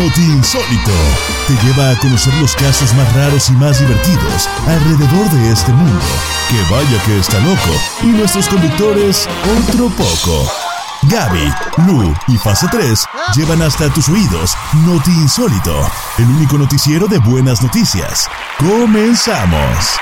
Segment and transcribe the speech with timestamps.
[0.00, 0.92] Noti Insólito
[1.46, 6.00] te lleva a conocer los casos más raros y más divertidos alrededor de este mundo.
[6.48, 7.70] Que vaya que está loco.
[8.02, 9.28] Y nuestros conductores,
[9.58, 10.50] otro poco.
[11.02, 11.52] Gaby,
[11.86, 13.04] Lu y Fase 3
[13.36, 15.86] llevan hasta tus oídos Noti Insólito,
[16.16, 18.26] el único noticiero de buenas noticias.
[18.58, 20.00] Comenzamos.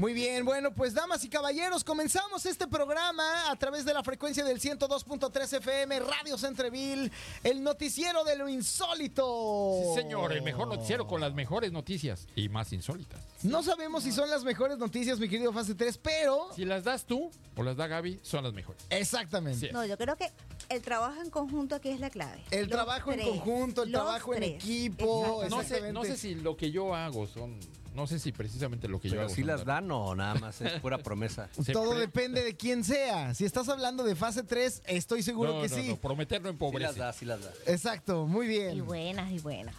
[0.00, 4.44] Muy bien, bueno, pues damas y caballeros, comenzamos este programa a través de la frecuencia
[4.44, 7.10] del 102.3 FM, Radio Centreville,
[7.42, 9.80] el noticiero de lo insólito.
[9.82, 13.20] Sí, señor, el mejor noticiero con las mejores noticias y más insólitas.
[13.42, 16.48] No sabemos si son las mejores noticias, mi querido Fase 3, pero...
[16.54, 18.82] Si las das tú o las da Gaby, son las mejores.
[18.90, 19.68] Exactamente.
[19.68, 19.72] Sí.
[19.72, 20.30] No, yo creo que
[20.68, 22.42] el trabajo en conjunto aquí es la clave.
[22.50, 25.44] El Los trabajo en conjunto, el los trabajo en equipo.
[25.48, 27.58] No sé, no sé si lo que yo hago son.
[27.98, 29.34] No sé si precisamente lo que yo Pero hago.
[29.34, 31.50] si las dan o nada más es pura promesa.
[31.72, 33.34] Todo depende de quién sea.
[33.34, 35.88] Si estás hablando de fase 3, estoy seguro No, que no, sí.
[35.88, 36.98] no, prometer no Sí las empobrece.
[37.00, 37.50] da, sí las da.
[37.66, 38.86] Exacto, muy Y bien.
[38.86, 39.74] buenas, y buenas.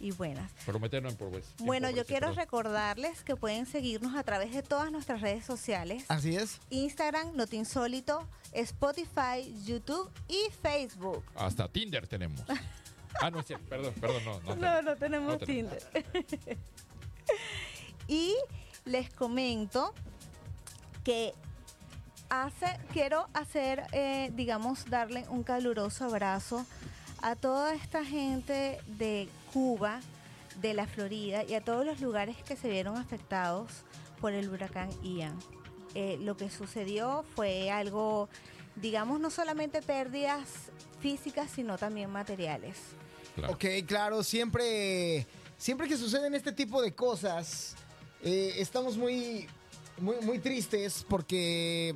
[0.00, 0.52] Y buenas.
[0.66, 1.48] Prometer no empobrece.
[1.60, 2.44] Bueno, yo Empobrece, quiero perdón.
[2.44, 6.04] recordarles que pueden seguirnos a través de todas nuestras redes sociales.
[6.08, 6.60] Así es.
[6.68, 11.24] Instagram, Notinsólito, Spotify, YouTube y Facebook.
[11.36, 12.42] Hasta Tinder tenemos.
[13.22, 14.40] Ah, no es cierto, perdón, perdón, no.
[14.40, 15.72] No, No, no tenemos no tenemos.
[15.78, 16.58] Tinder.
[18.08, 18.34] y
[18.84, 19.94] les comento
[21.04, 21.34] que
[22.30, 26.66] hace, quiero hacer, eh, digamos, darle un caluroso abrazo
[27.22, 30.00] a toda esta gente de Cuba,
[30.60, 33.70] de la Florida y a todos los lugares que se vieron afectados
[34.20, 35.38] por el huracán Ian.
[35.94, 38.28] Eh, lo que sucedió fue algo,
[38.76, 40.48] digamos, no solamente pérdidas
[41.00, 42.76] físicas, sino también materiales.
[43.48, 45.26] Ok, claro, siempre,
[45.58, 47.74] siempre que suceden este tipo de cosas,
[48.22, 49.46] eh, estamos muy,
[49.98, 51.94] muy, muy tristes porque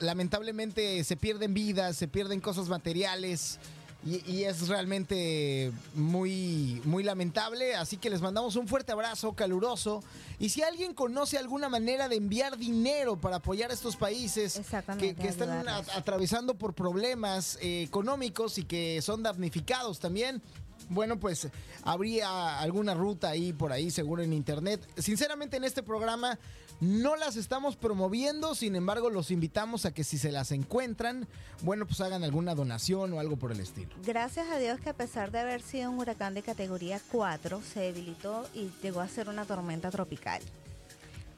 [0.00, 3.58] lamentablemente se pierden vidas, se pierden cosas materiales.
[4.06, 10.04] Y, y es realmente muy, muy lamentable, así que les mandamos un fuerte abrazo caluroso.
[10.38, 14.56] Y si alguien conoce alguna manera de enviar dinero para apoyar a estos países
[14.98, 20.40] que, están a- atravesando por problemas eh, económicos y que son damnificados también.
[20.88, 21.48] Bueno, pues
[21.82, 24.80] habría alguna ruta ahí por ahí, seguro en internet.
[24.96, 26.38] Sinceramente, en este programa
[26.80, 31.26] no las estamos promoviendo, sin embargo, los invitamos a que si se las encuentran,
[31.62, 33.90] bueno, pues hagan alguna donación o algo por el estilo.
[34.04, 37.80] Gracias a Dios que a pesar de haber sido un huracán de categoría 4, se
[37.80, 40.40] debilitó y llegó a ser una tormenta tropical.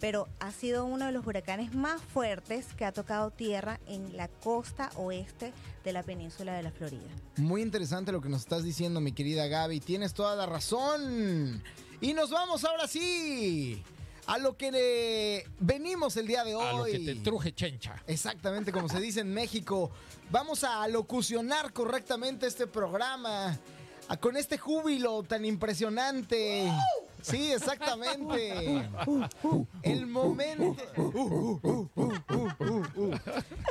[0.00, 4.28] Pero ha sido uno de los huracanes más fuertes que ha tocado tierra en la
[4.28, 5.52] costa oeste
[5.84, 7.08] de la península de la Florida.
[7.36, 9.80] Muy interesante lo que nos estás diciendo, mi querida Gaby.
[9.80, 11.62] Tienes toda la razón.
[12.00, 13.82] Y nos vamos ahora sí
[14.26, 16.64] a lo que venimos el día de hoy.
[16.66, 18.02] A lo que te truje chencha.
[18.06, 19.90] Exactamente como se dice en México.
[20.30, 23.58] Vamos a locucionar correctamente este programa.
[24.08, 26.68] a- con este júbilo tan impresionante.
[27.22, 28.88] Sí, exactamente.
[29.82, 30.76] El momento.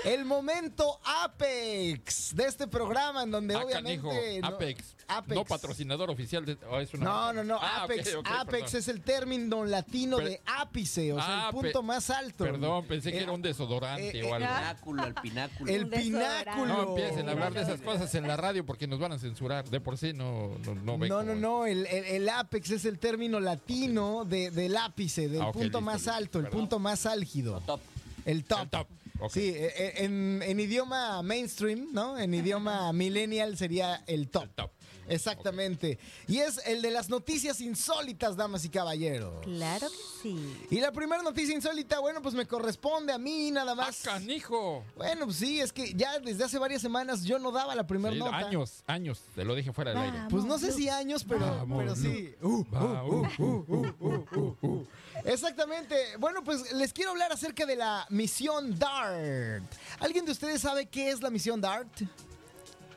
[0.05, 4.01] El momento Apex de este programa en donde Ah, obviamente.
[4.07, 5.35] canijo, no- Apex, Apex.
[5.35, 6.57] No patrocinador oficial de.
[6.69, 7.59] oh, es una No, no, no.
[7.61, 11.61] Ah, Apex, Apex es el término latino Per- de ápice, o sea, Ah, el pe-
[11.61, 12.43] punto más alto.
[12.43, 14.47] Perdón, pensé que Eh, era un desodorante eh, o algo.
[14.49, 15.71] ah, Pináculo, el pináculo.
[15.71, 16.65] El pináculo.
[16.67, 19.67] No empiecen a hablar de esas cosas en la radio porque nos van a censurar.
[19.69, 20.97] De por sí no, no, no.
[20.97, 25.41] No, no, no, el, el- el Apex es el término latino de, del ápice, del
[25.41, 27.61] Ah, punto listo, más listo, alto, el punto más álgido.
[27.65, 27.81] Top.
[28.25, 28.61] El top.
[28.61, 28.87] El top.
[29.31, 32.17] Sí, eh, en, en idioma mainstream, ¿no?
[32.17, 34.43] En idioma millennial sería el top.
[34.43, 34.71] El top.
[35.09, 35.97] Exactamente.
[36.27, 39.43] Y es el de las noticias insólitas, damas y caballeros.
[39.43, 40.57] Claro que sí.
[40.69, 44.01] Y la primera noticia insólita, bueno, pues me corresponde a mí nada ¡Ah, más.
[44.01, 44.83] canijo!
[44.95, 48.13] Bueno, pues sí, es que ya desde hace varias semanas yo no daba la primera
[48.13, 48.35] Sí, nota.
[48.37, 49.21] años, años.
[49.35, 50.19] Te lo dije fuera del aire.
[50.29, 52.33] Pues no sé si años, pero, Vamos, pero sí.
[52.41, 54.87] Uh, uh, uh, uh, uh, uh, uh, uh.
[55.25, 55.95] Exactamente.
[56.17, 59.63] Bueno, pues les quiero hablar acerca de la misión DART.
[59.99, 62.03] ¿Alguien de ustedes sabe qué es la misión DART?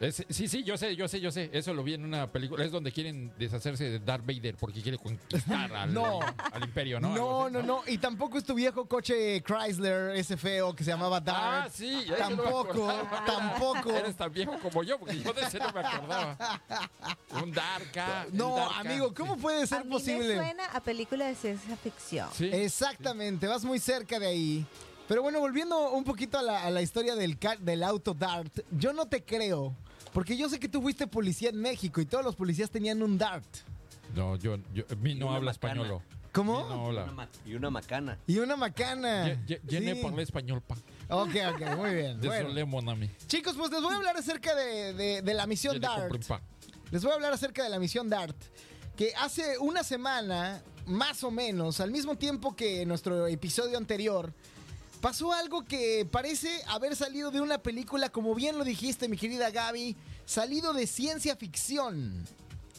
[0.02, 1.48] Es- sí, sí, yo sé, yo sé, yo sé.
[1.52, 2.64] Eso lo vi en una película.
[2.64, 6.18] Es donde quieren deshacerse de Darth Vader porque quiere conquistar al, No.
[6.52, 7.14] al imperio, ¿no?
[7.14, 7.82] No, no, no.
[7.86, 11.66] Y tampoco es tu viejo coche Chrysler, ese feo que se llamaba DART.
[11.66, 12.04] Ah, sí.
[12.06, 13.24] ya se lo Tampoco, acordaba.
[13.24, 13.90] tampoco.
[13.96, 16.36] Eres tan viejo como yo, porque yo de ese no me acordaba.
[17.40, 18.24] Un Darka.
[18.24, 19.40] el No, Darka, amigo, ¿cómo sí.
[19.40, 20.34] puede A ser mí me posible?
[20.36, 22.28] suena a película de ciencia ficción.
[22.34, 22.50] Sí.
[22.52, 24.66] Exactamente, vas muy cerca de ahí.
[25.08, 28.92] Pero bueno, volviendo un poquito a la, a la historia del, del auto Dart, yo
[28.92, 29.74] no te creo,
[30.12, 33.18] porque yo sé que tú fuiste policía en México y todos los policías tenían un
[33.18, 33.46] Dart.
[34.14, 35.72] No, yo, yo, a mí Y no habla macana.
[35.82, 36.02] español.
[36.32, 36.60] ¿Cómo?
[36.68, 37.12] No, Una la.
[37.12, 38.18] ma- y una macana.
[38.26, 39.38] Y una macana.
[39.68, 40.00] Llené Sí.
[40.02, 40.76] por el español, pa.
[41.10, 42.20] Ok, ok, muy bien.
[42.20, 43.08] De Bueno.
[43.26, 46.08] Chicos, pues les voy a hablar acerca de, de- de la misión DART.
[46.08, 46.38] compré.
[46.90, 48.36] Les voy a hablar acerca de la misión DART.
[48.96, 54.32] Que hace una semana, más o menos, al mismo tiempo que nuestro episodio anterior,
[55.02, 59.50] pasó algo que parece haber salido de una película, como bien lo dijiste, mi querida
[59.50, 62.24] Gaby, salido de ciencia ficción.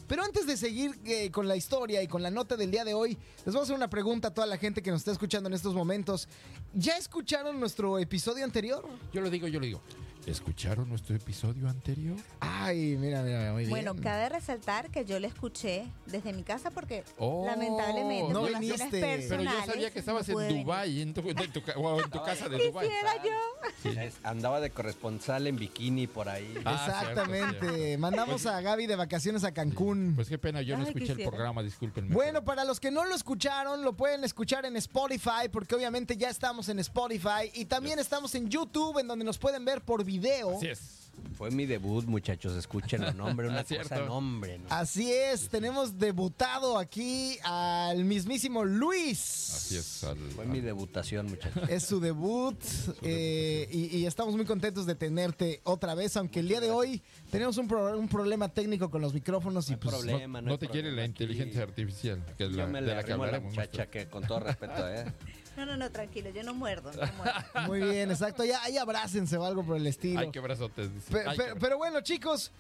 [0.08, 2.94] Pero antes de seguir eh, con la historia y con la nota del día de
[2.94, 5.50] hoy, les voy a hacer una pregunta a toda la gente que nos está escuchando
[5.50, 6.30] en estos momentos.
[6.74, 8.88] ¿Ya escucharon nuestro episodio anterior?
[9.12, 9.82] Yo lo digo, yo lo digo.
[10.26, 12.16] ¿Escucharon nuestro episodio anterior?
[12.40, 13.70] Ay, mira, mira, muy bien.
[13.72, 18.88] Bueno, cabe resaltar que yo lo escuché desde mi casa porque Oh, lamentablemente no viniste.
[19.28, 20.62] Pero yo sabía que estabas no en.
[20.64, 22.88] Dubai, en tu, en tu ca- o en tu casa de Dubai.
[22.88, 23.92] Quisiera yo.
[24.02, 26.54] Es- Andaba de corresponsal en bikini por ahí.
[26.64, 27.60] Ah, Exactamente.
[27.60, 28.00] cierto, cierto.
[28.02, 30.14] Mandamos a Gaby de vacaciones a Cancún.
[30.16, 32.16] Pues qué pena, yo no Ay, escuché el programa, discúlpenme.
[32.16, 36.30] Bueno, para los que no lo escucharon, lo pueden escuchar en Spotify, porque obviamente ya
[36.30, 40.13] estamos en Spotify y también estamos en YouTube, en donde nos pueden ver por video.
[40.58, 41.00] Así es.
[41.38, 42.54] Fue mi debut, muchachos.
[42.58, 43.48] Escuchen el nombre.
[43.48, 43.90] Una cierto.
[43.90, 44.58] cosa, nombre.
[44.58, 44.66] ¿no?
[44.70, 49.20] Así es, tenemos debutado aquí al mismísimo Luis.
[49.54, 50.04] Así es.
[50.04, 51.64] al- Fue mi debutación, muchachos.
[51.70, 52.58] Es su debut
[53.04, 57.02] eh, y, y estamos muy contentos de tenerte otra vez, aunque el día de hoy
[57.32, 59.96] tenemos un, pro- un problema técnico con los micrófonos y No pues...
[59.96, 60.42] problema.
[60.42, 61.24] no, no te quiere problema la aquí.
[61.24, 63.56] inteligencia artificial, que es la, Yo me de la que arrimo a la hablaremos.
[63.56, 65.06] muchacha que, con todo respeto, ¿eh?
[65.56, 67.34] No, no, no, tranquilo, yo no muerdo, no muerdo.
[67.68, 68.44] Muy bien, exacto.
[68.44, 70.20] Ya ahí abrácense o algo por el estilo.
[70.20, 70.94] Ay, qué brazotes.
[70.94, 71.12] dice.
[71.12, 72.52] Pe- Ay, pe- qué pero, bueno, chicos,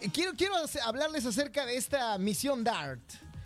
[0.00, 0.54] eh, quiero, quiero
[0.84, 3.00] hablarles acerca de esta misión DART.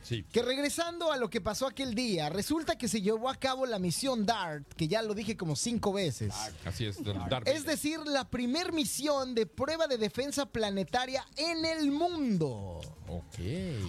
[0.06, 0.22] Sí.
[0.30, 3.80] Que regresando a lo que pasó aquel día, resulta que se llevó a cabo la
[3.80, 6.32] misión DART, que ya lo dije como cinco veces.
[6.64, 7.02] Así es.
[7.02, 12.80] del Darth Es decir, la primer misión de prueba de defensa planetaria en el mundo.
[13.08, 13.38] Ok.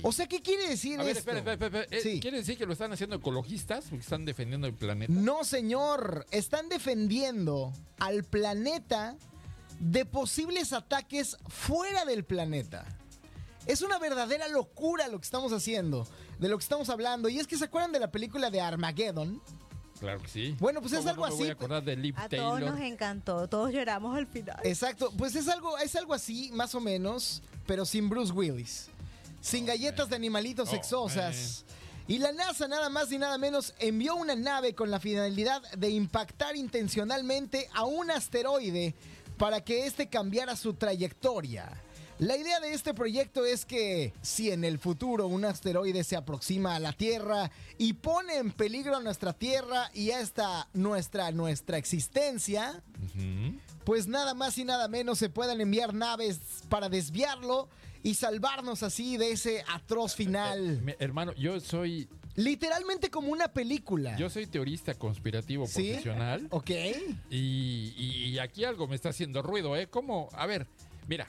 [0.01, 1.29] O sea, ¿qué quiere decir a ver, esto?
[1.31, 1.97] espera, espera, espera.
[1.97, 2.19] Eh, Sí.
[2.19, 3.85] ¿Quiere decir que lo están haciendo ecologistas?
[3.89, 5.13] Porque están defendiendo el planeta.
[5.13, 6.25] No, señor.
[6.31, 9.15] Están defendiendo al planeta
[9.79, 12.85] de posibles ataques fuera del planeta.
[13.67, 16.07] Es una verdadera locura lo que estamos haciendo,
[16.39, 17.29] de lo que estamos hablando.
[17.29, 19.41] Y es que se acuerdan de la película de Armageddon.
[19.99, 20.55] Claro que sí.
[20.59, 21.49] Bueno, pues es ¿Cómo algo no me voy así.
[21.49, 24.57] a acordar de A todos nos encantó, todos lloramos al final.
[24.63, 28.89] Exacto, pues es algo, es algo así, más o menos, pero sin Bruce Willis.
[29.41, 31.65] Sin galletas de animalitos Oh, sexosas.
[32.07, 35.89] Y la NASA nada más ni nada menos envió una nave con la finalidad de
[35.89, 38.95] impactar intencionalmente a un asteroide
[39.37, 41.69] para que éste cambiara su trayectoria.
[42.19, 46.75] La idea de este proyecto es que si en el futuro un asteroide se aproxima
[46.75, 52.81] a la Tierra y pone en peligro a nuestra Tierra y hasta nuestra, nuestra existencia,
[53.83, 57.69] pues nada más y nada menos se puedan enviar naves para desviarlo
[58.01, 60.81] y salvarnos así de ese atroz final.
[60.81, 64.15] Mi hermano, yo soy Literalmente como una película.
[64.17, 65.87] yo soy teorista conspirativo ¿Sí?
[65.89, 66.69] profesional Ok.
[67.29, 69.87] y, y- y aquí algo me está haciendo ruido, ¿eh?
[69.87, 70.67] Como, a ver,
[71.07, 71.25] mira,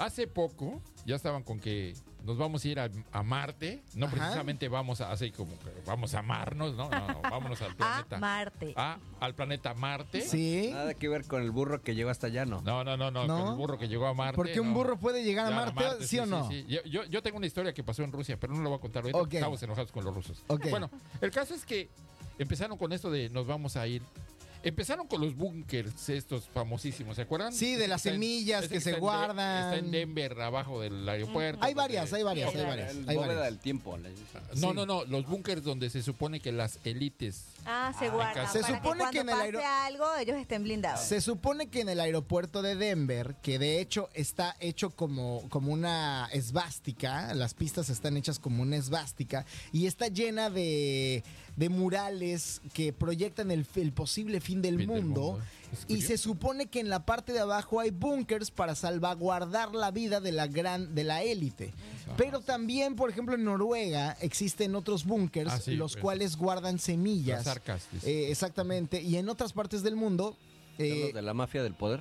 [0.00, 1.94] hace poco ya estaban con que
[2.24, 4.14] nos vamos a ir a, a Marte, no Ajá.
[4.16, 6.90] precisamente vamos a así como que vamos a amarnos, ¿no?
[6.90, 8.18] No, no, vámonos al A planeta.
[8.18, 8.74] Marte.
[8.76, 10.20] A- al planeta Marte.
[10.20, 10.68] Sí.
[10.72, 12.60] Nada que ver con el burro que llegó hasta allá, ¿no?
[12.60, 13.38] No, no, no, no, ¿No?
[13.38, 14.36] con el burro que llegó a Marte.
[14.36, 14.74] Porque un no.
[14.74, 16.46] burro puede llegar a Marte, ¿sí, o no?
[16.50, 16.66] sí.
[16.68, 18.80] Yo, yo- yo tengo una historia que pasó en Rusia, pero no la voy a
[18.82, 19.16] contar ahorita.
[19.18, 19.22] Ok.
[19.24, 20.44] porque Estamos enojados con los rusos.
[20.70, 20.90] Bueno,
[21.22, 21.88] el caso es que
[22.38, 24.02] empezaron con esto de nos vamos a ir.
[24.62, 27.52] Empezaron con los búnkers estos famosísimos, ¿se acuerdan?
[27.52, 29.64] Sí, de las en- semillas que se en De- guardan.
[29.72, 31.64] Está en Denver, abajo del aeropuerto.
[31.64, 32.90] Hay varias, hay varias, hay varias.
[32.90, 33.44] El hay bóveda varias.
[33.46, 33.96] del tiempo.
[33.96, 34.60] dicen.
[34.60, 34.74] No, Sí.
[34.74, 38.52] no, no, los búnkers donde se supone que las élites Ah, se Ah, guardan.
[38.52, 41.00] se para supone que que en el pase aero- algo, ellos estén blindados.
[41.06, 45.72] Se supone que en el aeropuerto de Denver, que de hecho está hecho como, como
[45.72, 51.22] una esvástica, las pistas están hechas como una esvástica, y está llena de,
[51.60, 55.38] de murales que proyectan el, el posible fin del Fin del mundo.
[55.88, 60.20] Y se supone que en la parte de abajo hay búnkers para salvaguardar la vida
[60.20, 61.70] de la gran de la élite.
[62.16, 66.78] Pero también, por ejemplo, en Noruega existen otros búnkers Ah, sí, los pues, cuales guardan
[66.78, 67.44] semillas.
[67.44, 67.86] las arcas.
[68.04, 69.02] Eh, exactamente.
[69.02, 70.36] Y en otras partes del mundo.
[70.78, 72.00] ¿Son eh, los de la mafia del poder?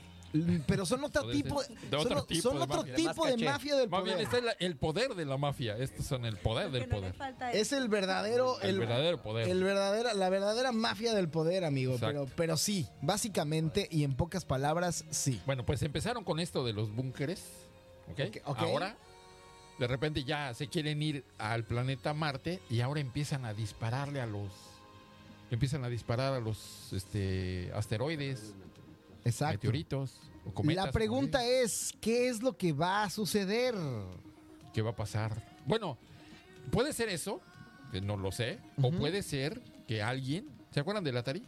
[0.68, 2.96] Pero son otro tipo, De son, otro o- tipo son de otro mafia.
[2.96, 4.28] tipo de mafia del Más bien, poder.
[4.34, 5.76] está el, el poder de la mafia.
[5.78, 7.16] Estos son el poder del no poder.
[7.54, 9.50] Es el verdadero, El verdadero poder.
[9.50, 11.94] el verdadera, la verdadera mafia del poder, amigo.
[11.96, 12.24] Exacto.
[12.26, 15.42] Pero, pero sí, básicamente y en pocas palabras, sí.
[15.46, 17.44] Bueno, pues empezaron con esto de los búnkeres.
[18.12, 18.20] ¿ok?
[18.28, 18.60] Ok, ok.
[18.60, 18.96] Ahora,
[19.80, 24.26] de repente ya se quieren ir al planeta Marte y ahora empiezan a dispararle a
[24.26, 24.52] los.
[25.52, 28.54] Empiezan a disparar a los este, asteroides,
[29.26, 29.54] Exacto.
[29.58, 30.86] meteoritos o cometas.
[30.86, 33.76] La pregunta es, ¿qué es lo que va a suceder?
[34.74, 35.44] ¿Qué va a pasar?
[35.66, 35.98] Bueno,
[36.72, 37.42] puede ser eso,
[37.92, 38.60] que no lo sé.
[38.82, 40.48] O puede ser que alguien.
[40.72, 41.44] ¿Se acuerdan del Atari?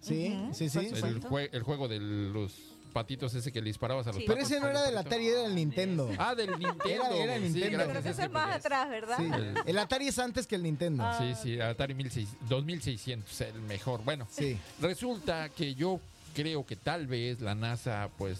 [0.00, 0.78] Sí, sí, sí.
[0.78, 2.52] El, jue- el juego de los
[2.92, 4.24] patitos ese que le disparabas a los Sí.
[4.26, 4.98] Pero ese no era el del.
[4.98, 6.10] Atari, era del Nintendo.
[6.18, 6.84] Ah, del Nintendo.
[6.86, 8.02] Era- era Sí, Nintendo.
[8.02, 9.16] que es más atrás, ¿verdad?
[9.18, 9.24] Sí.
[9.34, 11.02] El- El Atari es antes que el Nintendo.
[11.04, 11.16] Ah.
[11.18, 14.02] Sí, sí, Atari 1600, 2600, el mejor.
[14.04, 14.58] Bueno, Sí.
[14.80, 16.00] resulta que yo
[16.36, 18.38] creo que tal vez la NASA, pues,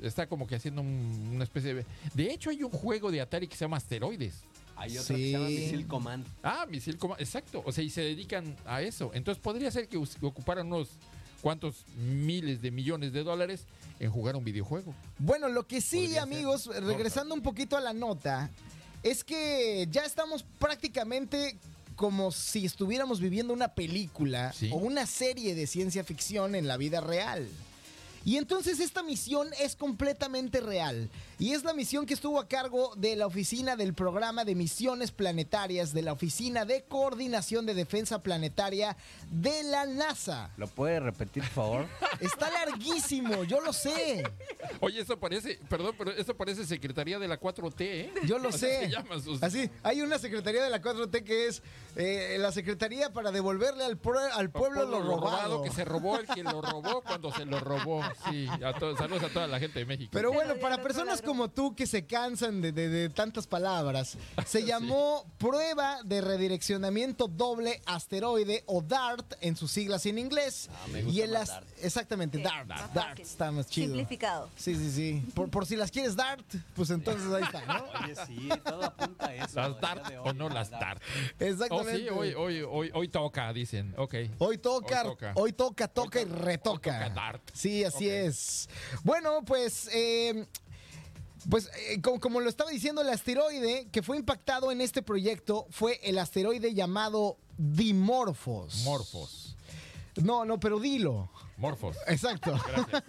[0.00, 1.84] está como que haciendo un- una especie de...
[2.14, 4.42] De hecho, hay un juego de Atari que se llama Asteroides.
[4.76, 5.56] Hay otro que se llama Sí.
[5.58, 6.26] Missile Command.
[6.42, 7.62] Ah, misil coma, exacto.
[7.66, 9.10] O sea, y se dedican a eso.
[9.14, 10.88] Entonces podría ser que ocuparan unos
[11.42, 13.66] cuantos miles de millones de dólares
[14.00, 14.94] en jugar un videojuego.
[15.18, 16.22] Bueno, lo que sí, Podría ser.
[16.22, 18.50] amigos, regresando un poquito a la nota,
[19.02, 21.56] es que ya estamos prácticamente
[21.96, 24.70] como si estuviéramos viviendo una película Sí.
[24.72, 27.48] o una serie de ciencia ficción en la vida real.
[28.24, 31.10] Y entonces esta misión es completamente real.
[31.38, 35.10] Y es la misión que estuvo a cargo de la oficina del programa de misiones
[35.12, 38.96] planetarias de la Oficina de Coordinación de Defensa Planetaria
[39.30, 40.50] de la NASA.
[40.56, 41.86] ¿Lo puede repetir, por favor?
[42.20, 44.22] Está larguísimo, yo lo sé.
[44.80, 48.12] Oye, eso parece, perdón, pero eso parece Secretaría de la 4T, ¿eh?
[48.26, 48.80] Yo lo Así sé.
[48.80, 51.62] se llama sus- Así, hay una secretaría de la 4T que es
[51.96, 53.98] eh, la secretaría para devolverle al,
[54.34, 55.62] al pueblo, lo robado.
[55.62, 58.02] que se robó el que lo robó cuando se lo robó.
[58.30, 60.10] Sí, a todos, saludos a toda la gente de México.
[60.12, 64.16] Pero bueno, para personas como tú que se cansan de, de- de tantas palabras,
[64.46, 70.68] se llamó prueba de redireccionamiento doble asteroide o DART en sus siglas en inglés.
[70.72, 71.66] Ah, me gusta y el más as- DART.
[71.82, 72.68] Exactamente, Sí, DART.
[72.68, 73.24] DART fácil.
[73.24, 73.86] está más chido.
[73.88, 74.50] Simplificado.
[74.56, 75.22] Sí, sí, sí.
[75.34, 76.44] Por, por si las quieres DART,
[76.74, 77.84] pues entonces ahí está, ¿no?
[78.04, 79.60] Oye, sí, todo apunta a eso.
[79.60, 81.02] las DART hoy, o no las DART.
[81.02, 81.96] Oh, Exactamente.
[81.98, 83.94] sí, hoy, hoy, hoy, hoy toca, dicen.
[83.96, 84.14] Ok.
[84.38, 85.32] Hoy toca, Hoy toca.
[85.36, 86.90] hoy toca, toca y retoca.
[86.92, 87.42] hoy toca Dart.
[87.52, 88.68] Sí, así Es.
[89.02, 90.46] Bueno, pues, eh,
[91.50, 95.66] pues eh, como, como lo estaba diciendo, el asteroide que fue impactado en este proyecto
[95.70, 98.82] fue el asteroide llamado Dimorphos.
[98.84, 99.56] Morfos.
[100.22, 101.30] No, no, pero dilo.
[101.56, 101.96] Morfos.
[102.06, 102.52] Exacto.
[102.66, 103.02] Gracias.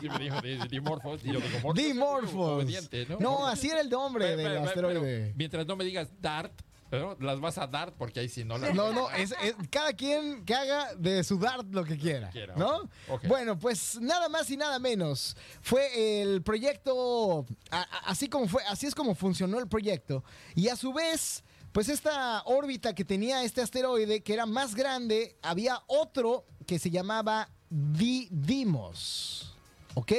[0.00, 1.74] Sí me dijo di- dimorfos y yo digo morfos.
[1.74, 2.50] Dimorphos.
[2.64, 3.18] Obediente, ¿no?
[3.20, 5.32] No, así era el nombre Pero- del pero- pero asteroide.
[5.36, 6.52] mientras no me digas Dart,
[6.90, 7.16] ¿no?
[7.20, 10.44] las vas a dar porque ahí sí no las No, no, es, es- cada quien
[10.44, 12.88] que haga de su Dart lo que quiera, ¿no?
[13.28, 15.36] Bueno, pues nada más y nada menos.
[15.60, 20.22] Fue el proyecto, a- a- así como fue, así es como funcionó el proyecto.
[20.54, 25.36] Y a su vez, pues esta órbita que tenía este asteroide, que era más grande,
[25.42, 29.54] había otro que se llamaba Didymos,
[29.94, 30.12] ¿ok?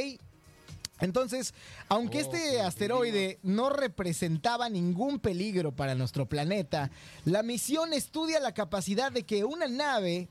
[1.00, 1.54] Entonces,
[1.90, 6.90] aunque este asteroide no representaba ningún peligro para nuestro planeta,
[7.26, 10.30] la misión estudia la capacidad de que una nave,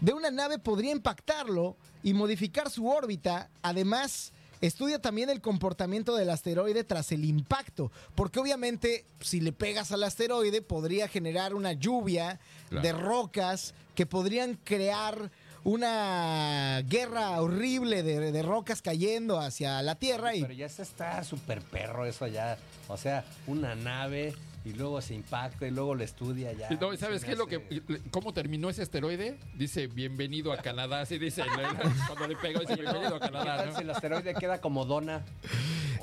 [0.00, 3.50] de una nave podría impactarlo y modificar su órbita.
[3.62, 4.32] Además,
[4.62, 10.02] estudia también el comportamiento del asteroide tras el impacto, porque obviamente si le pegas al
[10.02, 12.82] asteroide podría generar una lluvia Claro.
[12.82, 15.30] de rocas que podrían crear
[15.66, 21.24] una guerra horrible de, de rocas cayendo hacia la Tierra y Pero ya se está
[21.24, 22.56] súper perro eso ya.
[22.86, 24.32] O sea, una nave
[24.66, 26.68] y luego se impacta y luego lo estudia ya.
[26.80, 27.62] No, ¿y ¿Sabes qué es lo que,
[28.10, 29.38] cómo terminó ese asteroide?
[29.54, 31.44] Dice, bienvenido a Canadá, así dice,
[32.08, 33.76] cuando le pegó, dice, bienvenido a ¿Qué Canadá, tal ¿no?
[33.76, 35.24] si el asteroide queda como dona?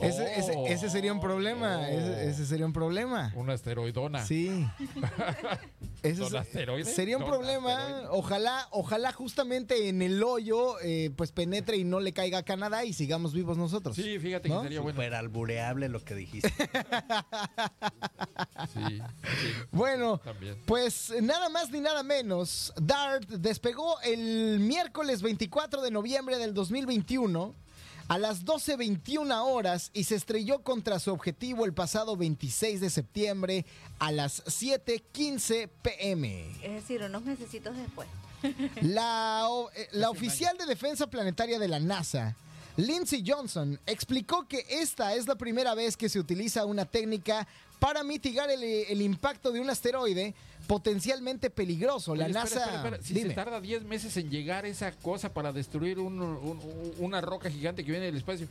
[0.01, 0.67] ese, ese- Oh.
[0.67, 3.33] ese sería un problema, ese, ese sería un problema.
[3.35, 4.25] Una asteroidona.
[4.25, 4.65] Sí.
[6.03, 6.25] Ese
[6.83, 7.77] sería un ¿Don problema.
[7.77, 8.07] asteroide?
[8.11, 12.83] Ojalá, ojalá justamente en el hoyo eh, pues penetre y no le caiga a Canadá
[12.83, 13.95] y sigamos vivos nosotros.
[13.95, 14.57] Sí, fíjate ¿No?
[14.59, 14.97] que sería bueno.
[14.97, 16.51] Súper albureable lo que dijiste.
[18.73, 20.57] Sí, sí, Bueno, también.
[20.65, 27.55] pues nada más ni nada menos, DART despegó el miércoles 24 de noviembre del 2021
[28.09, 33.65] a las 12.21 horas y se estrelló contra su objetivo el pasado 26 de septiembre
[33.97, 36.45] a las 7.15 pm.
[36.61, 38.07] Es decir, unos mesecitos después.
[38.81, 42.35] La, eh, la oficial de defensa planetaria de la NASA,
[42.75, 47.47] Lindsey Johnson, explicó que esta es la primera vez que se utiliza una técnica
[47.83, 50.33] para mitigar el, el impacto de un asteroide
[50.67, 52.15] potencialmente peligroso.
[52.15, 52.59] La Oye, espera, NASA.
[52.59, 53.03] espera, espera.
[53.03, 53.29] Si dime.
[53.31, 57.83] se tarda 10 meses en llegar esa cosa para destruir un- un- una roca gigante
[57.83, 58.47] que viene del espacio.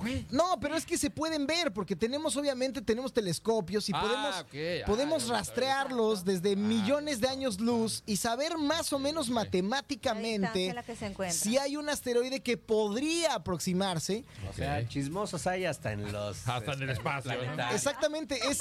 [0.00, 0.26] Güey.
[0.30, 4.34] No, pero es que se pueden ver porque tenemos obviamente tenemos telescopios y Ah, podemos.
[4.34, 10.74] Ah, podemos rastrearlos desde millones de años luz y saber más o menos matemáticamente en
[10.74, 11.38] la que se encuentra.
[11.38, 16.48] si hay un asteroide que podría aproximarse O sea, chismosos hay hasta en los...
[16.48, 17.32] Hasta en el este, espacio.
[17.72, 18.60] Exactamente, es,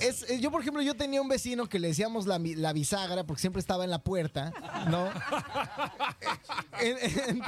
[0.00, 3.24] Es, es- yo, por ejemplo, yo tenía un vecino que le decíamos la, la bisagra
[3.24, 4.52] porque siempre estaba en la puerta,
[4.88, 5.10] ¿no?
[6.80, 7.42] En- en-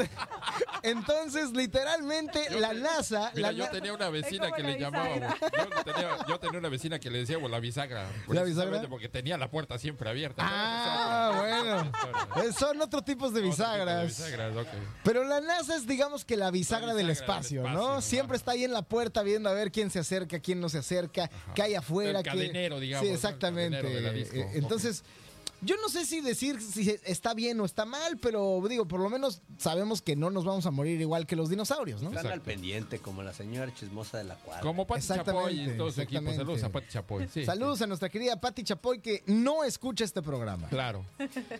[0.82, 3.32] entonces, literalmente, Yo la NASA...
[3.34, 5.34] Mira, la yo tenía una vecina que le llamábamos.
[5.40, 8.02] Yo tenía, yo tenía una vecina que le decíamos la bisagra.
[8.02, 8.44] ¿La bisagra?
[8.44, 10.42] precisamente Porque tenía la puerta siempre abierta.
[10.46, 12.46] Ah, bueno.
[12.48, 14.20] Eh, Son otros tipos de bisagras.
[15.02, 18.00] Pero la NASA es, digamos que la bisagra, La del, bisagra del espacio, espacio, ¿no?
[18.02, 20.78] Siempre está ahí en la puerta viendo a ver quién se acerca, quién no se
[20.78, 22.20] acerca, qué hay afuera.
[22.20, 22.30] El qué-
[22.80, 24.00] digamos, Sí, exactamente.
[24.00, 24.36] la disco.
[25.64, 29.08] Yo no sé si decir si está bien o está mal, pero digo, por lo
[29.10, 32.10] menos sabemos que no nos vamos a morir igual que los dinosaurios, ¿no?
[32.10, 34.62] Están al pendiente, como la señora chismosa de la cuadra.
[34.62, 36.32] Como Pati Chapoy y Exactamente, todo su equipo.
[36.32, 37.28] Saludos a Pati Chapoy.
[37.28, 40.68] Sí, Saludos a nuestra querida Patti Chapoy que no escucha este programa.
[40.68, 41.04] Claro.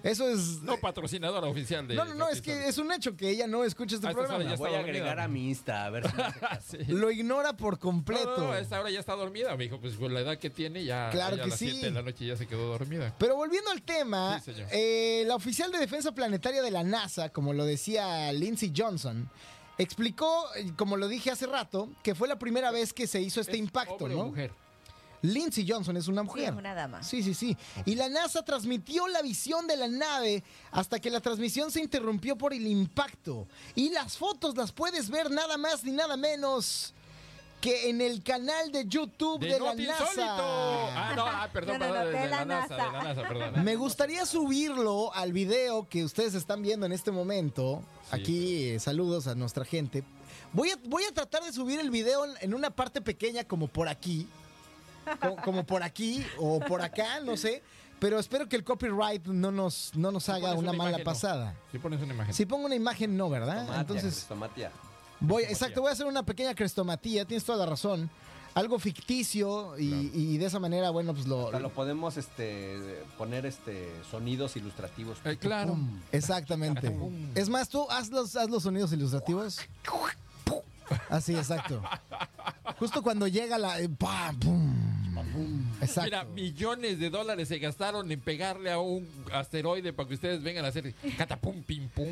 [0.02, 0.62] Eso es...
[0.62, 1.94] No patrocinadora oficial de.
[1.94, 4.24] No, no, no, es que es un hecho que ella no escucha este A estas
[4.24, 4.50] horas programa.
[4.54, 5.24] ya Voy está a agregar dormida.
[5.24, 6.24] a mi Insta, a ver si me.
[6.86, 6.92] Sí.
[6.92, 8.36] Lo ignora por completo.
[8.38, 9.80] No, no, a esta hora ya está dormida, mijo.
[9.80, 11.70] Pues con la edad que tiene, ya, Claro ya que a las sí.
[11.70, 13.14] 7 de la noche ya se quedó dormida.
[13.18, 13.93] Pero volviendo al tema,
[14.44, 14.68] Sí, señor.
[14.72, 19.28] eh, la oficial de defensa planetaria de la NASA, como lo decía Lindsey Johnson,
[19.78, 23.40] explicó, eh, como lo dije hace rato, que fue la primera vez que se hizo
[23.40, 24.26] este ¿Es impacto, ¿no?
[24.26, 24.52] mujer?
[25.22, 26.44] Lindsey Johnson es una Sí, mujer.
[26.52, 27.02] es una dama.
[27.02, 27.56] Sí, sí, sí.
[27.86, 32.36] Y la NASA transmitió la visión de la nave hasta que la transmisión se interrumpió
[32.36, 33.48] por el impacto.
[33.74, 36.92] Y las fotos las puedes ver nada más ni nada menos
[37.64, 39.74] que en el canal de YouTube de, De la.
[39.74, 40.04] NASA.
[40.18, 42.84] Ah, no, ah, perdón, No, no, perdón, no, de, de la, la NASA, NASA.
[42.84, 43.64] de la NASA, perdón.
[43.64, 47.82] Me gustaría subirlo al video que ustedes están viendo en este momento.
[48.02, 48.08] Sí.
[48.10, 50.04] Aquí, eh, saludos a nuestra gente.
[50.52, 53.88] Voy a, voy a tratar de subir el video en, una parte pequeña, como por
[53.88, 54.28] aquí.
[55.20, 57.62] Como, como por aquí o por acá, no sé.
[57.98, 61.04] Pero espero que el copyright no nos, no nos Si haga una, mala imagen, no.
[61.04, 61.54] pasada.
[61.72, 62.34] Si pones una imagen.
[62.34, 63.64] Si pongo una imagen, no, ¿verdad?
[63.66, 64.70] Tomatia, Entonces, Tomatia.
[65.26, 68.10] Voy, exacto, voy a hacer una pequeña crestomatía, tienes toda la razón.
[68.54, 70.08] Algo ficticio y, Claro.
[70.14, 75.18] y de esa manera, bueno, pues lo, Hasta lo podemos este, poner este, sonidos ilustrativos.
[75.24, 75.76] Eh, claro.
[76.12, 76.88] Exactamente.
[76.92, 77.30] Pum.
[77.34, 79.58] Es más, tú haz los, haz los sonidos ilustrativos.
[81.10, 81.82] Así, exacto.
[82.78, 83.80] Justo cuando llega la.
[83.80, 84.38] eh, ¡pam!
[84.38, 84.93] ¡pum!
[85.80, 86.02] Exacto.
[86.04, 90.64] Mira, millones de dólares se gastaron en pegarle a un asteroide para que ustedes vengan
[90.64, 92.08] a hacer catapum, pim, pum.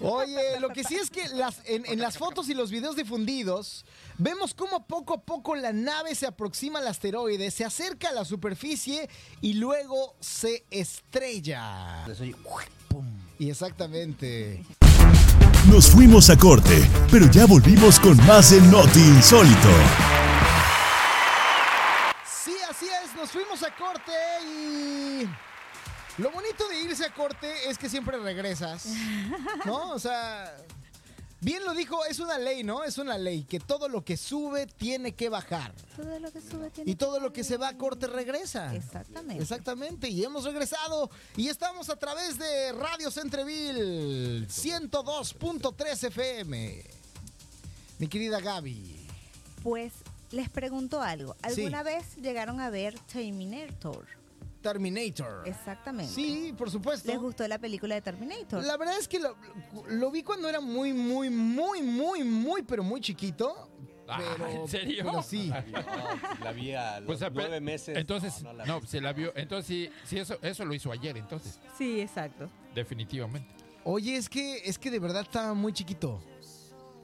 [0.00, 3.84] Oye, lo que sí es que las, en, en las fotos y los videos difundidos,
[4.18, 8.24] vemos cómo poco a poco la nave se aproxima al asteroide, se acerca a la
[8.24, 9.08] superficie
[9.40, 12.04] y luego se estrella.
[13.38, 14.62] Y exactamente.
[15.70, 19.68] Nos fuimos a corte, pero ya volvimos con más de Noti Insólito.
[23.20, 24.12] Nos fuimos a corte
[24.50, 25.28] y
[26.22, 28.86] lo bonito de irse a corte es que siempre regresas,
[29.66, 29.90] ¿no?
[29.90, 30.56] O sea,
[31.38, 32.82] bien lo dijo, es una ley, ¿no?
[32.82, 36.70] Es una ley que todo lo que sube tiene que bajar Todo lo que sube
[36.70, 38.74] tiene y todo lo que se va a corte regresa.
[38.74, 39.42] Exactamente.
[39.42, 46.84] Exactamente, y hemos regresado y estamos a través de Radio Centreville 102.3 FM.
[47.98, 49.06] Mi querida Gaby.
[49.62, 49.92] Pues
[50.30, 51.34] les pregunto algo.
[51.48, 51.62] Sí.
[51.62, 54.06] ¿Alguna vez llegaron a ver Terminator?
[54.62, 55.42] Terminator.
[55.46, 56.12] Exactamente.
[56.12, 57.08] Sí, por supuesto.
[57.10, 58.62] ¿Les gustó la película de Terminator?
[58.64, 59.34] La verdad es que lo,
[59.88, 63.68] lo vi cuando era muy, muy, muy, muy, muy, pero muy chiquito.
[64.12, 65.04] Ah, Pero, ¿en serio?
[65.04, 65.48] pero sí.
[65.50, 67.96] No, la vi a los Pues, nueve meses.
[67.96, 69.32] Entonces, no, no, la se la vio.
[69.36, 71.60] Entonces, sí, sí, eso, eso lo hizo ayer, entonces.
[71.78, 72.50] Sí, exacto.
[72.74, 73.48] Definitivamente.
[73.84, 76.20] Oye, es que, es que de verdad estaba muy chiquito.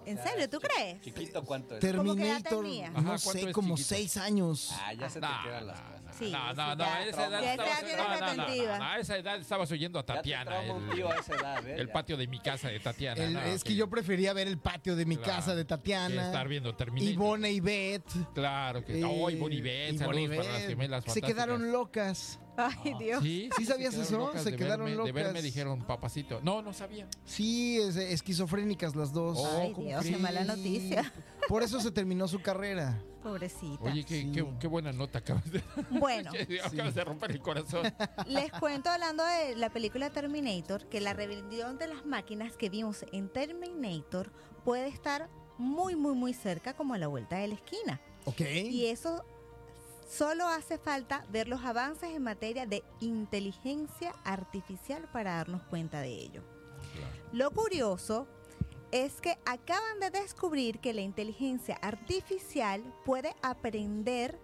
[0.06, 0.48] ¿En serio?
[0.48, 1.00] ¿Tú crees?
[1.02, 1.80] Chiquito, ¿cuánto es?
[1.96, 2.90] ¿Cómo que edad Terminator, tenía?
[2.90, 3.88] no Ajá, ¿cuánto sé, es como chiquito?
[3.94, 4.70] seis años.
[4.80, 5.96] Ah, ya se te No, quedan las no, cosas.
[6.16, 9.16] Sí, no, sí, no, no, a esa edad estabas- no, no, no, no, a esa
[9.18, 10.70] edad estabas oyendo a Ya te Tatiana, el,
[11.06, 11.74] a esa edad, ¿eh?
[11.78, 13.22] el patio de mi casa de Tatiana.
[13.24, 15.62] El- no, es que que- yo prefería ver el patio de mi Claro, casa de
[15.62, 16.26] que Tatiana.
[16.26, 17.12] estar viendo Terminator.
[17.12, 18.06] Ivonne y Beth.
[18.32, 19.00] Claro que.
[19.00, 20.70] eh, Oh, Ivonne y Beth, Ivonne y saludos para las Beth.
[20.70, 22.38] gemelas Se quedaron locas.
[22.56, 23.22] Ay, Dios.
[23.22, 24.08] Sí, ¿Sí sabías se eso?
[24.10, 25.42] quedaron locas Se de quedaron verme, De verme locas.
[25.44, 26.40] dijeron papacito.
[26.42, 27.08] No, no sabía.
[27.24, 29.38] Sí, es- esquizofrénicas las dos.
[29.38, 31.12] Oh, Ay, ¿cómo Dios, qué mala noticia.
[31.48, 33.00] Por eso se terminó su carrera.
[33.22, 33.82] Pobrecita.
[33.84, 34.32] Oye, qué, Sí.
[34.32, 36.30] qué, qué buena nota acabas de, Bueno,
[36.64, 37.92] acabas de romper el corazón.
[38.26, 43.04] les cuento hablando de la película Terminator que la rebelión de las máquinas que vimos
[43.12, 44.32] en Terminator
[44.64, 48.00] puede estar muy, muy, muy cerca como a la vuelta de la esquina.
[48.26, 48.40] ¿Ok?
[48.40, 49.24] Y eso
[50.06, 56.10] solo hace falta ver los avances en materia de inteligencia artificial para darnos cuenta de
[56.10, 56.42] ello.
[57.32, 58.26] Lo curioso
[58.92, 64.38] es que acaban de descubrir que la inteligencia artificial puede aprender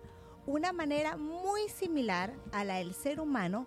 [0.47, 3.67] una manera muy similar a la del ser humano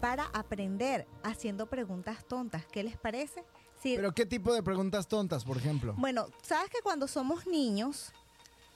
[0.00, 2.64] para aprender haciendo preguntas tontas.
[2.66, 3.44] ¿Qué les parece?
[3.82, 5.94] Pero ¿qué tipo de preguntas tontas, por ejemplo?
[5.96, 8.12] bueno, sabes que cuando somos niños,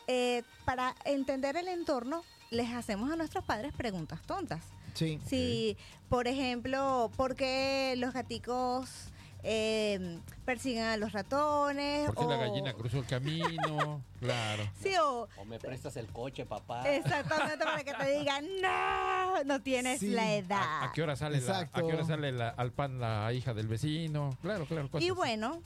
[0.07, 4.61] eh, para entender el entorno, les hacemos a nuestros padres preguntas tontas.
[4.95, 5.21] Sí.
[5.27, 5.77] Si,
[6.09, 8.89] por ejemplo, ¿por qué los gaticos
[9.45, 12.07] eh, persiguen a los ratones?
[12.07, 14.03] ¿Por qué la O- gallina cruzó el camino?
[14.21, 14.65] Claro.
[14.83, 16.83] Sí, o O me prestas el coche, papá.
[16.93, 20.09] exactamente para que te digan, no, no tienes Sí.
[20.11, 20.61] la edad.
[20.61, 21.81] ¿A, a qué hora sale, la, Exacto.
[21.81, 24.37] a qué hora sale la- al pan la hija del vecino?
[24.43, 24.91] Claro, claro.
[24.91, 25.63] cosas Y bueno,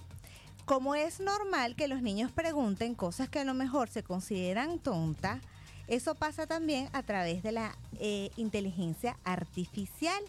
[0.66, 5.40] como es normal que los niños pregunten cosas que a lo mejor se consideran tontas,
[5.87, 10.23] eso pasa también a través de la eh, inteligencia artificial.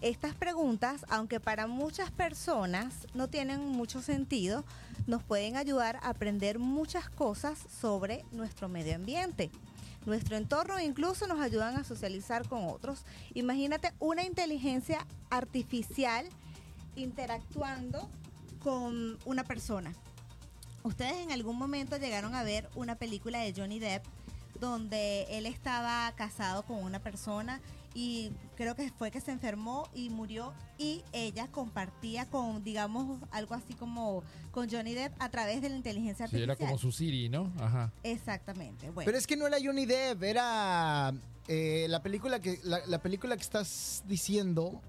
[0.00, 4.64] Estas preguntas, aunque para muchas personas no tienen mucho sentido,
[5.06, 9.50] nos pueden ayudar a aprender muchas cosas sobre nuestro medio ambiente.
[10.06, 13.04] Nuestro entorno incluso nos ayudan a socializar con otros.
[13.34, 16.26] Imagínate una inteligencia artificial
[16.94, 18.08] interactuando
[18.60, 19.92] con una persona.
[20.84, 24.06] Ustedes en algún momento llegaron a ver una película de Johnny Depp
[24.60, 27.60] donde él estaba casado con una persona
[27.94, 33.54] y creo que fue que se enfermó y murió y ella compartía con, digamos, algo
[33.54, 36.50] así como con Johnny Depp a través de la inteligencia Sí, artificial.
[36.50, 37.52] era como su Siri, ¿no?
[37.58, 37.92] Ajá.
[38.02, 38.90] Exactamente.
[38.90, 41.12] Bueno, Pero es que no era Johnny Depp, era
[41.48, 44.80] eh, la película que la, la película que estás diciendo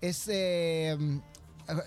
[0.00, 0.96] es eh,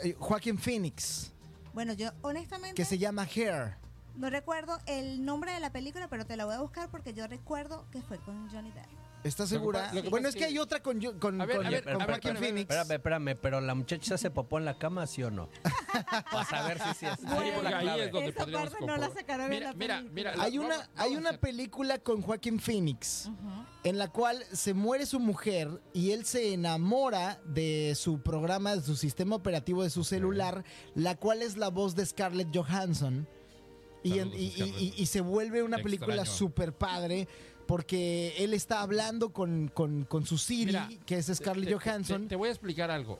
[0.03, 1.31] eh, Joaquin Phoenix,
[1.73, 3.75] bueno, yo honestamente que se llama Hair.
[4.17, 7.27] No recuerdo el nombre de la película, pero te la voy a buscar porque yo
[7.27, 8.85] recuerdo que fue con Johnny Depp.
[9.23, 9.87] ¿Estás Lo que segura?
[9.87, 11.83] pa- lo que bueno, es que hay otra con, con, A ver, con- a ver,
[11.83, 12.61] con a ver, Joaquin Phoenix.
[12.69, 15.49] Espérame, espérame, pero la muchacha se hace popó en la cama, ¿sí o no?
[16.31, 17.19] Para saber si sí es.
[17.19, 18.05] Sí, Ahí porque la ahí clave.
[18.05, 19.17] es donde Esa podríamos parte no la comprobar.
[19.19, 20.13] sacaron en mira, la mira, película.
[20.31, 23.31] mira, Hay una, vamos hay una película con Joaquin Phoenix
[23.83, 28.83] en la cual se muere su mujer y él se enamora de su programa, de
[28.83, 33.27] su sistema operativo de su celular, la cual es la voz de Scarlett Johansson.
[34.05, 37.27] Y, en- y- y- y- y se vuelve una Te película súper padre
[37.65, 42.23] porque él está hablando con, con- con su Siri, Mira, que es Scarlett Te- Johansson.
[42.23, 43.19] Te, te voy a explicar algo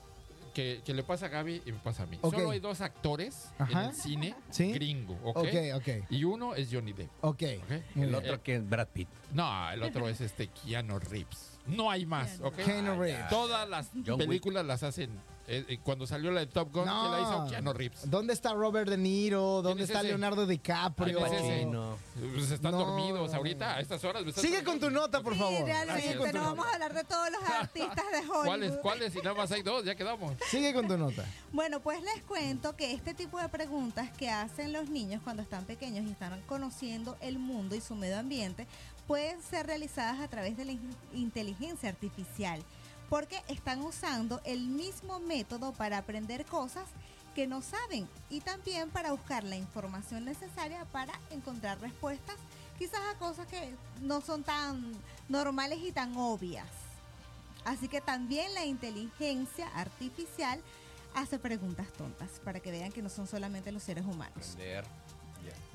[0.54, 2.18] que, que le pasa a Gaby y me pasa a mí.
[2.22, 3.82] Solo hay dos actores Ajá.
[3.82, 4.70] en el cine ¿Sí?
[4.72, 5.36] gringo, ¿ok?
[5.38, 7.42] ok, ok, Y uno es Johnny Depp, ok.
[7.64, 7.72] ¿ok?
[7.96, 9.08] Muy El otro que es Brad Pitt.
[9.32, 11.58] No, el otro es este Keanu Reeves.
[11.66, 12.54] No hay más, ¿ok?
[12.64, 13.28] Keanu Reeves.
[13.28, 14.28] Todas las John Wick.
[14.28, 15.10] películas las hacen.
[15.48, 17.02] Eh, eh, cuando salió la de Top Gun, No.
[17.04, 18.10] que la hizo Keanu Reeves.
[18.10, 19.62] ¿Dónde está Robert De Niro?
[19.62, 20.08] ¿Dónde es está ese?
[20.08, 21.18] Leonardo DiCaprio?
[21.18, 21.58] ¿Quién es ese?
[21.60, 21.96] Chino.
[22.34, 22.78] Pues están No.
[22.84, 24.22] dormidos ahorita a estas horas.
[24.24, 25.54] ¿me estás Sigue con tu nota, por Sí, favor.
[25.58, 26.40] Sigue realmente no nota.
[26.42, 28.44] vamos a hablar de todos los artistas de Hollywood.
[28.44, 28.72] ¿Cuáles?
[28.78, 29.12] ¿Cuáles?
[29.12, 30.34] Si nada más hay dos, ya quedamos.
[30.50, 31.24] Sigue con tu nota.
[31.52, 35.64] Bueno, pues les cuento que este tipo de preguntas que hacen los niños cuando están
[35.64, 38.66] pequeños y están conociendo el mundo y su medio ambiente
[39.06, 42.60] pueden ser realizadas a través de la in- inteligencia artificial,
[43.08, 46.84] porque están usando el mismo método para aprender cosas
[47.34, 52.36] que no saben y también para buscar la información necesaria para encontrar respuestas
[52.78, 54.92] quizás a cosas que no son tan
[55.28, 56.66] normales y tan obvias.
[57.64, 60.60] Así que también la inteligencia artificial
[61.14, 64.56] hace preguntas tontas para que vean que no son solamente los seres humanos.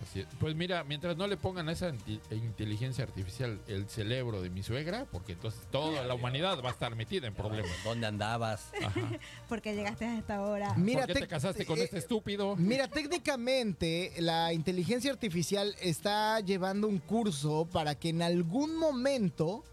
[0.01, 0.27] Así es.
[0.39, 1.93] Pues mira, mientras no le pongan a esa
[2.31, 6.95] inteligencia artificial el cerebro de mi suegra, porque entonces toda la humanidad va a estar
[6.95, 7.71] metida en problemas.
[7.83, 8.71] ¿Dónde andabas?
[8.83, 9.01] Ajá.
[9.49, 10.73] Porque llegaste a esta hora.
[10.75, 12.55] Mira, ¿Por qué te casaste con eh, este estúpido?
[12.55, 19.63] Mira, técnicamente la inteligencia artificial está llevando un curso para que en algún momento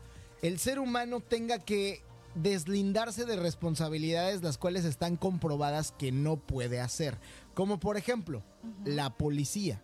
[0.43, 2.03] el ser humano tenga que
[2.35, 7.19] deslindarse de responsabilidades las cuales están comprobadas que no puede hacer.
[7.55, 8.43] Como por ejemplo,
[8.85, 9.83] la policía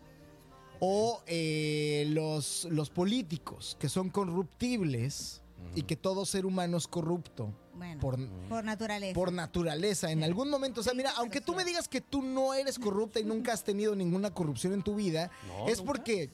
[0.81, 5.41] o eh, los, los políticos que son corruptibles
[5.75, 8.17] y que todo ser humano es corrupto Bueno, por,
[8.49, 9.15] por naturaleza.
[9.15, 10.81] por naturaleza en algún momento.
[10.81, 13.65] O sea, mira, aunque tú me digas que tú no eres corrupta y nunca has
[13.65, 15.93] tenido ninguna corrupción en tu vida, No, es nunca.
[15.93, 16.31] porque...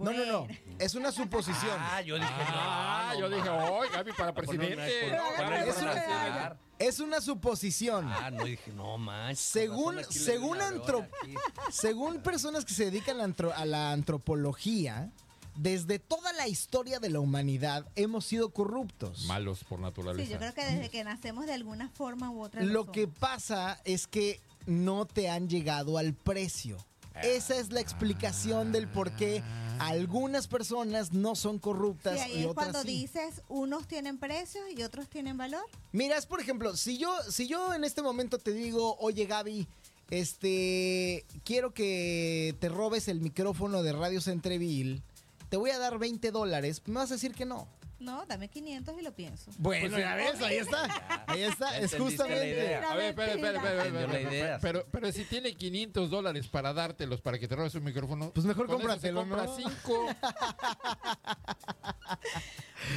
[0.00, 0.46] No, no, no.
[0.78, 1.76] Es una suposición.
[1.78, 3.48] Ah, yo dije, Ah, no, yo no, dije.
[3.50, 5.06] ¡ay, Gaby, para presidente!
[5.68, 6.56] Es una- informar.
[6.78, 8.08] Es una suposición.
[8.08, 11.06] Ah, no dije, no con Según- según antro-.
[11.70, 15.10] Según personas que se dedican a la antro- a la antropología,
[15.56, 19.24] desde toda la historia de la humanidad hemos sido corruptos.
[19.26, 20.24] Malos por naturaleza.
[20.26, 22.62] Sí, yo creo que desde que nacemos de alguna forma u otra.
[22.62, 26.76] Lo que pasa es que no te han llegado al precio.
[27.22, 29.42] Esa es la explicación del por qué
[29.80, 32.88] algunas personas no son corruptas Sí, ahí y es otras cuando sí.
[32.88, 35.64] dices unos tienen precios y otros tienen valor.
[35.92, 39.66] Mira, es por ejemplo, si yo, si yo en este momento te digo, oye Gaby,
[40.10, 45.02] este, quiero que te robes el micrófono de Radio Centreville,
[45.48, 47.66] te voy a dar 20 dólares, me vas a decir que no.
[48.00, 49.50] No, dame 500 y lo pienso.
[49.58, 51.24] Bueno, Pues, ya ves, ahí está.
[51.26, 52.76] Ahí está, es justamente.
[52.76, 54.58] A ver, espera, espera, espera.
[54.60, 58.46] Pero, pero si tiene 500 dólares para dártelos para que te robes un micrófono, Pues
[58.46, 59.56] mejor cómpratelo, compra ¿no?
[59.56, 60.06] cinco.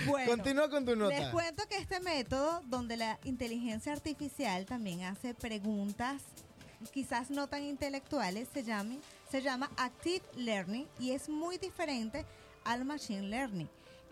[0.05, 1.31] Bueno, Continúa con tu les nota.
[1.31, 6.21] cuento que este método, donde la inteligencia artificial también hace preguntas
[6.93, 12.25] quizás no tan intelectuales, se, llame, se llama Active Learning y es muy diferente
[12.63, 13.69] al Machine Learning,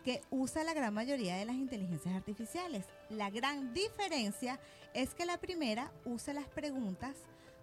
[0.09, 2.83] que usa la gran mayoría de las inteligencias artificiales.
[3.11, 4.59] La gran diferencia
[4.95, 7.15] es que la primera usa las preguntas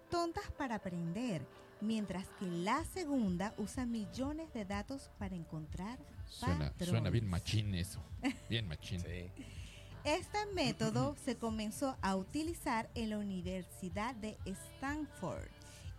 [0.09, 1.45] tontas para aprender,
[1.81, 6.89] mientras que la segunda usa millones de datos para encontrar Suena, patrones.
[6.89, 8.01] suena bien machín eso.
[8.49, 9.01] Bien machín.
[9.01, 9.29] Sí.
[10.05, 15.49] Este método se comenzó a utilizar en la Universidad de Stanford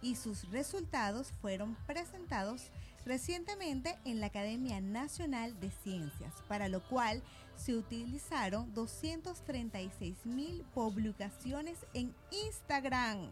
[0.00, 2.70] y sus resultados fueron presentados
[3.04, 7.22] recientemente en la Academia Nacional de Ciencias, para lo cual
[7.56, 12.14] se utilizaron 236 mil publicaciones en
[12.46, 13.30] Instagram.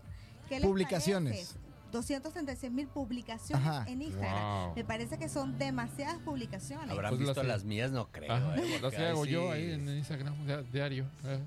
[0.48, 1.32] ¿Qué les Publicaciones.
[1.32, 1.66] parece?
[1.92, 3.84] 236 mil publicaciones Ajá.
[3.88, 4.66] en Instagram.
[4.66, 4.74] Wow.
[4.76, 6.90] Me parece que son demasiadas publicaciones.
[6.90, 7.92] ¿Habrán Pues visto las mías?
[7.92, 8.54] No creo.
[8.56, 8.80] ¿eh?
[8.90, 11.06] que hago yo ahí en Instagram dia- diario.
[11.24, 11.38] eh.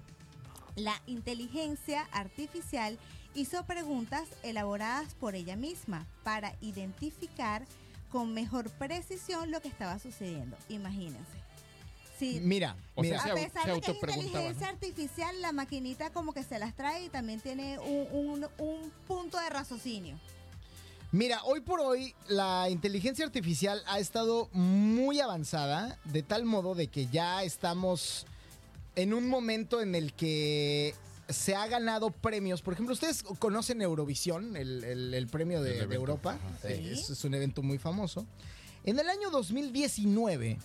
[0.75, 2.97] La inteligencia artificial
[3.35, 7.65] hizo preguntas elaboradas por ella misma para identificar
[8.11, 10.57] con mejor precisión lo que estaba sucediendo.
[10.69, 11.39] Imagínense.
[12.17, 13.21] Sí, Mira, O mira.
[13.21, 14.73] sea, a pesar se de que es inteligencia ¿no?
[14.73, 19.39] artificial, la maquinita como que se las trae y también tiene un, un- un punto
[19.39, 20.19] de raciocinio.
[21.13, 26.87] Mira, hoy por hoy la inteligencia artificial ha estado muy avanzada, de tal modo de
[26.87, 28.25] que ya estamos
[28.95, 30.93] en un momento en el que
[31.29, 32.61] se ha ganado premios.
[32.61, 36.37] Por ejemplo, ustedes conocen Eurovisión, el, el- el premio de, El de evento, Europa.
[36.61, 36.73] Sí.
[36.73, 38.25] Es, es un evento muy famoso.
[38.83, 40.57] En el año 2019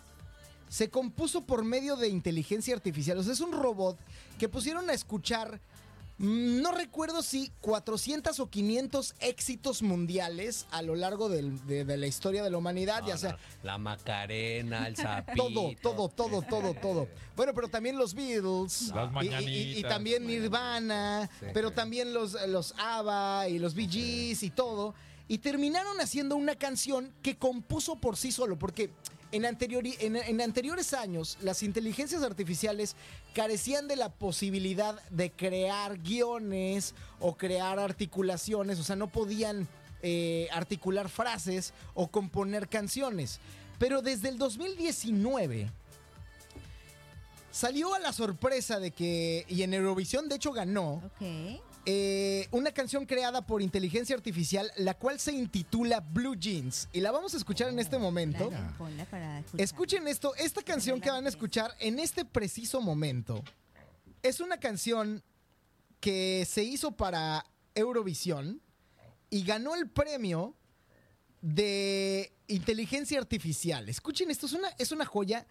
[0.69, 3.19] se compuso por medio de inteligencia artificial.
[3.19, 3.99] O sea, es un robot
[4.39, 5.61] que pusieron a escuchar,
[6.19, 12.07] no recuerdo si 400 o 500 éxitos mundiales a lo largo del- de, de la
[12.07, 15.43] historia de la humanidad, No, ya sea no, La Macarena, el sapito.
[15.45, 17.09] todo, todo, todo, todo, todo.
[17.37, 18.93] Bueno, pero también los Beatles.
[18.95, 19.91] Las y- y- y, y mañanitas.
[19.93, 21.47] también Nirvana, Sí.
[21.53, 24.95] pero también los, los ABBA y los Bee Gees y todo.
[25.27, 28.91] Y terminaron haciendo una canción que compuso por sí solo, porque
[29.35, 32.97] en, anteriores años las inteligencias artificiales
[33.35, 39.67] carecían de la posibilidad de crear guiones o crear articulaciones, o sea, no podían
[40.03, 43.41] eh, articular frases o componer canciones.
[43.79, 45.71] Pero desde el 2019
[47.51, 51.61] salió a la sorpresa de que, y en Eurovisión de hecho ganó, Ok.
[51.87, 56.89] Eh, una canción creada por inteligencia artificial, la cual se intitula Blue Jeans.
[56.93, 58.51] Y la vamos a escuchar en este momento.
[58.79, 59.61] Ponla para escuchar.
[59.61, 63.43] Escuchen esto, esta canción que van a escuchar en este preciso momento
[64.23, 65.23] es una canción
[66.01, 67.45] que se hizo para
[67.75, 68.63] Eurovisión
[69.29, 70.55] y ganó el premio
[71.43, 73.89] de inteligencia artificial.
[73.89, 75.47] Escuchen esto, es una, es una joya.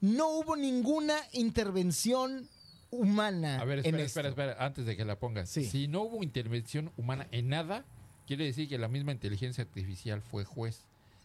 [0.00, 2.48] No hubo ninguna intervención
[2.94, 5.48] humana A ver, en espera, espera, espera, antes de que la pongas.
[5.48, 5.64] Sí.
[5.64, 7.84] Si no hubo intervención humana en nada,
[8.26, 10.80] quiere decir que la misma inteligencia artificial fue juez.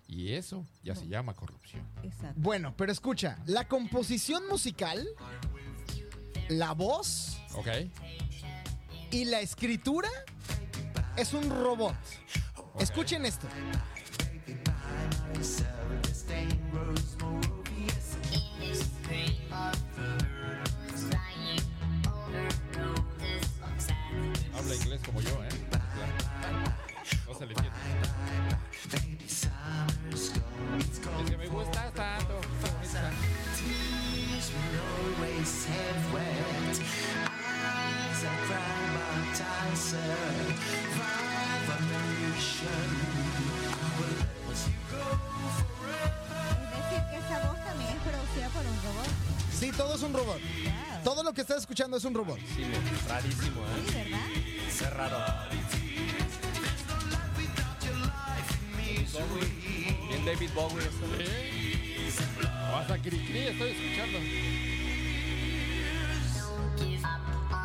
[0.07, 1.83] Y eso ya se llama corrupción.
[2.03, 2.33] Exacto.
[2.37, 5.07] Bueno, pero escucha, la composición musical,
[6.47, 7.67] la voz ¿Ok?
[9.11, 10.09] y la escritura
[11.15, 11.95] es un robot.
[12.79, 13.47] Escuchen esto.
[24.69, 25.49] Habla inglés como yo, ¿eh?
[27.27, 27.79] No se le entiende.
[30.13, 30.29] Es
[31.27, 32.39] que me gusta tanto.
[32.83, 32.91] Es
[46.83, 49.09] decir, que esa voz también es producida por un robot.
[49.51, 50.39] Sí, todo es un robot.
[51.03, 52.39] Todo lo que estás escuchando es un robot.
[52.55, 52.63] Sí,
[53.07, 54.03] rarísimo, Sí, ¿eh?
[54.03, 54.27] ¿verdad?
[54.67, 55.17] Es raro.
[60.09, 60.83] Bien David Bowie.
[62.07, 62.23] eso.
[62.75, 64.19] Hasta Cricri estoy escuchando.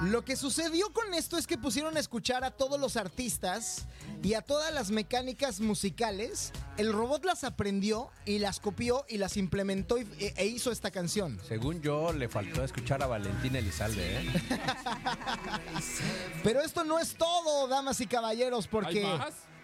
[0.05, 3.87] Lo que sucedió con esto es que pusieron a escuchar a todos los artistas
[4.23, 6.53] y a todas las mecánicas musicales.
[6.77, 10.91] El robot las aprendió y las copió y las implementó y- e, e hizo esta
[10.91, 11.41] canción.
[11.49, 14.33] Según yo, le faltó escuchar a Valentín Elizalde, ¿eh?
[16.43, 19.07] Pero esto no es todo, damas y caballeros, porque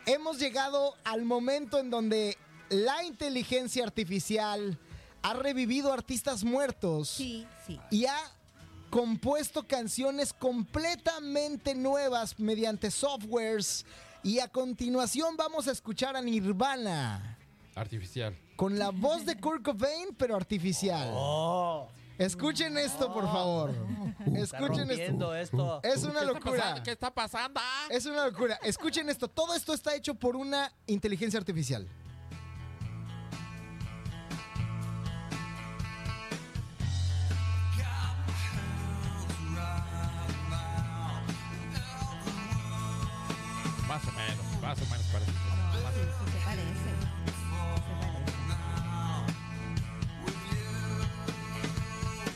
[0.06, 2.38] hemos llegado al momento en donde
[2.70, 4.78] la inteligencia artificial
[5.22, 7.78] ha revivido artistas muertos Sí, sí.
[7.90, 8.16] y ha
[8.90, 13.86] compuesto canciones completamente nuevas mediante softwares.
[14.22, 17.38] Y a continuación vamos a escuchar a Nirvana
[17.74, 18.36] Artificial.
[18.56, 21.08] con la voz de Kurt Cobain, pero artificial.
[21.12, 23.74] Oh, Escuchen esto, por favor.
[24.36, 25.34] está Escuchen esto.
[25.34, 26.42] Es una ¿Qué está locura.
[26.58, 26.82] pasando?
[26.82, 27.60] ¿Qué está pasando?
[27.88, 28.60] Es una locura.
[28.62, 29.28] Escuchen esto.
[29.28, 31.88] Todo esto está hecho por una inteligencia artificial.
[44.70, 45.32] Más o menos parece.
[45.32, 46.68] Más- Sí, sí se parece.
[46.70, 46.90] Se parece.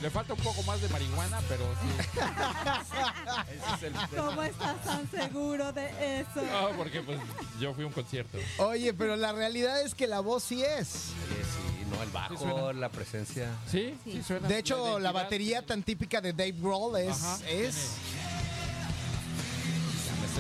[0.03, 1.89] Le falta un poco más de marihuana, pero sí.
[3.55, 6.43] Ese es el- ¿Cómo estás tan seguro de eso?
[6.53, 7.19] No, porque pues
[7.59, 8.37] yo fui a un concierto.
[8.59, 11.13] Oye, pero la realidad es que la voz sí es.
[11.31, 13.49] Oye, sí, no, el bajo, la presencia.
[13.71, 14.23] Sí, sí, Sí.
[14.25, 14.47] suena.
[14.47, 17.23] De hecho, la batería tan típica de Dave Grohl es.
[17.25, 17.39] Ajá,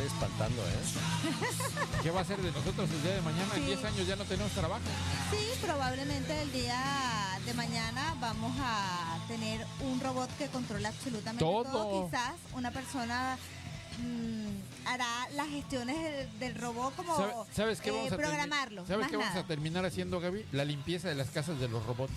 [0.05, 2.01] estoy espantando, ¿eh?
[2.03, 3.55] ¿Qué va a ser de nosotros el día de mañana?
[3.55, 3.67] En Sí.
[3.67, 4.83] 10 años ya no tenemos trabajo.
[5.31, 6.81] Sí, probablemente el día
[7.45, 11.64] de mañana vamos a tener un robot que controla absolutamente todo.
[11.64, 12.07] Todo.
[12.07, 13.38] Quizás una persona
[13.99, 18.87] mm, hará las gestiones del, del robot como ¿Sabe- ¿Sabes qué eh, vamos a programarlo.
[18.87, 20.45] ¿Sabes qué vamos a terminar haciendo, Gaby?
[20.53, 22.13] La limpieza de las casas de los robots.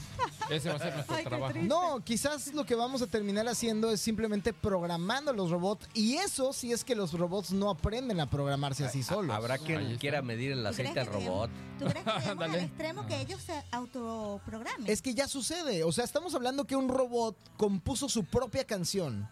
[0.50, 1.52] Ese va a ser nuestro Ay, trabajo.
[1.54, 1.68] triste.
[1.70, 5.88] No, quizás lo que vamos a terminar haciendo es simplemente programando los robots.
[5.94, 9.36] Y eso si es que los robots no aprenden a programarse así solos.
[9.36, 11.50] Habrá quien quiera medir el ¿Tú crees aceite al robot.
[11.80, 14.88] ¿Tú crees que al extremo que ellos se autoprogramen?
[14.90, 15.84] Es que ya sucede.
[15.84, 19.28] O sea, estamos hablando que un robot compuso su propia canción.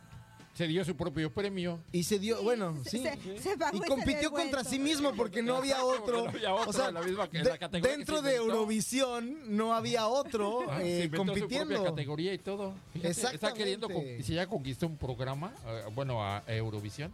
[0.55, 1.79] Se dio su propio premio.
[1.91, 3.03] Y se dio, bueno, Se- sí.
[3.03, 6.23] se- se pagó y compitió contra sí mismo porque no había otro.
[6.23, 8.35] no había otro o sea, la misma- de- la que dentro de.
[8.37, 11.83] Eurovisión no había otro Ah, eh, se inventó su propia compitiendo.
[11.83, 12.73] categoría y todo.
[12.93, 13.57] Fíjate, Está Exactamente.
[13.59, 17.11] queriendo, con- si ya conquistó un programa, eh, bueno, a Eurovisión,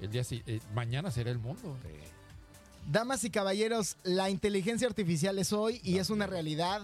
[0.00, 1.76] el día eh, mañana será el mundo.
[2.90, 6.82] Damas y caballeros, la inteligencia artificial es hoy y es una realidad.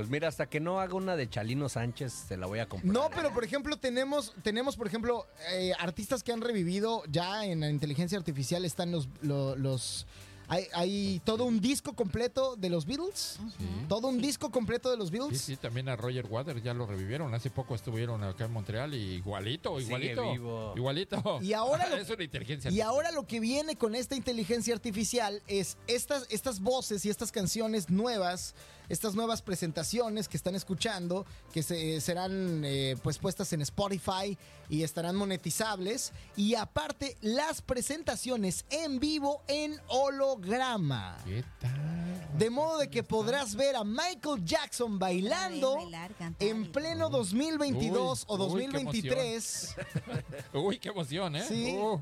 [0.00, 2.90] Pues mira, hasta que no haga una de Chalino Sánchez, se la voy a comprar.
[2.92, 7.60] No, pero por ejemplo tenemos, tenemos por ejemplo eh, artistas que han revivido ya en
[7.60, 10.06] la inteligencia artificial están los, lo- los,
[10.48, 13.66] hay, hay todo un disco completo de los Beatles, Sí.
[13.88, 15.40] todo un disco completo de los Sí, Beatles.
[15.42, 17.32] sí, también a Roger Waters ya lo revivieron.
[17.34, 20.32] Hace poco estuvieron acá en Montreal y igualito, Sigue igualito.
[20.32, 20.72] vivo.
[20.76, 21.38] Igualito.
[21.42, 22.70] Y ahora lo- es una inteligencia.
[22.70, 27.30] Y ahora lo que viene con esta inteligencia artificial es estas, estas voces y estas
[27.30, 28.54] canciones nuevas,
[28.90, 34.36] estas nuevas presentaciones que están escuchando, que se, serán eh, pues puestas en Spotify
[34.68, 36.12] y estarán monetizables.
[36.36, 41.16] Y aparte, las presentaciones en vivo en holograma.
[41.24, 42.36] ¿Qué tal?
[42.36, 47.10] De modo de que podrás ver a Michael Jackson bailando Bailar, cantar y- en pleno
[47.10, 49.76] 2022 o Uy, uy, qué 2023.
[50.54, 51.44] Uy, qué emoción, ¿eh?
[51.46, 51.76] Sí.
[51.76, 52.00] Uh,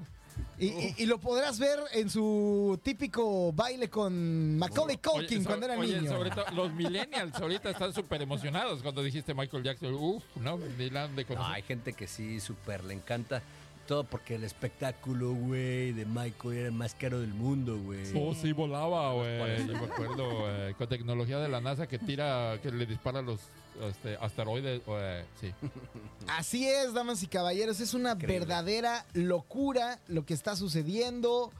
[0.58, 5.78] Y, y- y lo podrás ver en su típico baile con Macaulay Culkin cuando era
[5.78, 6.10] oye, niño.
[6.10, 9.94] sobre todo los millennials ahorita están súper emocionados cuando dijiste Michael Jackson.
[9.94, 10.58] Uf, ¿no?
[10.58, 13.42] De No, hay gente que sí, súper le encanta.
[13.86, 18.02] Todo porque el espectáculo, güey, de Michael era el más caro del mundo, güey.
[18.14, 19.66] Oh, sí, volaba, güey.
[19.66, 23.40] Yo me acuerdo, güey, con tecnología de la NASA que tira, que le dispara los
[23.82, 24.84] este, asteroides.
[24.84, 25.52] güey, sí.
[26.28, 28.40] Así es, damas y caballeros, es una Increíble.
[28.40, 31.52] verdadera locura lo que está sucediendo.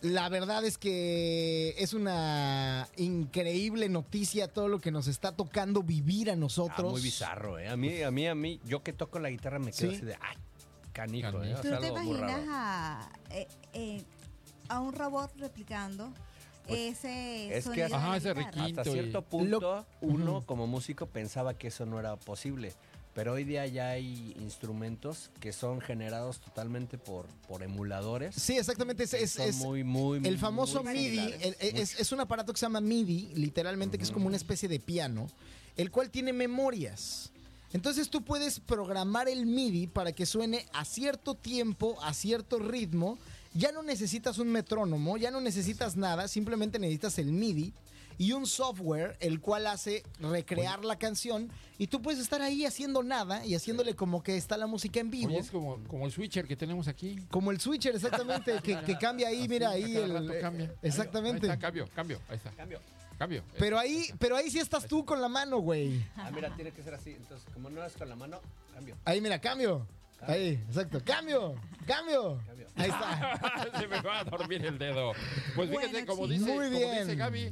[0.00, 6.30] La verdad es que es una increíble noticia todo lo que nos está tocando vivir
[6.30, 6.92] a Ah, nosotros.
[6.92, 7.68] muy bizarro, ¿eh?
[7.68, 9.96] A mí, a mí, a mí, yo que toco la guitarra me quedo Sí.
[9.96, 10.36] así de, ay,
[10.92, 11.54] canijo, ¿eh?
[11.56, 14.04] O ¿Tú sea, te imaginas a, eh, eh,
[14.68, 16.12] a un robot replicando
[16.68, 18.30] Pues, ese es que de Ajá, ese.
[18.30, 22.74] Hasta cierto punto, Lo- uno como músico pensaba que eso no era posible.
[23.14, 28.34] Pero hoy día ya hay instrumentos que son generados totalmente por, por emuladores.
[28.36, 29.02] Sí, exactamente.
[29.04, 31.34] Es, es- muy, muy, el famoso muy MIDI.
[31.40, 34.68] el- es, es un aparato que se llama MIDI, literalmente, que es como una especie
[34.68, 35.26] de piano,
[35.76, 37.32] el cual tiene memorias.
[37.72, 43.18] Entonces tú puedes programar el MIDI para que suene a cierto tiempo, a cierto ritmo.
[43.58, 47.72] Ya no necesitas un metrónomo, ya no necesitas nada, simplemente necesitas el MIDI
[48.16, 53.02] y un software el cual hace recrear la canción y tú puedes estar ahí haciendo
[53.02, 55.30] nada y haciéndole como que está la música en vivo.
[55.30, 57.16] Oye, es como, como el switcher que tenemos aquí.
[57.32, 59.92] Como el switcher, exactamente, que, que cambia ahí, Así, mira ahí.
[59.92, 60.74] cada el- rato cambia.
[60.80, 61.46] Exactamente.
[61.46, 62.20] Ahí está, cambio, cambio.
[62.28, 62.52] Ahí está.
[62.52, 62.80] Cambio.
[63.18, 63.42] Cambio.
[63.58, 66.00] Pero ahí, pero ahí sí estás tú con la mano, güey.
[66.14, 67.10] Ah, mira, tiene que ser así.
[67.10, 68.40] Entonces, como no es con la mano,
[68.72, 68.96] cambio.
[69.04, 69.84] Ahí, mira, cambio.
[70.22, 71.00] Ahí, exacto.
[71.04, 71.54] Cambio,
[71.86, 72.40] cambio.
[72.46, 72.66] Cambio.
[72.76, 73.70] Ahí está.
[73.80, 75.12] Se me va a dormir el dedo.
[75.54, 76.98] Pues fíjate, Bueno, como dice, Muy como bien.
[77.06, 77.50] dice Gaby,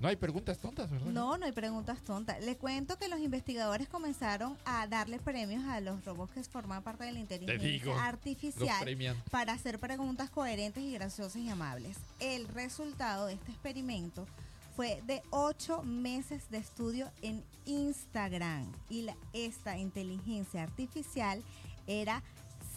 [0.00, 1.06] No hay preguntas tontas, ¿verdad?
[1.06, 2.42] No, no hay preguntas tontas.
[2.42, 7.04] Les cuento que los investigadores comenzaron a darle premios a los robots que forman parte
[7.04, 8.84] de la inteligencia digo, artificial
[9.30, 11.96] para hacer preguntas coherentes y graciosas y amables.
[12.20, 14.26] El resultado de este experimento
[14.74, 21.42] fue de ocho meses de estudio en Instagram y la- esta inteligencia artificial
[21.86, 22.22] era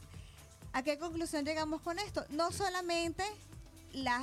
[0.73, 2.25] ¿a qué conclusión llegamos con esto?
[2.31, 3.25] No solamente
[3.93, 4.23] las,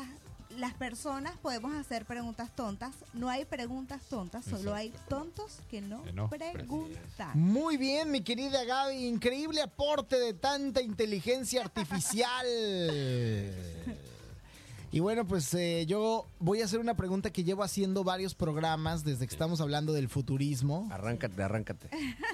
[0.58, 6.04] las personas podemos hacer preguntas tontas, no hay preguntas tontas, solo hay tontos que no,
[6.04, 7.40] Que no, preguntan.
[7.40, 9.08] Muy bien, mi querida Gaby.
[9.08, 12.46] Increíble aporte de tanta inteligencia artificial.
[14.94, 19.06] Y bueno, pues eh, yo voy a hacer una pregunta que llevo haciendo varios programas
[19.06, 20.90] desde que estamos hablando del futurismo.
[20.92, 21.90] Arráncate, arráncate.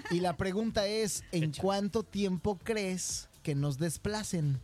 [0.10, 4.60] Y la pregunta es, ¿en cuánto tiempo crees que nos desplacen?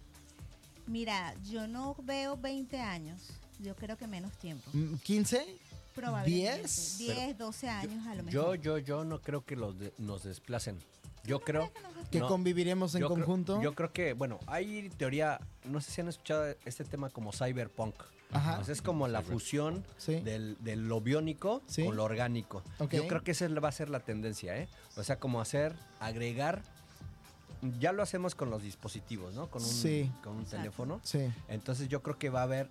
[0.88, 3.22] Mira, yo no veo 20 años,
[3.60, 4.70] yo creo que menos tiempo.
[4.74, 5.44] Mm, ¿15?
[5.96, 6.58] Probablemente.
[6.60, 6.98] ¿Diez?
[6.98, 8.62] 10, 12 años a lo Yo, mejor.
[8.62, 10.80] yo, yo no creo que los de- nos desplacen.
[11.26, 11.72] Yo creo
[12.12, 13.62] ¿Que no, conviviremos en yo creo- conjunto?
[13.62, 17.96] yo creo que, bueno, hay teoría, no sé si han escuchado este tema como cyberpunk.
[18.32, 18.56] Ajá.
[18.58, 20.16] Pues es como la fusión Sí.
[20.22, 21.86] del, de lo biónico Sí.
[21.86, 22.64] con lo orgánico.
[22.92, 24.68] Yo creo que esa va a ser la tendencia, ¿eh?
[24.98, 26.64] O sea, como hacer, agregar,
[27.80, 29.50] ya lo hacemos con los dispositivos, ¿no?
[29.50, 30.12] Con un, Sí.
[30.24, 31.00] con un teléfono.
[31.04, 31.32] Sí.
[31.48, 32.68] Entonces yo creo que va a haber,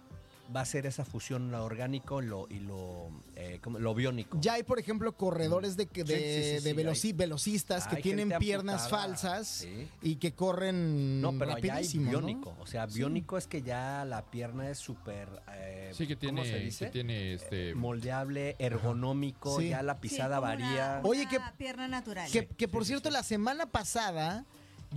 [0.55, 4.38] va a ser esa fusión lo orgánico lo, y lo, eh, lo biónico.
[4.40, 7.12] Ya hay, por ejemplo, corredores de, que- de, Sí, sí, sí, de sí, veloci- hay-
[7.14, 9.88] velocistas que tienen piernas amputada, falsas sí.
[10.03, 12.11] y que corren No, pero hay rapidísimo, ¿no?
[12.18, 12.57] biónico.
[12.61, 12.98] O sea, Sí.
[12.98, 15.28] biónico es que ya la pierna es súper.
[15.53, 17.74] eh, Sí, que ¿Cómo tiene, se que tiene este.
[17.74, 19.68] Moldeable, ergonómico, Sí.
[19.70, 20.98] ya la pisada varía.
[21.00, 22.30] Una, Oye, una que- pierna natural.
[22.30, 23.12] Que, que por sí, cierto, sí.
[23.12, 24.44] la semana pasada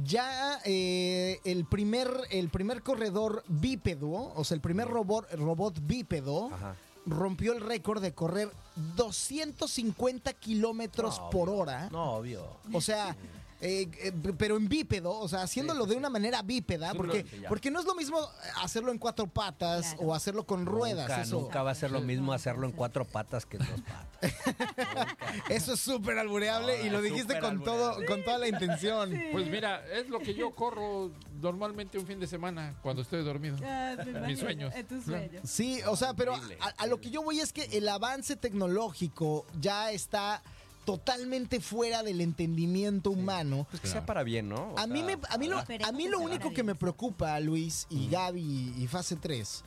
[0.04, 6.50] ya eh, el primer el primer corredor bípedo, o sea, el primer robot, robot bípedo,
[6.54, 6.76] Ajá.
[7.06, 8.50] rompió el récord de correr
[8.96, 11.60] 250 kilómetros No, por obvio.
[11.62, 11.89] hora.
[11.91, 12.46] No, obvio.
[12.74, 13.16] O sea,
[13.62, 15.99] eh, eh, pero en bípedo, o sea, haciéndolo Sí, sí, de sí.
[15.99, 18.20] una manera bípeda, porque, porque no es lo mismo
[18.62, 20.01] hacerlo en cuatro patas Claro.
[20.10, 21.08] o hacerlo con ruedas.
[21.10, 23.82] Nunca, eso, nunca va a ser lo mismo hacerlo en cuatro patas que en dos
[23.82, 24.16] patas.
[25.49, 29.12] eso es súper albureable No, y lo dijiste con todo, con toda la intención.
[29.32, 33.58] Pues mira, es lo que yo corro normalmente un fin de semana cuando estoy dormido.
[33.64, 34.76] Ah, imagino, sueños.
[34.76, 35.41] En tus sueños.
[35.49, 36.34] Sí, o sea, pero
[36.78, 40.41] a lo que yo voy es que el avance tecnológico ya está
[40.86, 43.67] totalmente fuera del entendimiento humano.
[43.71, 44.73] Pues que sea para bien, ¿no?
[44.73, 47.88] O A mí, me, a mí, lo, a mí lo único que me preocupa, Luis
[47.89, 48.11] y Mm.
[48.11, 49.63] Gaby y Fase 3,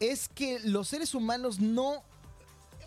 [0.00, 2.02] es que los seres humanos no...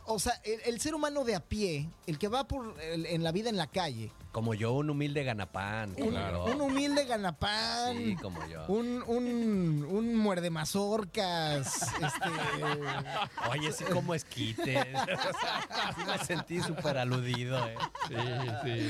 [0.10, 3.24] O sea, el, el ser humano de a pie, el que va por el- en
[3.24, 5.94] la vida en la calle, Como yo, un humilde ganapán.
[5.96, 6.46] como Claro.
[6.46, 8.66] un humilde ganapán, Sí, como yo.
[8.68, 14.66] un, un, un muerde mazorcas, este, Oye, sí, como esquites.
[14.88, 17.76] Sea, sí me sentí súper aludido, ¿eh?
[18.08, 18.16] Sí,
[18.64, 18.90] sí.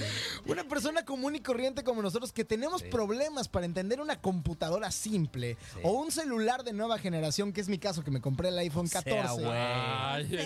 [0.51, 2.87] Una persona común y corriente como nosotros que tenemos Sí.
[2.89, 5.79] problemas para entender una computadora simple Sí.
[5.83, 8.87] o un celular de nueva generación, que es mi caso, que me compré el iPhone
[8.87, 9.43] Sea 14.
[9.43, 9.57] güey.
[9.57, 10.37] Ay, Sí.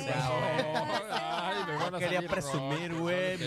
[1.12, 3.38] Ay, me van No a quería salir presumir, güey,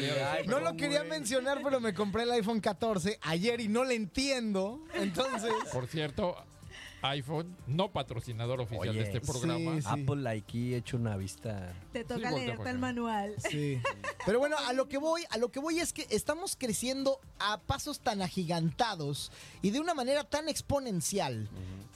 [0.47, 4.81] No lo quería mencionar, pero me compré el iPhone 14 ayer y no le entiendo.
[4.95, 6.37] Entonces, Por cierto,
[7.03, 9.75] iPhone, no patrocinador oficial Oye, de este programa.
[9.77, 9.89] sí, sí.
[9.89, 11.73] Apple aquí he hecho una vista.
[11.93, 13.35] Te toca voltea leerte el manual.
[13.51, 13.81] sí.
[14.25, 17.59] Pero bueno, a lo que voy, a lo que voy es que estamos creciendo a
[17.59, 21.47] pasos tan agigantados y de una manera tan exponencial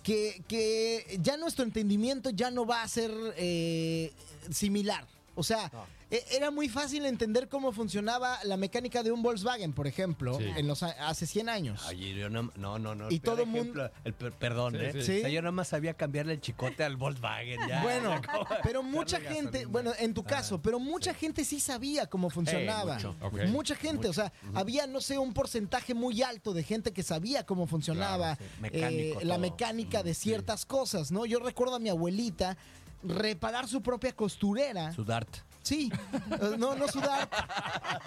[0.03, 4.13] que, que ya nuestro entendimiento ya no va a ser eh,
[4.53, 5.07] similar.
[5.35, 5.85] O sea, No.
[6.11, 10.47] e- era muy fácil entender cómo funcionaba la mecánica de un Volkswagen, por ejemplo, Sí.
[10.57, 11.87] en los a- hace 100 años.
[11.87, 12.97] Oye, yo no, no, no.
[12.97, 14.93] no, Y todo mundo- el per- perdón, Sí, ¿eh?
[14.95, 15.03] sí.
[15.03, 15.19] Sí.
[15.19, 17.61] O sea, yo nada más sabía cambiarle el chicote al Volkswagen.
[17.69, 18.11] Ya, Bueno,
[18.65, 19.69] pero mucha gente, gasolina.
[19.71, 22.99] bueno, en tu Ah, caso, pero mucha gente sí sabía cómo funcionaba.
[23.47, 27.47] Mucha gente, o sea, había, no sé, un porcentaje muy alto de gente que sabía
[27.47, 28.61] cómo funcionaba Claro, sí.
[28.63, 30.23] Mecánico eh, la mecánica de Sí.
[30.31, 31.27] ciertas cosas, ¿no?
[31.27, 32.57] Yo recuerdo a mi abuelita
[33.03, 34.93] reparar su propia costurera.
[34.93, 35.29] Su Dart.
[35.61, 35.93] Sí,
[36.31, 37.29] eh, no, no sudar,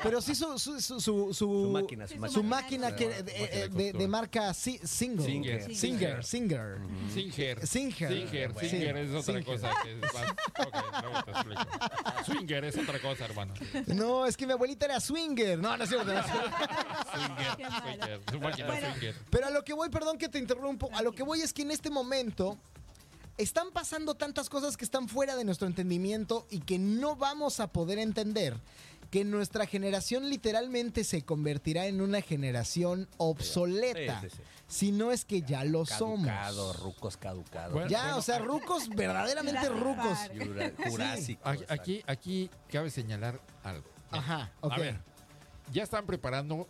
[0.02, 2.30] pero sí su, su, su, su, Su máquina, su máquina.
[2.30, 5.24] su máquina que, Máquina de, de eh, de- marca Si- Single.
[5.26, 5.76] Singer.
[5.76, 6.78] Singer, Singer.
[7.14, 7.68] Singer.
[7.68, 8.10] Singer.
[8.12, 8.70] Singer, Sí.
[8.70, 9.44] Singer es otra Singer.
[9.46, 9.70] cosa.
[9.84, 10.32] Que es más...
[10.66, 11.62] Ok, luego te explico.
[12.26, 13.54] Swinger es otra cosa, hermano.
[13.88, 15.60] No, es que mi abuelita era swinger.
[15.60, 16.08] No, no es cierto.
[16.08, 16.28] no malo.
[17.14, 18.22] Swinger.
[18.32, 18.92] Su máquina Bueno.
[18.94, 19.16] Swinger.
[19.30, 21.62] Pero a lo que voy, perdón que te interrumpo, a lo que voy es que
[21.62, 22.58] en este momento
[23.42, 27.68] están pasando tantas cosas que están fuera de nuestro entendimiento y que no vamos a
[27.72, 28.56] poder entender
[29.10, 34.44] que nuestra generación literalmente se convertirá en una generación obsoleta, Sí, sí, sí.
[34.68, 36.80] si no es que ya lo Caducado, somos.
[36.80, 37.74] rucos caducados.
[37.74, 40.18] Bueno, Ya, o sea, rucos, verdaderamente rucos.
[40.88, 41.46] Jurásicos.
[41.46, 43.88] Aquí, aquí, aquí cabe señalar algo.
[44.12, 44.72] Ajá, ok.
[44.72, 45.00] A ver,
[45.74, 46.68] ya están preparando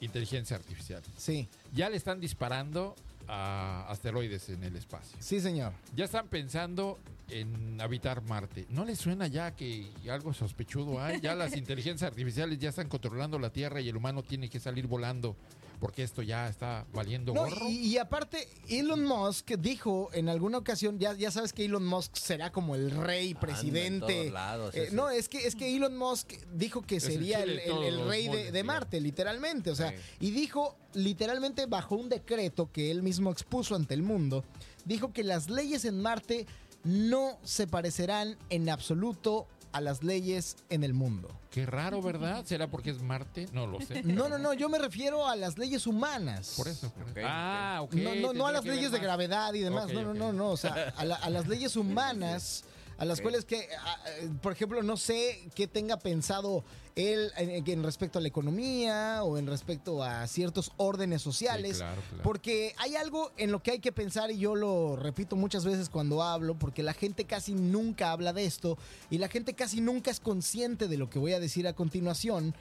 [0.00, 1.02] inteligencia artificial.
[1.18, 2.96] Sí, Ya le están disparando
[3.30, 5.16] a asteroides en el espacio.
[5.20, 5.72] sí, señor.
[5.94, 8.66] Ya están pensando en habitar Marte.
[8.70, 11.20] ¿No les suena ya que algo sospechudo hay?
[11.20, 14.88] Ya las inteligencias artificiales ya están controlando la Tierra y el humano tiene que salir
[14.88, 15.36] volando
[15.80, 17.68] porque esto ya está valiendo No, gorro.
[17.68, 22.14] y, y aparte, Elon Musk dijo en alguna ocasión, ya, ya sabes que Elon Musk
[22.16, 24.30] será como el rey, presidente.
[24.30, 28.28] lados, Eh, no, es que, es que Elon Musk dijo que Es sería el, rey
[28.28, 28.62] de.
[28.62, 29.70] Marte, literalmente.
[29.70, 29.96] O sea, Sí.
[30.20, 34.44] y dijo literalmente bajo un decreto que él mismo expuso ante el mundo,
[34.84, 36.46] dijo que las leyes en Marte
[36.84, 41.28] no se parecerán en absoluto a las leyes en el mundo.
[41.50, 42.44] Qué raro, ¿verdad?
[42.44, 43.46] ¿Será porque es Marte?
[43.52, 44.02] No lo sé.
[44.02, 46.54] No, no, no, yo me refiero a las leyes humanas.
[46.56, 46.86] Por eso.
[46.88, 47.94] Ok, ah, ok.
[47.94, 49.92] No, no, no a las leyes de gravedad y demás.
[49.92, 50.50] No, no, no, no.
[50.50, 52.64] O sea, a, la- a las leyes humanas,
[53.00, 56.62] a las cuales que, a- a- por ejemplo, no sé qué tenga pensado
[56.94, 61.72] él en, en respecto a la economía o en respecto a ciertos órdenes sociales.
[61.78, 62.22] Sí, claro, claro.
[62.22, 65.88] Porque hay algo en lo que hay que pensar y yo lo repito muchas veces
[65.88, 68.76] cuando hablo, porque la gente casi nunca habla de esto
[69.08, 72.54] y la gente casi nunca es consciente de lo que voy a decir a continuación,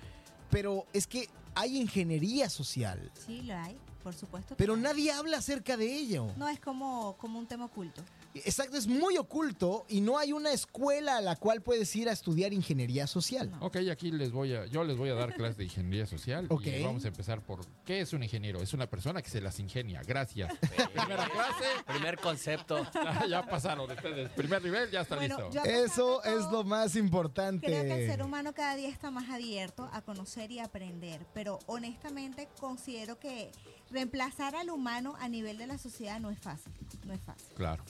[0.49, 4.55] pero es que hay ingeniería social, Sí, lo hay, por supuesto.
[4.57, 6.27] pero nadie habla acerca de ello.
[6.37, 8.01] No es como, como un tema oculto.
[8.35, 12.11] Exacto, es muy oculto y no hay una escuela a la cual puedes ir a
[12.11, 13.51] estudiar ingeniería social.
[13.59, 16.45] Ok, aquí les voy a, yo les voy a dar clases de ingeniería social.
[16.49, 16.67] Ok.
[16.67, 18.61] Y vamos a empezar por ¿qué es un ingeniero?
[18.61, 20.01] Es una persona que se las ingenia.
[20.03, 20.53] Gracias.
[20.93, 21.65] Primera clase.
[21.87, 22.85] Primer concepto.
[22.93, 24.29] Ah, ya pasaron ustedes.
[24.31, 25.63] Primer nivel, ya está Bueno, listo.
[25.63, 27.65] Eso es lo más importante.
[27.65, 31.59] Creo que el ser humano cada día está más abierto a conocer y aprender, pero
[31.65, 33.51] honestamente considero que
[33.89, 36.73] reemplazar al humano a nivel de la sociedad no es fácil,
[37.05, 37.47] no es fácil.
[37.55, 37.83] Claro.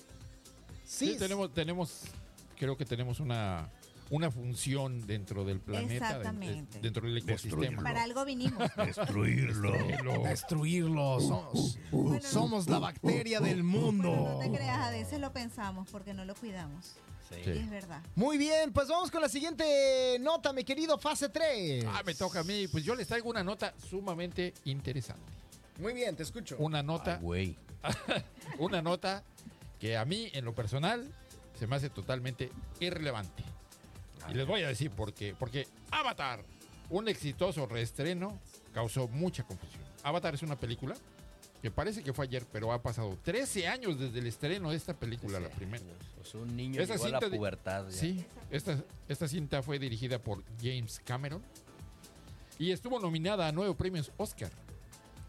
[0.89, 2.01] Sí, tenemos, tenemos,
[2.57, 3.69] creo que tenemos una,
[4.09, 6.77] una función dentro del planeta, Exactamente.
[6.77, 7.83] de- dentro del ecosistema.
[7.83, 8.57] Para algo vinimos.
[8.75, 9.71] Destruirlo.
[10.23, 11.19] Destruirlo.
[11.19, 14.09] Somos, Bueno, somos la bacteria del Bueno, mundo.
[14.33, 16.95] no te creas, a veces lo pensamos porque no lo cuidamos.
[17.29, 17.35] Sí.
[17.43, 17.51] Sí.
[17.51, 18.01] Es verdad.
[18.15, 21.85] Muy bien, pues vamos con la siguiente nota, mi querido Fase 3.
[21.87, 22.67] Ah, me toca a mí.
[22.67, 25.31] Pues yo les traigo una nota sumamente interesante.
[25.77, 26.55] Muy bien, te escucho.
[26.57, 27.57] Una nota, Ay, güey.
[28.57, 29.23] una nota
[29.79, 31.07] que a mí, en lo personal,
[31.57, 33.43] se me hace totalmente irrelevante.
[34.29, 35.35] Y les voy a decir por qué.
[35.37, 36.43] Porque Avatar,
[36.89, 38.39] un exitoso reestreno,
[38.73, 39.81] causó mucha confusión.
[40.03, 40.95] Avatar es una película
[41.61, 44.93] que parece que fue ayer, pero ha pasado 13 años desde el estreno de esta
[44.93, 45.83] película, la primera.
[46.15, 47.85] Pues un niño Esa llegó a la pubertad.
[47.89, 47.91] ya.
[47.91, 51.41] Sí, esta, esta cinta fue dirigida por James Cameron
[52.57, 54.51] y estuvo nominada a nueve premios Oscar.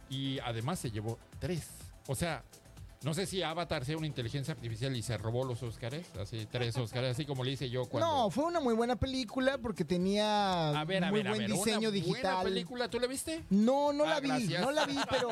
[0.09, 1.67] Y además se llevó tres.
[2.07, 2.45] O sea,
[3.03, 6.77] no sé si Avatar sea una inteligencia artificial y se robó los Oscars, así tres
[6.77, 8.07] Oscars, así como le hice yo cuando...
[8.07, 11.41] No, fue una muy buena película porque tenía a ver, a muy ver, a buen
[11.47, 12.45] ver, diseño una buena digital.
[12.45, 13.43] película, ¿tú la viste?
[13.49, 14.61] No, no Ah, la vi, gracias.
[14.61, 15.31] no la vi, pero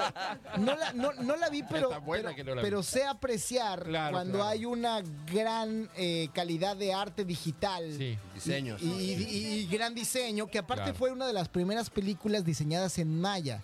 [0.58, 2.66] no la, no, no la vi, pero, buena pero, que no la vi.
[2.66, 4.48] pero sé apreciar Claro, cuando claro.
[4.50, 7.92] hay una gran eh, calidad de arte digital.
[7.98, 8.16] Sí.
[8.34, 8.80] Diseños.
[8.82, 10.98] Y, y- y gran diseño, que aparte Claro.
[10.98, 13.62] fue una de las primeras películas diseñadas en maya,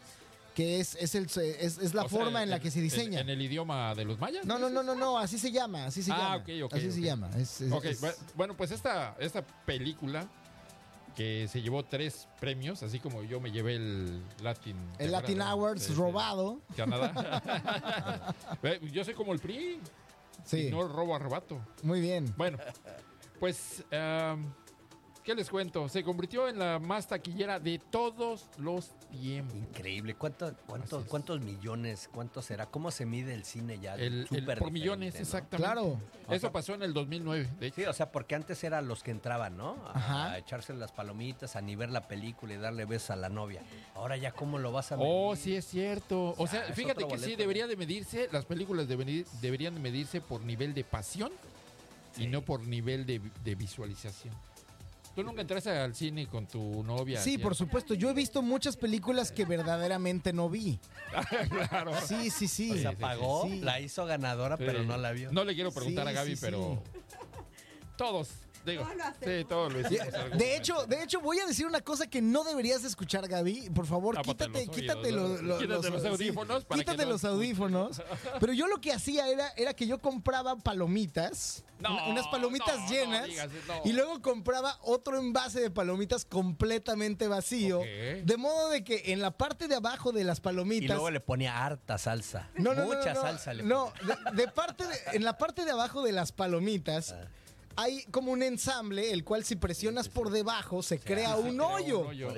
[0.55, 3.20] que es, es, el, es, es la O sea, forma en la que se diseña.
[3.20, 4.44] En, el idioma de los mayas?
[4.46, 6.36] No, no, no, no, no, así se llama, así se Ah, llama.
[6.36, 7.28] ok, ok, así se llama.
[7.36, 7.62] es-
[8.34, 10.28] bueno, pues esta, esta película
[11.16, 14.76] que se llevó tres premios, así como yo me llevé el Latin...
[14.98, 15.94] el Latin Awards Sí, sí.
[15.94, 16.61] robado.
[16.76, 18.34] Canadá.
[18.92, 19.78] Yo soy como el PRI,
[20.44, 21.59] Sí, y no robo arrebato.
[21.82, 22.32] muy bien.
[22.36, 22.59] Bueno,
[23.40, 24.52] pues, am,
[25.25, 25.89] ¿qué les cuento?
[25.89, 29.57] Se convirtió en la más taquillera de todos los tiempos.
[29.57, 30.14] Increíble.
[30.14, 31.11] ¿Cuánto, cuánto- Así es.
[31.11, 32.09] ¿Cuántos millones?
[32.12, 32.66] ¿Cuánto será?
[32.66, 33.95] ¿Cómo se mide el cine ya?
[33.95, 35.20] El, el- por millones, ¿no?
[35.20, 35.57] exactamente.
[35.72, 36.01] Claro.
[36.29, 37.77] Eso pasó en el 2009, de hecho.
[37.77, 39.77] Sí, o sea, porque antes eran los que entraban, ¿no?
[39.89, 40.31] A, Ajá.
[40.33, 43.62] a echarse las palomitas, a ni ver la película y darle besos a la novia.
[43.95, 45.43] Ahora ya cómo lo vas a Oh, medir?
[45.43, 46.35] sí es cierto.
[46.39, 50.43] O sea, fíjate que sí debería de medirse, las películas deberí- deberían de medirse por
[50.43, 51.33] nivel de pasión
[52.16, 54.35] y no por nivel de, de visualización.
[55.15, 57.21] ¿Tú nunca entraste al cine con tu novia?
[57.21, 57.95] Sí, por supuesto.
[57.95, 60.81] Yo he visto muchas películas que verdaderamente no vi.
[61.69, 61.93] claro.
[62.05, 62.73] Sí, sí, sí.
[62.73, 63.61] O sea, pagó, sí.
[63.61, 65.31] la hizo ganadora, pero no la vio.
[65.31, 66.83] No le quiero preguntar Sí, a Gaby, sí, pero
[67.97, 68.31] todos,
[68.65, 69.37] Digo, Todos lo hacemos.
[69.39, 70.39] sí, todos lo hicimos.
[70.39, 73.71] De hecho, de hecho, voy a decir una cosa que no deberías escuchar, Gaby.
[73.75, 75.49] Por favor, Tápate quítate, los quítate oídos, los, ¿no?
[75.49, 78.03] los- Quítate los sí, audífonos para que quítate no los audífonos.
[78.41, 82.89] Pero yo lo que hacía era, era que yo compraba palomitas, No, unas palomitas no,
[82.89, 83.51] llenas, digas
[83.85, 87.81] y luego compraba otro envase de palomitas completamente vacío.
[87.81, 90.89] De modo de que en la parte de abajo de las Y palomitas.
[90.97, 92.49] luego le ponía harta salsa.
[92.57, 93.21] No, Mucha no, no.
[93.21, 93.93] salsa le No,
[94.33, 97.29] de, de parte de- en la parte de abajo de las palomitas Ah.
[97.77, 101.66] Hay como un ensamble, el cual si presionas por debajo se crea se un crea
[101.66, 102.01] hoyo.
[102.01, 102.29] un hoyo,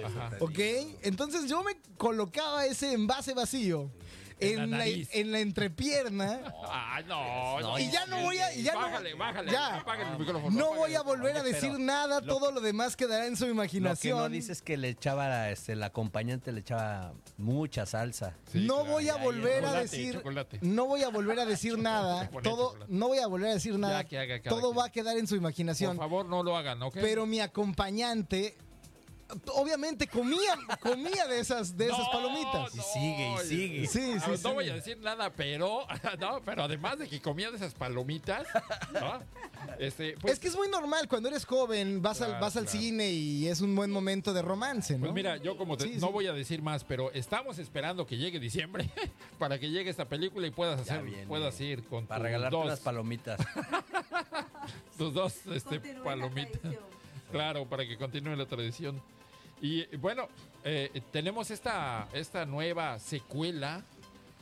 [0.40, 0.58] ¿Ok?
[1.02, 3.90] Entonces yo me colocaba ese envase vacío
[4.40, 5.08] en, la la, nariz.
[5.12, 6.40] en la entrepierna.
[6.68, 8.52] Ah, no, No, Y ya no voy a.
[8.54, 9.52] ya no- bájale, bájale.
[9.52, 9.76] ya.
[9.76, 10.56] Apágale el micrófono.
[10.58, 13.44] No voy a volver a decir pero nada, lo todo lo demás quedará en su
[13.44, 14.18] Lo que imaginación.
[14.18, 18.36] no dices que le echaba, este, el acompañante le echaba mucha salsa.
[18.52, 18.90] Sí, no claro.
[18.92, 20.58] voy a ya, ya, volver a decir chocolate.
[20.62, 22.92] no voy a volver a decir nada todo chocolate.
[22.92, 24.78] no voy a volver a decir nada que haga cada todo quien.
[24.82, 26.94] va a quedar en su Por imaginación favor, no lo hagan, ¿ok?
[27.00, 28.56] pero mi acompañante
[29.54, 33.86] obviamente comía comía de esas de esas No, palomitas Y sigue, y sigue.
[33.86, 34.48] Sí, sí, no sí.
[34.54, 35.86] voy a decir nada, pero
[36.20, 38.46] no, pero además de que comía de esas palomitas,
[38.92, 39.20] ¿no?
[39.78, 42.64] Este, pues, es que es muy normal cuando eres joven vas al Claro, vas al
[42.64, 42.78] claro.
[42.78, 45.00] cine y es un buen momento de romance ¿no?
[45.00, 46.12] Pues mira, yo como te- Sí, no sí.
[46.12, 48.88] voy a decir más, pero estamos esperando que llegue diciembre
[49.38, 51.26] para que llegue esta película y puedas hacer, viene.
[51.26, 53.40] puedas ir con Para regalarte dos, unas palomitas.
[54.98, 56.60] tus dos este, palomitas.
[57.30, 59.02] Claro, para que continúe la tradición.
[59.60, 60.28] Y bueno,
[60.64, 63.82] eh, tenemos esta, esta nueva secuela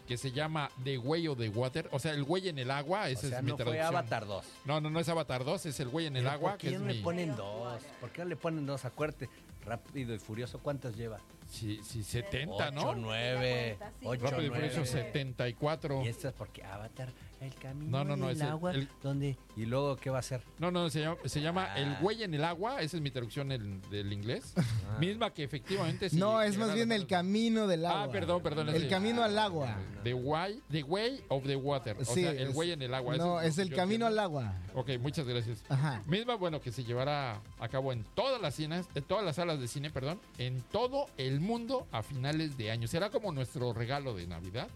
[0.08, 3.04] que se llama The Way of the Water, o sea, el güey en el agua,
[3.04, 3.96] O esa sea, es mi no fue traducción.
[3.96, 4.44] Avatar 2.
[4.66, 6.74] No, no, no es Avatar 2, es el güey en el agua, ¿Por que qué
[6.74, 7.00] es no le mi...
[7.00, 7.82] ponen dos?
[8.00, 8.84] ¿Por qué no le ponen dos?
[8.84, 9.30] Acuérdate,
[9.64, 11.20] rápido y furioso, ¿cuántas lleva?
[11.48, 12.94] Sí, sí, 70, Ocho, ¿no?
[12.94, 14.06] nueve, Sí.
[14.06, 14.70] ocho, Rápido y nueve.
[14.70, 16.02] Furioso 74.
[16.04, 17.08] Y esta es porque Avatar,
[17.40, 19.36] el camino No, no, no, del es el- agua, el- ¿dónde?
[19.56, 20.42] ¿Y luego qué va a hacer?
[20.58, 21.78] No, no, se llama, se llama Ah.
[21.78, 24.54] El güey en el agua, esa es mi traducción del, del inglés.
[24.98, 26.08] Misma que efectivamente...
[26.10, 28.68] sí no es más bien el camino del agua Ah, perdón, perdón.
[28.70, 31.96] el camino al agua The way, the way of the water.
[32.00, 33.16] O Sí, sea, el es- güey en el agua.
[33.16, 35.62] no Eso es el camino al agua Ok, muchas gracias.
[35.68, 39.36] ajá Misma, bueno, que se llevará a cabo en todas las cines, en todas las
[39.36, 42.88] salas de cine, perdón, en todo el mundo a finales de año.
[42.88, 44.68] Será como nuestro regalo de Navidad.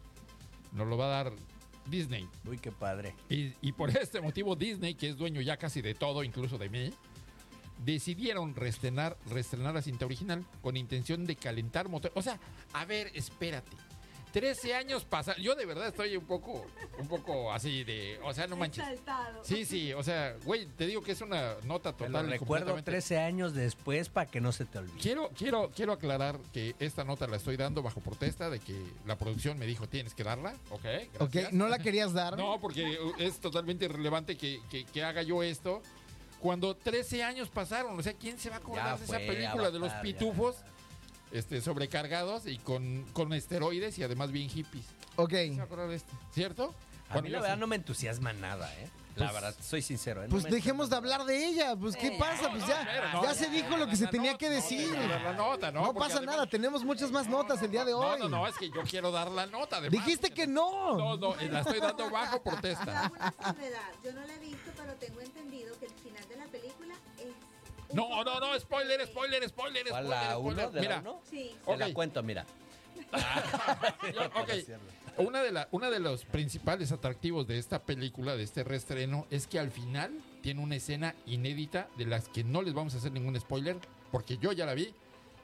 [0.72, 1.32] Nos lo va a dar
[1.86, 2.28] Disney.
[2.46, 3.14] Uy, qué padre.
[3.28, 6.68] Y, y por este motivo Disney, que es dueño ya casi de todo, incluso de
[6.68, 6.92] mí,
[7.84, 12.12] decidieron reestrenar, reestrenar la cinta original con intención de calentar motor.
[12.14, 12.38] O sea,
[12.72, 13.76] a ver, espérate.
[14.32, 15.42] 13 años pasaron.
[15.42, 16.64] Yo de verdad estoy un poco,
[16.98, 18.82] un poco así de, o sea, no manches.
[18.86, 19.42] Exaltado.
[19.44, 22.26] Sí, sí, o sea, güey, te digo que es una nota Te total.
[22.26, 24.98] lo y recuerdo completamente- 13 años después para que no se te olvide.
[25.00, 28.74] Quiero, quiero, quiero aclarar que esta nota la estoy dando bajo protesta de que
[29.06, 30.84] la producción me dijo tienes que darla, ¿ok?
[31.18, 31.52] ok gracias.
[31.52, 35.82] no la querías dar No, porque es totalmente irrelevante que, que- que haga yo esto.
[36.40, 39.70] Cuando 13 años pasaron, o sea, ¿quién se va a acordar Ya de esa película
[39.72, 40.00] de los ya.
[41.32, 44.86] Este, sobrecargados y con, con esteroides y además bien hippies?
[45.16, 46.12] ok ¿Quién se va a acordar de esto?
[46.32, 46.74] ¿Cierto?
[47.08, 47.60] A Bueno, mí la verdad sí.
[47.60, 48.88] no me entusiasma nada, ¿eh?
[49.16, 50.22] La Pues- verdad, soy sincero.
[50.22, 50.26] ¿eh?
[50.28, 52.50] No Pues dejemos de hablar de ella, pues ¿qué Eh, pasa?
[52.50, 54.32] Pues ya, no, ya no, se no, dijo no, lo que no, se no, tenía
[54.32, 54.88] no, que no, decir.
[54.92, 55.80] no, no, la nota, ¿no?
[55.80, 58.20] No Porque pasa además- nada, tenemos muchas más notas el día de No, hoy.
[58.20, 59.78] no, no, es que yo quiero dar la nota.
[59.78, 60.96] Además, Dijiste que no.
[60.96, 63.10] No, no, la estoy dando bajo una salvedad.
[64.04, 66.36] Yo no la he visto, pero tengo entendido que el final de
[67.92, 70.70] No, no, no, spoiler, spoiler, spoiler, ¿Cuál, spoiler, la uno spoiler.
[70.72, 71.20] de Mira, la uno?
[71.28, 71.54] Sí.
[71.64, 71.92] Te la Ok.
[71.92, 72.44] cuento, mira.
[74.12, 74.50] yo- ok,
[75.18, 79.46] una de, la, una de los principales atractivos de esta película, de este reestreno, es
[79.46, 80.12] que al final
[80.42, 83.76] tiene una escena inédita de las que no les vamos a hacer ningún spoiler,
[84.12, 84.94] porque yo ya la vi,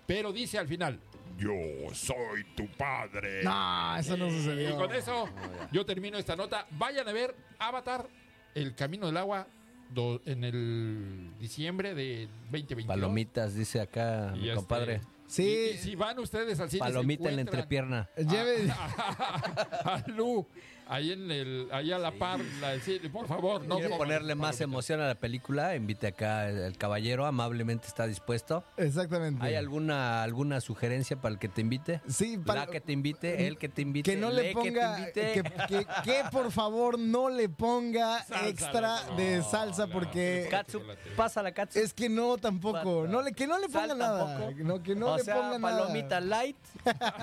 [0.06, 1.00] pero dice al final,
[1.38, 1.50] yo
[1.92, 3.42] soy tu padre.
[3.42, 4.76] No, eso no Y sucedió.
[4.76, 5.28] con eso
[5.72, 6.66] yo termino esta nota.
[6.70, 8.06] Vayan a ver Avatar,
[8.54, 9.46] El Camino del Agua,
[9.94, 12.86] do- en el diciembre de 2022.
[12.86, 15.00] Palomitas, dice acá Y mi este, compadre.
[15.26, 15.42] Sí.
[15.44, 16.80] Y, y si van ustedes al cine.
[16.80, 18.10] Palomita en la entrepierna.
[18.16, 20.46] Lleve- A, Lu,
[20.88, 24.34] ahí en el, ahí a la par, la del cine, por favor, no ¿Quiere ponerle
[24.34, 25.74] más emoción a la película?
[25.76, 28.64] Invite acá el, el caballero, amablemente está dispuesto.
[28.76, 29.44] Exactamente.
[29.44, 32.00] ¿Hay alguna alguna sugerencia para el que te invite?
[32.08, 34.96] Sí, para- La que te invite, el que te invite, que no le que ponga,
[35.12, 35.66] te que, invite.
[35.68, 40.82] que- que por favor no le ponga Salsa, extra no, de salsa no, porque Katsu,
[41.16, 41.78] pasa la katsu.
[41.78, 44.62] es que no tampoco, no le, que no le ponga Sal nada, tampoco.
[44.64, 45.78] no que no o le sea, ponga nada.
[45.78, 46.56] palomita light,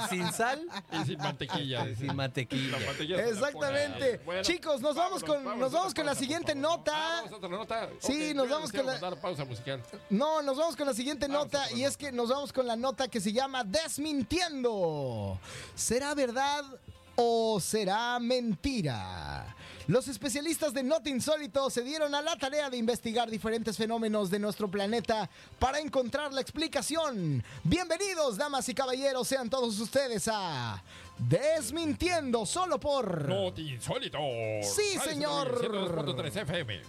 [0.09, 0.61] sin sal,
[1.01, 1.85] Y sin mantequilla.
[1.95, 2.77] sin La mantequilla.
[2.77, 4.21] la Exactamente.
[4.25, 6.91] Bueno, Chicos, nos vamos con- vámonos, nos vamos con la siguiente nota.
[6.93, 7.89] Ah, vamos a nota.
[7.99, 9.81] Sí, nos vamos con la- mandar pausa musical.
[10.09, 13.07] No, nos vamos con la siguiente nota y es que nos vamos con la nota
[13.07, 15.39] que se llama Desmintiendo.
[15.75, 16.63] ¿Será verdad
[17.15, 19.55] o será mentira?
[19.87, 24.39] Los especialistas de Not Insólito se dieron a la tarea de investigar diferentes fenómenos de
[24.39, 25.29] nuestro planeta
[25.59, 27.43] para encontrar la explicación.
[27.63, 30.81] Bienvenidos, damas y caballeros, sean todos ustedes a
[31.21, 33.27] Desmintiendo solo por...
[33.29, 34.17] No te insólito.
[34.63, 35.59] Sí, Radio señor.
[35.61, 36.81] Centro 102.3 FM.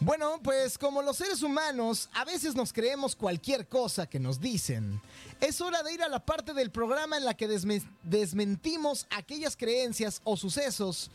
[0.00, 5.00] Bueno, pues como los seres humanos a veces nos creemos cualquier cosa que nos dicen,
[5.40, 9.56] es hora de ir a la parte del programa en la que desme- desmentimos aquellas
[9.56, 11.10] creencias o sucesos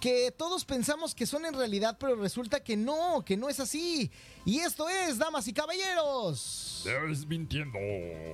[0.00, 4.10] que todos pensamos que son en realidad, pero resulta que no, que no es así.
[4.44, 6.82] Y esto es, damas y caballeros.
[6.84, 7.78] Desmintiendo.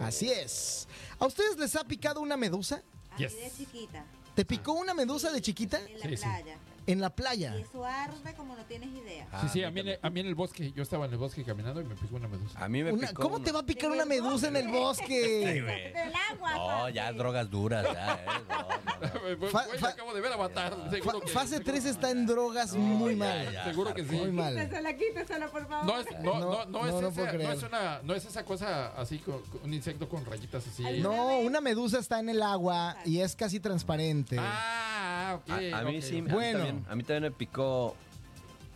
[0.01, 0.89] Así es.
[1.19, 2.83] ¿A ustedes les ha picado una medusa?
[3.19, 3.35] Yes.
[3.37, 4.05] de chiquita,
[4.35, 5.79] ¿Te picó una medusa de chiquita?
[5.81, 6.23] en la Sí, sí.
[6.23, 6.57] playa.
[6.89, 7.55] En la playa.
[7.59, 9.27] Y eso arde como no tienes idea.
[9.31, 11.13] Ah, sí, sí, a mí en el- a mí en el bosque, yo estaba en
[11.13, 12.59] el bosque caminando y me picó una medusa.
[12.65, 14.71] A mí me Una- picó ¿Cómo te va a picar una medusa en el Sí,
[14.71, 15.63] bosque?
[15.63, 15.93] güey.
[15.93, 16.55] Del agua.
[16.55, 18.27] No, ya drogas duras, ya, ¿eh?
[18.49, 18.69] No, no, no.
[19.39, 20.75] Güey, Fa- güey, fa- acabo de ver Avatar.
[20.91, 23.53] seguro Fa- que- fase seguro- 3 está en drogas muy ya, mal.
[23.53, 23.65] ya.
[23.65, 24.17] Seguro que sí.
[24.17, 24.55] Muy mal.
[24.55, 25.87] Quítesela, quítesela, por favor.
[25.87, 27.51] No es, no, No, esa, puedo no creer.
[27.53, 30.83] es una, no es esa cosa así, con, un insecto con rayitas así.
[31.01, 34.37] No, una medusa está en el agua y es casi transparente.
[34.41, 34.98] Ah,
[35.37, 35.51] ok.
[35.73, 36.19] A, a mí sí, ok.
[36.21, 36.59] a mí Bueno.
[36.59, 37.97] también, a mí también me picó.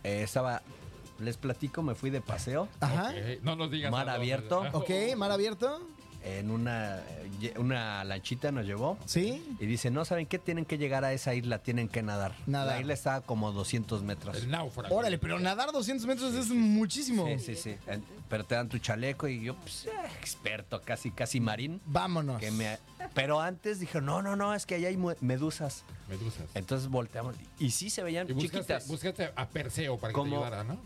[0.03, 0.61] eh, estaba.
[1.19, 3.13] Les platico, me fui de paseo Ajá.
[3.43, 3.91] No nos digas.
[3.91, 4.63] Mar abierto.
[4.65, 5.87] Ah, Ok, mar abierto.
[6.23, 6.99] En una,
[7.41, 8.97] eh, una lanchita, nos llevó.
[9.05, 9.43] Sí.
[9.59, 12.33] Y dice, no saben qué, tienen que llegar a esa isla, tienen que nadar.
[12.45, 12.75] Nadar.
[12.75, 14.37] La isla está como 200 metros.
[14.37, 14.95] El náufrago.
[14.95, 17.25] Órale, pero nadar 200 metros es muchísimo.
[17.27, 17.75] Sí, sí, sí.
[18.29, 21.81] Pero te dan tu chaleco y yo, pues, eh, experto, casi, casi marín.
[21.85, 22.39] Vámonos.
[22.39, 22.77] Que me,
[23.13, 25.83] pero antes dije, no, no, no, es que allá hay medusas.
[26.09, 26.45] Medusas.
[26.55, 27.35] Entonces volteamos.
[27.59, 28.87] Y sí se veían Y buscaste, chiquitas.
[28.87, 30.79] buscaste a Perseo para que como, te ayudara, ¿no?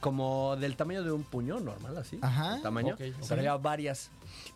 [0.00, 2.18] como del tamaño de un puño normal, así.
[2.22, 2.60] Ajá.
[2.62, 2.94] tamaño.
[2.94, 3.26] Ok, ok.
[3.28, 4.10] Pero había varias.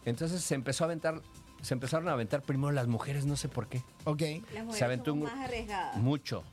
[0.06, 1.20] Entonces se empezó a aventar,
[1.60, 3.82] se empezaron a aventar primero las mujeres, no sé por qué.
[4.04, 4.22] Ok.
[4.54, 5.96] Las mujeres Se aventó somos un- más arriesgadas.
[5.98, 6.44] Mucho.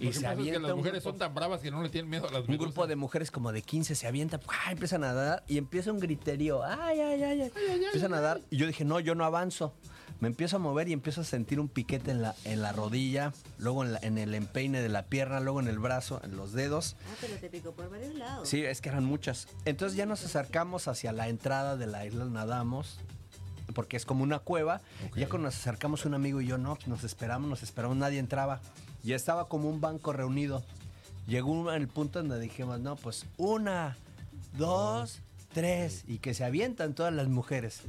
[0.00, 1.60] Lo Y que se pasa es que avienta las un mujeres grupo- son tan bravas
[1.60, 2.72] que no le tienen miedo a las un medusas.
[2.74, 4.54] grupo de mujeres como de 15 se avienta, ¡pua!
[4.70, 6.64] empiezan a nadar y empieza un griterío.
[6.64, 7.42] ¡Ay, ay, ay!
[7.42, 7.52] ay.
[7.84, 9.74] empiezan a nadar y yo dije, no, yo no avanzo.
[10.20, 13.32] Me empiezo a mover y empiezo a sentir un piquete en la, en la rodilla,
[13.58, 16.52] luego en, la- en el empeine de la pierna, luego en el brazo, en los
[16.52, 16.96] dedos.
[17.10, 18.48] Ah, pero te picó por varios lados.
[18.48, 19.48] Sí, es que eran muchas.
[19.64, 22.98] Entonces ya nos acercamos hacia la entrada de la isla, nadamos,
[23.74, 24.80] porque es como una cueva.
[25.16, 28.18] Ya cuando nos acercamos un amigo y yo, no, pues nos esperamos, nos esperamos, nadie
[28.20, 28.60] entraba.
[29.02, 30.62] Ya estaba como un banco reunido.
[31.26, 33.96] Llegó el punto donde dijimos, no, pues una,
[34.56, 35.20] dos,
[35.52, 37.80] tres, y que se avientan todas las mujeres.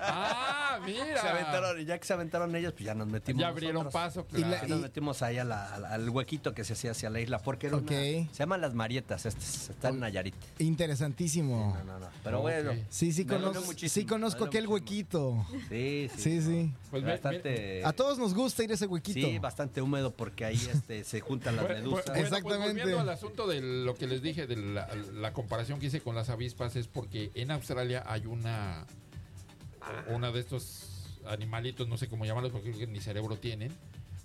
[0.00, 1.20] ¡Ah, mira!
[1.20, 3.40] Se aventaron, y ya que se aventaron ellas, pues ya nos metimos.
[3.40, 4.24] Ya abrieron nosotros.
[4.24, 4.66] paso, Y la- claro.
[4.66, 7.38] Y nos metimos ahí a la- al, al huequito que se hacía hacia la isla,
[7.38, 7.90] porque era una- Ok.
[7.92, 10.34] se llaman las Marietas, estas, está en Nayarit.
[10.58, 11.76] Interesantísimo.
[11.78, 12.06] No, no, no.
[12.24, 12.72] Pero bueno.
[12.90, 14.72] Sí, sí, conozco, muchísimo, sí conozco aquel muchísimo.
[14.74, 15.46] huequito.
[15.68, 16.20] Sí, sí.
[16.22, 16.72] Sí, sí.
[16.90, 17.84] Pues bastante.
[17.84, 19.26] A todos nos gusta ir a ese huequito.
[19.26, 21.90] Sí, bastante húmedo porque ahí este, se juntan las medusas.
[21.90, 22.68] bueno, pues Exactamente.
[22.68, 26.14] volviendo al asunto de lo que les dije, de la, la comparación que hice con
[26.14, 28.86] las avispas, es porque en Australia hay una,
[30.08, 33.72] una de estos animalitos, no sé cómo llamarlos, porque creo que ni cerebro tienen,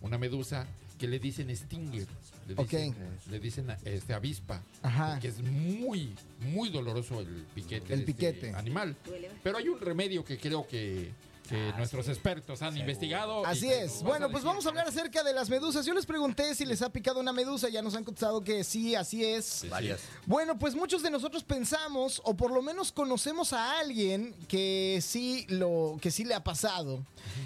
[0.02, 0.68] una medusa
[0.98, 2.08] que le dicen stinger.
[2.48, 2.96] Le dicen,
[3.30, 4.62] le dicen este, avispa.
[4.82, 5.12] Ajá.
[5.14, 7.94] Porque es muy, muy doloroso el piquete.
[7.94, 8.54] El de este piquete.
[8.54, 8.96] animal.
[9.44, 11.12] Pero hay un remedio que creo que,
[11.48, 13.46] que nuestros expertos han investigado.
[13.46, 14.04] Así es.
[14.04, 15.86] Bueno, pues vamos a hablar acerca de las medusas.
[15.86, 17.70] Yo les pregunté si les ha picado una medusa.
[17.70, 19.46] Ya nos han contestado que sí, así es.
[19.46, 19.68] Sí, sí.
[19.70, 20.02] Varias.
[20.26, 25.46] Bueno, pues muchos de nosotros pensamos, o por lo menos conocemos a alguien que sí
[25.50, 27.04] lo, que sí le ha pasado.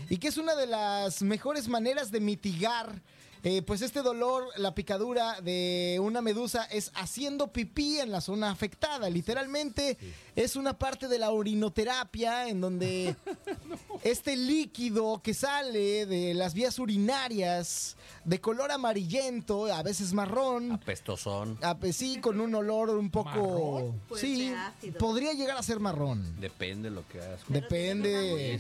[0.10, 3.02] Y que es una de las mejores maneras de mitigar.
[3.44, 8.52] eh, pues este dolor, la picadura de una medusa es haciendo pipí en la zona
[8.52, 9.10] afectada.
[9.10, 9.98] Literalmente
[10.36, 13.16] es una parte de la orinoterapia en donde
[14.04, 17.96] este líquido que sale de las vías urinarias
[18.26, 21.58] de color amarillento, a veces marrón, Apestosón.
[21.92, 23.96] Sí, con un olor un poco.
[24.16, 24.98] Sí, ácido.
[25.00, 26.40] podría llegar a ser marrón.
[26.40, 27.42] Depende lo que hagas.
[27.48, 28.60] Depende.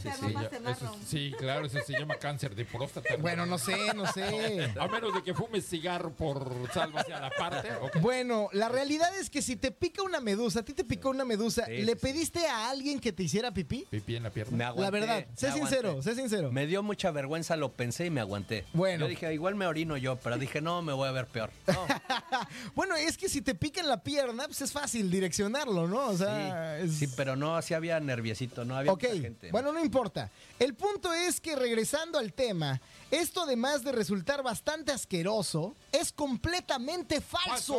[1.05, 3.15] Sí, eso- claro, eso se llama cáncer de próstata.
[3.17, 4.71] Bueno, no sé, no sé.
[4.79, 7.69] A menos de que fumes cigarro por salva hacia la parte.
[8.01, 11.25] Bueno, la realidad es que si te pica una medusa, a ti te picó una
[11.25, 12.07] medusa, Sí, ¿le sí, sí.
[12.07, 13.85] pediste a alguien que te hiciera pipí?
[13.89, 14.57] Pipí en la pierna.
[14.57, 14.81] Me aguanté.
[14.81, 16.09] la verdad, sé me sincero, aguanté.
[16.09, 16.51] sé sincero.
[16.51, 18.65] Me dio mucha vergüenza, lo pensé y me aguanté.
[18.73, 19.05] Bueno.
[19.05, 21.49] Yo dije, igual me orino yo, pero dije, no, me voy a ver peor.
[21.67, 21.85] No,
[22.75, 26.07] Bueno, es que si te pica en la pierna, pues es fácil direccionarlo, ¿no?
[26.07, 29.51] O sea, sí, es- sí, pero no, así había nerviosito, no había Ok, mucha gente.
[29.51, 30.29] bueno, no importa.
[30.59, 37.21] El punto es que regresando al tema, esto además de resultar bastante asqueroso, es completamente
[37.21, 37.75] falso.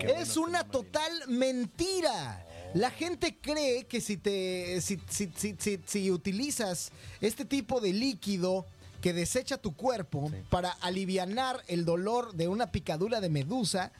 [0.00, 2.44] Es bueno, una total mentira.
[2.74, 8.66] La gente cree que si te si, si- si- utilizas este tipo de líquido
[9.00, 13.92] que desecha tu cuerpo para alivianar el dolor de una picadura de medusa.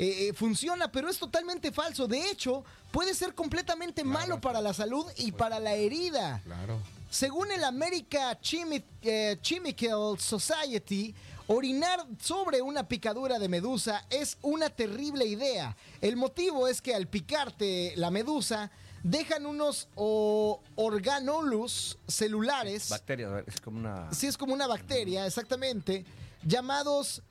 [0.00, 2.06] eh, eh, funciona, pero es totalmente falso.
[2.06, 6.40] De hecho, puede ser completamente malo para la salud y para la herida.
[6.44, 6.78] Claro.
[7.10, 11.12] Según el American Chimi- eh, Chemical Society,
[11.48, 15.76] orinar sobre una picadura de medusa es una terrible idea.
[16.00, 18.70] El motivo es que al picarte la medusa
[19.02, 24.12] dejan unos o, organolus celulares, Bacterias, es como una.
[24.12, 26.04] sí es como una bacteria, exactamente,
[26.44, 27.22] llamados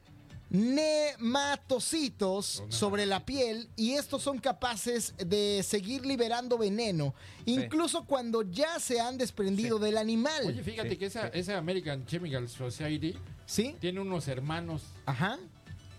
[0.50, 7.14] nematocitos sobre la piel y estos son capaces de seguir liberando veneno,
[7.46, 10.46] incluso cuando ya se han desprendido del animal.
[10.48, 13.14] Oye, fíjate Sí, que esa, esa American Chemical Society
[13.48, 13.76] ¿Sí?
[13.80, 15.40] tiene unos hermanos, Ajá.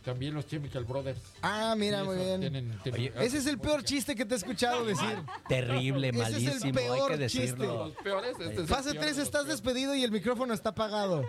[0.05, 1.19] también los Chemical Brothers.
[1.43, 2.41] Ah, mira, muy bien.
[2.41, 5.05] tienen- tienen- Ese es el peor chiste que te he escuchado decir.
[5.49, 7.47] Terrible, Ese es el malísimo, peor hay que chiste.
[7.47, 7.87] decirlo.
[7.89, 8.31] Los peores.
[8.39, 9.61] este es el Fase peor 3 de los estás peores.
[9.63, 11.25] despedido y el micrófono está apagado.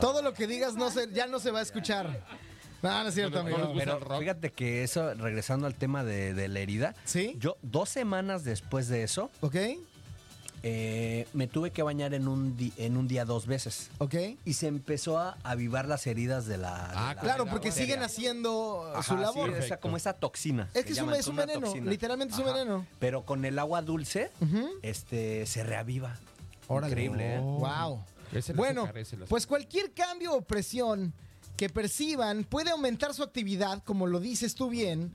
[0.00, 2.24] Todo lo que digas no se, ya no se va a escuchar.
[2.82, 3.72] No, no es cierto, amigo.
[3.76, 7.34] Pero fíjate que eso, regresando al tema de, de la herida, ¿Sí?
[7.38, 9.54] yo dos semanas después de eso, ¿Ok?
[10.62, 13.90] Eh, me tuve que bañar en un, di- en un día dos veces.
[13.98, 14.14] ¿Ok?
[14.44, 16.88] Y se empezó a avivar las heridas de la...
[16.88, 19.48] de Ah, la- Claro, porque siguen haciendo Ajá, su sí, labor.
[19.50, 19.80] esa- Perfecto.
[19.80, 20.68] como esa toxina.
[20.74, 21.90] Es que es un- es veneno, toxina.
[21.90, 22.86] literalmente es un veneno.
[22.98, 24.68] Pero con el agua dulce, Ujú.
[24.82, 26.18] este, se reaviva.
[26.68, 26.92] Órale.
[26.92, 27.38] Increíble, ¿eh?
[27.40, 28.04] Wow.
[28.32, 28.88] Es el Bueno,
[29.28, 31.12] pues cualquier cambio o presión
[31.56, 35.12] que perciban puede aumentar su actividad, como lo dices tú bien,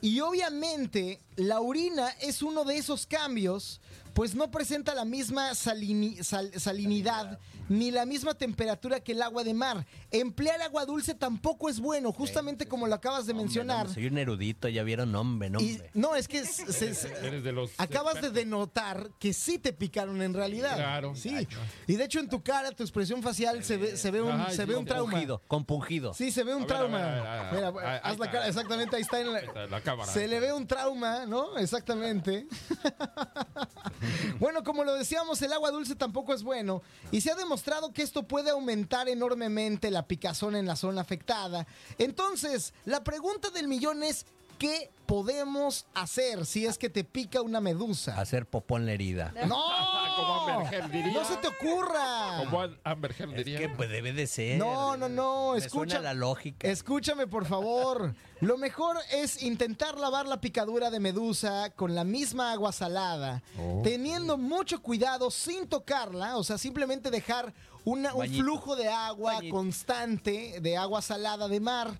[0.00, 3.80] y obviamente la orina es uno de esos cambios,
[4.14, 7.38] pues no presenta la misma salini- sal- salinidad
[7.68, 9.86] ni la misma temperatura que el agua de mar.
[10.10, 13.86] Emplear agua dulce tampoco es bueno, justamente como lo acabas de Hombre, mencionar.
[13.88, 15.58] no, soy un erudito, ya vieron, hombre, no,
[15.94, 20.20] no, es que se- se- Eres de los Acabas de denotar que sí te picaron
[20.22, 20.76] en realidad.
[20.76, 21.14] Claro.
[21.16, 21.48] Sí.
[21.86, 24.54] Y de hecho en tu cara, tu expresión facial se ve, se ve un, Ay,
[24.54, 25.04] se ve un trauma.
[25.10, 26.14] Compungido, compungido.
[26.14, 26.98] Sí, se ve un A trauma.
[26.98, 27.82] ver, a ver, a ver.
[27.84, 30.12] Mira, haz la cara, exactamente, ahí está en la, Ahí está la cámara.
[30.12, 31.56] se le ve un trauma, ¿no?
[31.58, 32.46] Exactamente.
[34.40, 38.02] bueno, como lo decíamos, el agua dulce tampoco es bueno y se ha demostrado que
[38.02, 41.66] esto puede aumentar enormemente la picazón en la zona afectada.
[41.98, 44.26] Entonces, la pregunta del millón es,
[44.58, 48.18] ¿qué podemos hacer si es que te pica una medusa?
[48.20, 49.32] Hacer popó en la herida.
[49.46, 49.62] ¡No!
[50.16, 51.12] Como Amber Heard diría.
[51.12, 52.38] ¡No se te ocurra!
[52.38, 53.58] Como Amber Heard Es diría.
[53.58, 54.58] que pues, debe de ser.
[54.58, 55.96] No, no, no, Me escucha.
[55.96, 56.68] suena la lógica.
[56.68, 58.14] Escúchame, por favor.
[58.40, 63.80] Lo mejor es intentar lavar la picadura de medusa con la misma agua salada, Oh.
[63.82, 67.52] teniendo mucho cuidado sin tocarla, o sea, simplemente dejar
[67.84, 68.42] una- un Bañito.
[68.42, 69.54] flujo de agua Bañito.
[69.56, 71.98] constante, de agua salada de mar,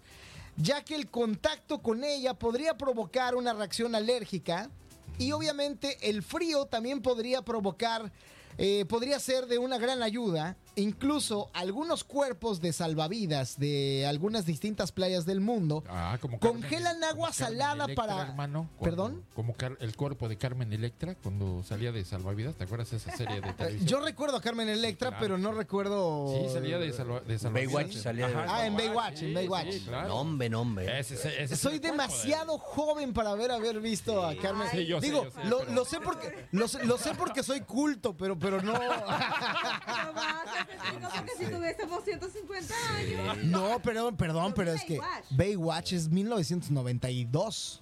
[0.57, 4.71] ya que el contacto con ella podría provocar una reacción alérgica
[5.19, 8.13] y obviamente el frío también podría provocar,
[8.59, 10.57] eh, podría ser de una gran ayuda.
[10.77, 17.05] Incluso algunos cuerpos de salvavidas de algunas distintas playas del mundo Ah, como Congelan Carmen-
[17.05, 19.25] agua como salada Electra, para- hermano, cuando- ¿Perdón?
[19.35, 22.57] Como el cuerpo de Carmen Electra cuando salía de Salvavidas.
[22.57, 23.87] ¿Te acuerdas de esa serie de televisión?
[23.89, 25.23] Yo recuerdo a Carmen Electra, claro.
[25.23, 26.27] pero no recuerdo.
[26.49, 27.73] Sí, salía de, salva, de Salvavidas.
[27.73, 29.73] Baywatch salía de- Ah, en Baywatch, en sí, Baywatch.
[29.73, 30.09] sí, claro.
[30.09, 30.99] No, hombre, no, hombre.
[30.99, 34.69] Ese- ese- ese es Soy cuerpo de- demasiado joven para haber haber visto a Carmen.
[34.73, 37.15] Sí, yo sé, Digo, yo sé, lo, pero- lo sé porque lo, sé- lo sé
[37.15, 38.75] porque soy culto, pero pero no.
[41.01, 43.45] Porque si tuviésemos 150 años.
[43.45, 45.25] No, pero perdón, pero es que Baywatch.
[45.31, 47.81] Baywatch es 1992.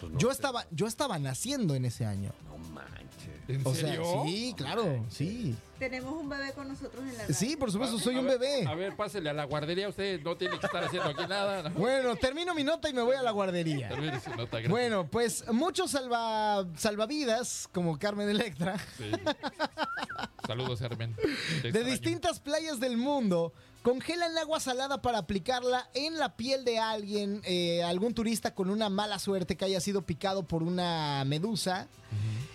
[0.00, 0.34] Pues no Yo sé.
[0.34, 2.32] estaba yo estaba naciendo en ese año.
[2.46, 3.07] No manches.
[3.48, 5.56] ¿En O sea, sí, claro, sí.
[5.78, 7.34] Tenemos un bebé con nosotros en la radio.
[7.34, 8.66] Sí, por supuesto, soy A un ver, bebé.
[8.66, 9.88] A ver, pásele a la guardería.
[9.88, 11.62] Usted no tiene que estar haciendo aquí nada.
[11.62, 11.70] ¿no?
[11.70, 13.88] Bueno, termino mi nota y me voy a la guardería.
[13.88, 14.70] Termine su nota, gracias.
[14.70, 19.10] Bueno, pues muchos salva, salvavidas, como Carmen Electra, Sí.
[20.46, 21.14] Saludos, Hermen.
[21.62, 26.78] Te de distintas playas del mundo, congelan agua salada para aplicarla en la piel de
[26.78, 31.86] alguien, eh, algún turista con una mala suerte que haya sido picado por una medusa.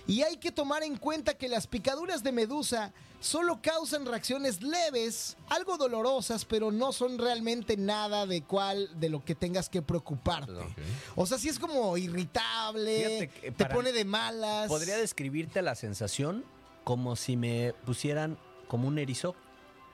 [0.06, 2.92] Y hay que tomar en cuenta que las picaduras de medusa
[3.22, 9.24] solo causan reacciones leves, algo dolorosas, pero no son realmente nada de cual de lo
[9.24, 10.52] que tengas que preocuparte.
[11.16, 14.68] O sea, sí es como irritable, Fíjate te pone de malas.
[14.68, 16.44] Podría describirte la sensación
[16.84, 18.38] como si me pusieran
[18.68, 19.36] como un erizo.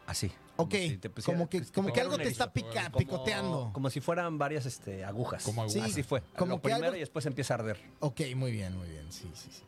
[0.08, 0.32] Así.
[0.56, 2.54] Ok, si te pusiera- como que, como que algo te está erizo.
[2.54, 3.70] pica- Como- picoteando.
[3.74, 5.44] Como si fueran varias este, agujas.
[5.44, 5.84] Como agujas.
[5.92, 6.22] Así fue.
[6.36, 7.80] Como Lo que primero algo- y después empieza a arder.
[8.00, 9.62] Ok, muy bien, muy bien, sí, sí, sí.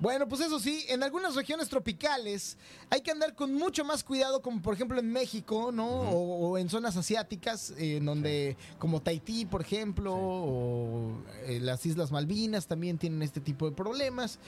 [0.00, 2.56] Bueno, pues eso sí, en algunas regiones tropicales
[2.88, 5.88] hay que andar con mucho más cuidado, como por ejemplo en México, ¿no?
[5.88, 11.84] o, o en zonas asiáticas, eh, en donde, como Tahití, por ejemplo, o eh, las
[11.84, 14.38] Islas Malvinas también tienen este tipo de problemas.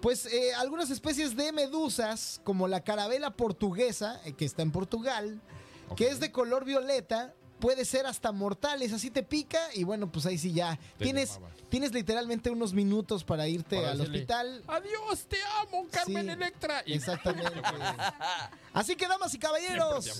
[0.00, 5.40] pues eh, algunas especies de medusas, como la carabela portuguesa, eh, que está en Portugal,
[5.96, 10.26] que es de color violeta, puede ser hasta mortales, así te pica y bueno, pues
[10.26, 10.76] ahí sí ya.
[10.98, 11.54] Te Tienes, llamabas.
[11.68, 14.64] tienes literalmente unos minutos para irte Para al decirle, hospital.
[14.66, 16.82] Adiós, te amo, Carmen Sí, Electra.
[16.84, 17.62] Y- Exactamente.
[18.74, 20.10] Así que, damas y caballeros,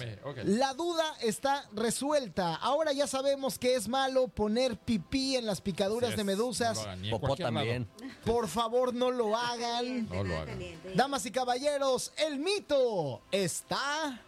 [0.45, 2.55] la duda está resuelta.
[2.55, 6.77] Ahora ya sabemos que es malo poner pipí en las picaduras Sí, de medusas.
[6.77, 7.37] no hagan, Popó lado.
[7.39, 7.89] también.
[8.25, 10.09] Por favor, no lo hagan.
[10.09, 10.61] No lo hagan.
[10.95, 14.21] Damas y caballeros, el mito está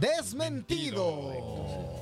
[0.00, 2.00] desmentido.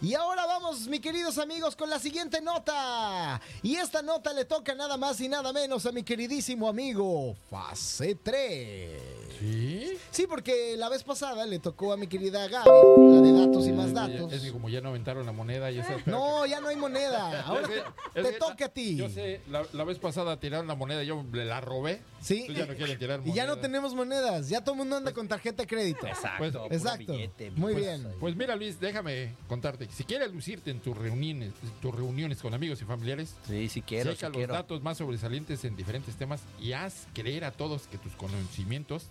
[0.00, 3.40] Y ahora vamos, mis queridos amigos, con la siguiente nota.
[3.64, 8.14] Y esta nota le toca nada más y nada menos a mi queridísimo amigo Fase
[8.14, 9.02] 3.
[9.40, 9.98] ¿Sí?
[10.12, 12.68] Sí, porque la vez pasada le tocó a mi querida Gaby,
[13.10, 14.32] la de datos y más datos.
[14.32, 17.42] Es que como ya no aventaron la moneda, ya se No, ya no hay moneda.
[17.42, 18.96] Ahora Es que- te toca a ti.
[18.96, 22.02] Yo sé, la, la vez pasada tiraron la moneda, yo le la robé.
[22.20, 22.46] Sí.
[22.52, 23.62] Ya no quieren tirar Y ya no moneda.
[23.62, 24.48] tenemos monedas.
[24.48, 26.06] Ya todo el mundo anda con tarjeta de crédito.
[26.06, 26.62] Exacto.
[26.68, 27.12] Pues- Exacto.
[27.12, 28.14] billete, Muy pues, bien.
[28.20, 29.87] Pues mira, Luis, déjame contarte.
[29.94, 34.12] Si quieres lucirte en tus reuniones, tus reuniones con amigos y familiares, Sí, sí quiero,
[34.12, 34.54] checa los quiero.
[34.54, 39.06] datos más sobresalientes en diferentes temas y haz creer a todos que tus conocimientos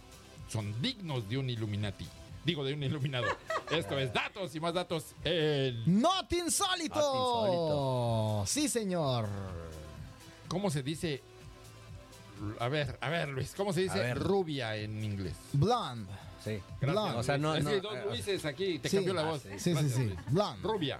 [0.49, 2.07] son dignos de un Illuminati.
[2.45, 3.27] Digo, de un iluminado.
[3.71, 5.07] Esto es datos y más datos.
[5.25, 6.95] El, Not insólito.
[6.95, 8.43] Not insólito.
[8.47, 9.27] Sí, señor.
[10.47, 11.21] ¿Cómo se dice?
[12.59, 15.33] A ver, a ver, Luis, ¿cómo se dice rubia en inglés?
[15.51, 16.09] Blonde.
[16.47, 16.61] Sí.
[16.81, 17.17] Gracias, Blonde.
[17.17, 18.97] O sea, no, no, es que dos eh, Luises aquí, te Sí.
[18.97, 19.41] cambió la Ah, voz.
[19.41, 19.49] sí.
[19.53, 20.03] Sí, sí, Gracias, sí.
[20.05, 20.19] Luis.
[20.31, 20.61] Blonde.
[20.67, 20.99] Rubia.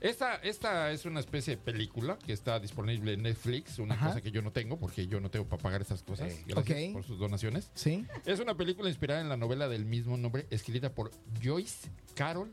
[0.00, 4.08] Esta, esta es una especie de película que está disponible en Netflix, una Ajá.
[4.08, 6.30] cosa que yo no tengo porque yo no tengo para pagar esas cosas.
[6.46, 7.70] Gracias por sus donaciones.
[7.74, 8.04] Sí.
[8.26, 11.10] Es una película inspirada en la novela del mismo nombre, escrita por
[11.42, 12.50] Joyce Carol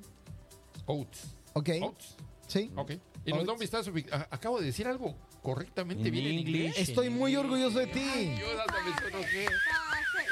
[0.86, 1.36] Oates.
[1.51, 1.69] Ok.
[1.82, 2.15] Oates.
[2.47, 2.71] Sí.
[2.77, 2.91] Ok.
[3.25, 3.91] Y nos da un vistazo.
[4.29, 6.77] Acabo de decir algo correctamente In bien en inglés.
[6.77, 7.99] Estoy muy orgulloso de ti.
[7.99, 9.45] Ayúdame, me sonrojé.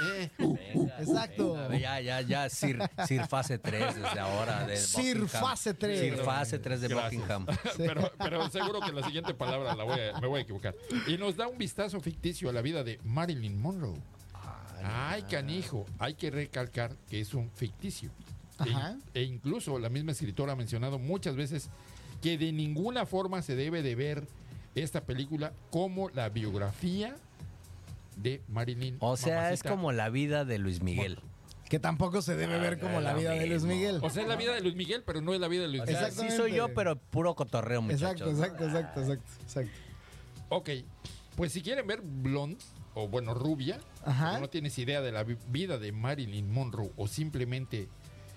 [0.02, 1.54] Eh, Venga, Exacto.
[1.70, 4.66] venga, ya, ya, ya, Sir, Sir Fase 3 desde ahora.
[4.68, 5.42] De Sir Buckingham.
[5.42, 6.00] Fase 3.
[6.00, 7.12] Sir Fase 3 de Gracias.
[7.22, 7.46] Buckingham.
[7.78, 10.76] pero, pero seguro que la siguiente palabra la voy a- me voy a equivocar.
[11.08, 14.00] Y nos da un vistazo ficticio a la vida de Marilyn Monroe.
[14.84, 18.10] Ay, canijo, hay que recalcar que es un ficticio.
[19.14, 21.70] E, e incluso la misma escritora ha mencionado muchas veces
[22.22, 24.28] que de ninguna forma se debe de ver
[24.76, 27.16] esta película como la biografía
[28.22, 28.98] de Marilyn.
[29.00, 31.20] O sea, es como la vida de Luis Miguel.
[31.70, 34.00] Que tampoco se debe ver como la vida de Luis Miguel.
[34.02, 35.82] O sea, es la vida de Luis Miguel, pero no es la vida de Luis
[35.82, 36.12] O Miguel.
[36.12, 38.28] sea, sí soy yo, pero puro cotorreo, muchachos.
[38.30, 39.72] Exacto, exacto, exacto, exacto, exacto.
[40.50, 40.70] Ok,
[41.36, 42.58] pues si quieren ver Blonde,
[42.96, 44.38] o bueno, rubia, Ajá.
[44.38, 47.88] o no tienes idea de la vi- vida de Marilyn Monroe, o simplemente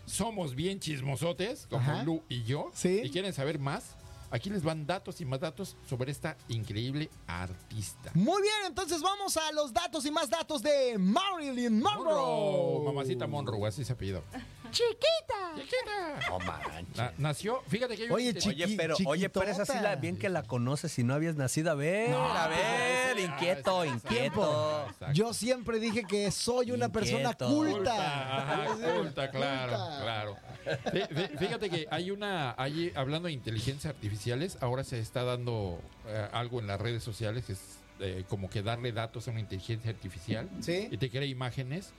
[0.05, 2.03] somos bien chismosotes, como Ajá.
[2.03, 3.01] Lu y yo, Sí.
[3.03, 3.97] y quieren saber más,
[4.33, 8.11] aquí les van datos y más datos sobre esta increíble artista.
[8.15, 12.85] Muy bien, entonces vamos a los datos y más datos de Marilyn Monroe.
[12.85, 14.25] Mamacita Monroe, así se apellido.
[14.73, 15.55] Chiquita.
[15.57, 16.29] Chiquita.
[16.31, 16.97] No manches.
[16.97, 19.97] Na- nació, fíjate que hay un Oye, chiqui- Oye, pero, oye, pero esa sí la,
[19.97, 21.71] bien que la conoces si no habías nacido.
[21.71, 24.87] A ver, a ver, esa- inquieto, inquieto.
[24.89, 25.13] Exacto.
[25.13, 27.49] Yo siempre dije que soy una persona Inquieto.
[27.49, 28.39] culta.
[28.39, 28.65] Ajá,
[28.97, 29.99] culta, claro, Culta.
[30.03, 30.37] claro.
[30.65, 35.81] Fí- fí- Fíjate que hay una, hay, hablando de inteligencia artificiales, ahora se está dando
[36.07, 37.61] eh, algo en las redes sociales que es
[38.01, 40.89] eh, como que darle datos a una inteligencia artificial Sí.
[40.91, 41.93] y te crea imágenes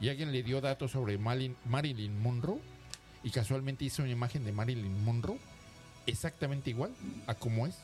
[0.00, 2.58] y alguien le dio datos sobre Marilyn, Marilyn Monroe
[3.22, 5.38] y casualmente hizo una imagen de Marilyn Monroe
[6.06, 6.92] exactamente igual
[7.26, 7.74] a como es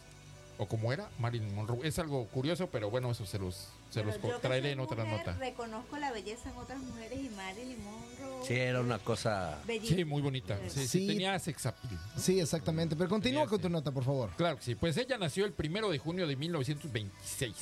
[0.58, 1.86] o como era Marilyn Monroe.
[1.86, 5.04] Es algo curioso, pero bueno, eso se los, se los Pero traeré soy en otra
[5.04, 5.32] mujer, nota.
[5.38, 8.46] Reconozco la belleza en otras mujeres y Marilyn Monroe.
[8.46, 9.58] Sí, era una cosa.
[9.84, 10.58] Sí, muy bonita.
[10.68, 11.06] Sí, sí, Sí.
[11.06, 12.00] tenía sex appeal.
[12.16, 12.96] Sí, exactamente.
[12.96, 13.62] Pero continúa Tenía, con sí.
[13.64, 14.30] tu nota, por favor.
[14.38, 14.74] Claro que sí.
[14.74, 17.54] Pues ella nació el primero de junio de 1926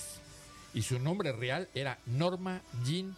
[0.75, 3.17] y su nombre real era Norma Jean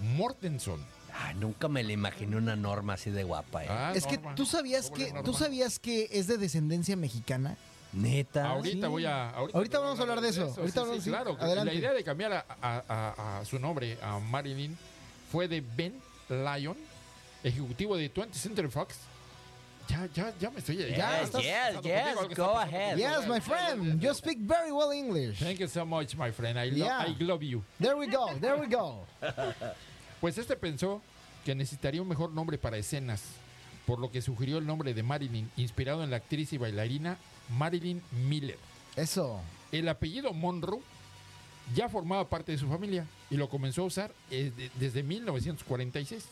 [0.00, 0.80] Mortenson.
[1.18, 3.68] Ay, nunca me la imaginé una norma así de guapa, ¿eh?
[3.70, 5.24] Ah, es que tú sabías ¿Cómo le que Norma?
[5.24, 7.56] tú sabías que es de descendencia mexicana.
[7.92, 8.50] Neta.
[8.50, 8.90] Ahorita sí.
[8.90, 9.30] voy a.
[9.30, 10.42] Ahorita te voy vamos a hablar de eso.
[10.56, 11.10] Ahorita Sí, hablamos- sí, sí.
[11.10, 11.36] claro.
[11.40, 11.72] Adelante.
[11.72, 14.76] La idea de cambiar a, a- a- a su nombre a Marilyn
[15.32, 15.94] fue de Ben
[16.28, 16.76] Lyon,
[17.42, 18.96] ejecutivo de 20th Century Fox.
[19.88, 20.76] Ya, ya, ya me estoy.
[20.76, 22.96] Yes, ya yes, estás yes, está go ahead.
[22.98, 24.00] Yes, my friend.
[24.02, 25.38] You speak very well English.
[25.38, 26.58] Thank you so much, my friend.
[26.58, 27.04] I, lo- Yeah.
[27.06, 27.62] I love you.
[27.78, 28.28] There we go.
[28.40, 29.06] There we go.
[30.20, 31.02] Pues este pensó
[31.44, 33.22] que necesitaría un mejor nombre para escenas,
[33.86, 37.18] por lo que sugirió el nombre de Marilyn, inspirado en la actriz y bailarina
[37.50, 38.58] Marilyn Miller.
[38.96, 39.40] Eso.
[39.70, 40.80] El apellido Monroe
[41.74, 46.24] ya formaba parte de su familia y lo comenzó a usar eh, de- desde 1946.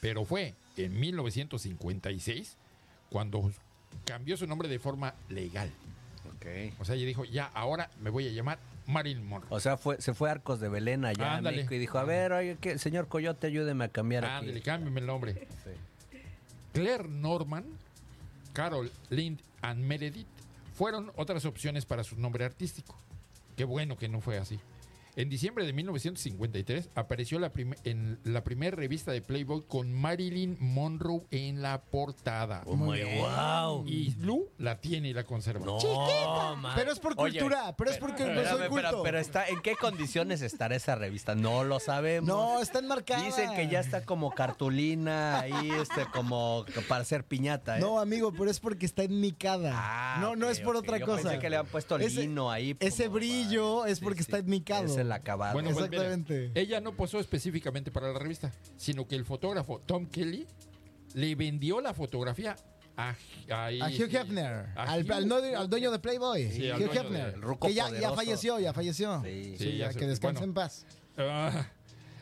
[0.00, 2.56] Pero fue en 1956
[3.10, 3.50] cuando
[4.04, 5.70] cambió su nombre de forma legal.
[6.36, 6.46] Ok.
[6.80, 9.48] O sea, ella dijo, ya, ahora me voy a llamar Marilyn Monroe.
[9.50, 11.56] O sea, fue, se fue a Arcos de Belén allá Ándale.
[11.56, 14.62] a México y dijo, a ver, oye, señor Coyote, ayúdeme a cambiar Ándale, aquí.
[14.62, 15.48] cámbiame el nombre.
[15.64, 15.70] Sí.
[16.72, 17.64] Claire Norman,
[18.52, 20.26] Carol Lind and Meredith
[20.74, 22.96] fueron otras opciones para su nombre artístico.
[23.56, 24.58] Qué bueno que no fue así.
[25.16, 27.50] En diciembre de 1953 apareció la
[27.84, 32.62] en la primera revista de Playboy con Marilyn Monroe en la portada.
[32.66, 33.84] Oh, my- wow.
[33.86, 35.66] Y Lou la tiene y la conserva.
[35.66, 36.72] No, man.
[36.76, 38.88] Pero es por Oye, cultura, pero es porque no soy Espérame, culto.
[38.88, 41.34] pero, pero está, ¿en qué condiciones estará esa revista?
[41.34, 42.28] No lo sabemos.
[42.28, 43.24] No, está enmarcada.
[43.24, 47.80] Dicen que ya está como cartulina ahí, este, como para hacer piñata, ¿eh?
[47.80, 49.72] No, amigo, pero es porque está enmicada.
[49.74, 51.22] Ah, no, no es por otra Yo cosa.
[51.24, 52.76] Pensé que le han puesto Ese- lino ahí.
[52.80, 54.84] ese como brillo para- es porque está enmicado.
[54.84, 55.52] Es el acabado.
[55.54, 56.60] Bueno, pues, mira, Exactamente.
[56.60, 60.46] ella no posó específicamente para la revista, sino que el fotógrafo Tom Kelly
[61.14, 62.56] le vendió la fotografía
[62.96, 63.14] a,
[63.50, 67.34] a, A Hugh Hefner, a al, Hugh- al al dueño de Playboy, Sí, Hugh Hefner,
[67.60, 69.22] que ya, ya falleció, ya falleció.
[69.24, 69.56] Sí.
[69.56, 70.50] Sí, Sí, ya que descanse bueno.
[70.50, 70.86] en paz.
[71.16, 71.66] Ah,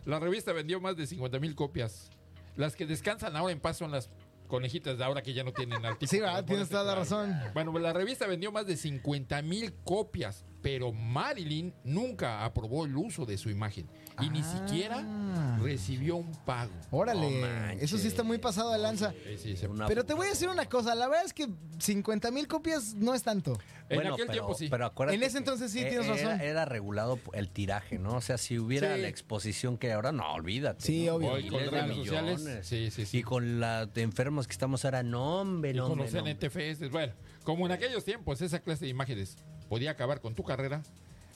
[0.05, 2.11] la revista vendió más de 50 mil copias.
[2.57, 4.09] Las que descansan ahora en paz son las
[4.47, 6.09] conejitas de ahora que ya no tienen artículo.
[6.11, 6.45] Sí, ¿verdad?
[6.45, 7.37] Tienes toda la razón.
[7.55, 13.25] Bueno, la revista vendió más de 50 mil copias, pero Marilyn nunca aprobó el uso
[13.25, 13.89] de su imagen
[14.21, 14.67] y ni Ah.
[14.67, 16.73] siquiera recibió un pago.
[16.91, 19.15] Órale, No eso sí está muy pasado de lanza.
[19.39, 21.49] Sí, se- Una- Pero te voy a decir una cosa, la verdad es que
[21.79, 23.57] 50 mil copias no es tanto.
[23.91, 24.69] En aquel pero, tiempo sí.
[24.69, 26.41] Pero acuérdate En ese entonces sí, tienes era- razón.
[26.41, 28.17] Era regulado el tiraje, ¿no?
[28.17, 29.01] O sea, si hubiera Sí.
[29.03, 30.85] la exposición que ahora, no, olvídate.
[30.85, 31.15] Sí, ¿no?
[31.15, 31.33] obvio.
[31.33, 32.41] Hoy con redes sociales.
[32.41, 32.67] millones.
[32.67, 33.19] Sí, sí, sí.
[33.19, 36.23] Y con la de enfermos que estamos ahora, no, hombre, Y no, con hombre, los.
[36.23, 36.91] NTFs.
[36.91, 39.37] Bueno, como en aquellos tiempos esa clase de imágenes
[39.69, 40.83] podía acabar con tu carrera,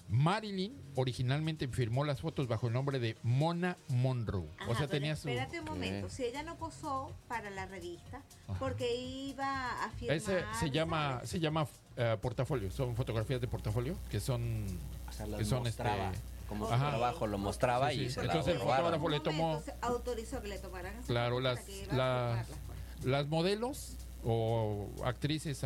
[0.09, 4.47] Marilyn originalmente firmó las fotos bajo el nombre de Mona Monroe.
[4.59, 5.29] Ajá, o sea, tenía su...
[5.29, 6.11] Espérate un momento.
[6.11, 8.21] Si ella no posó para la revista,
[8.59, 10.17] porque iba a firmar.
[10.17, 11.31] Ese se llama, ¿sabes?
[11.31, 11.67] se llama
[11.97, 14.67] eh, portafolio, son fotografías de portafolio que son...
[15.09, 16.11] O sea, las que son, mostraba.
[16.11, 16.77] este, Como Ajá.
[16.85, 18.05] su trabajo lo mostraba Sí, sí.
[18.05, 21.41] y se Entonces la el fotógrafo le tomó- momento se autorizó que le tomaran Claro,
[21.41, 23.07] las- las fotos.
[23.07, 25.65] Las modelos o actrices,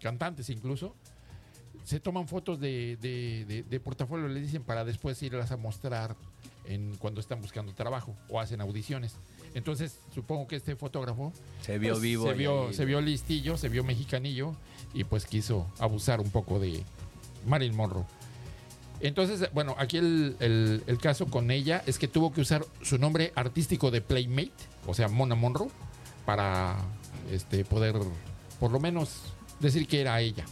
[0.00, 0.94] cantantes incluso,
[1.86, 6.16] se toman fotos de, de- de- de portafolio, le dicen, para después irlas a mostrar
[6.64, 9.14] en, cuando están buscando trabajo o hacen audiciones.
[9.54, 12.26] Entonces, supongo que este fotógrafo Se vio pues, vivo.
[12.26, 14.56] se vio, se vio listillo, se vio mexicanillo
[14.94, 16.82] y pues quiso abusar un poco de
[17.46, 18.04] Marilyn Monroe.
[19.00, 22.98] Entonces, bueno, aquí el, el- el caso con ella es que tuvo que usar su
[22.98, 24.50] nombre artístico de Playmate,
[24.86, 25.68] o sea, Mona Monroe,
[26.24, 26.76] para
[27.30, 27.94] este, poder
[28.58, 29.20] por lo menos
[29.60, 30.44] decir que era ella.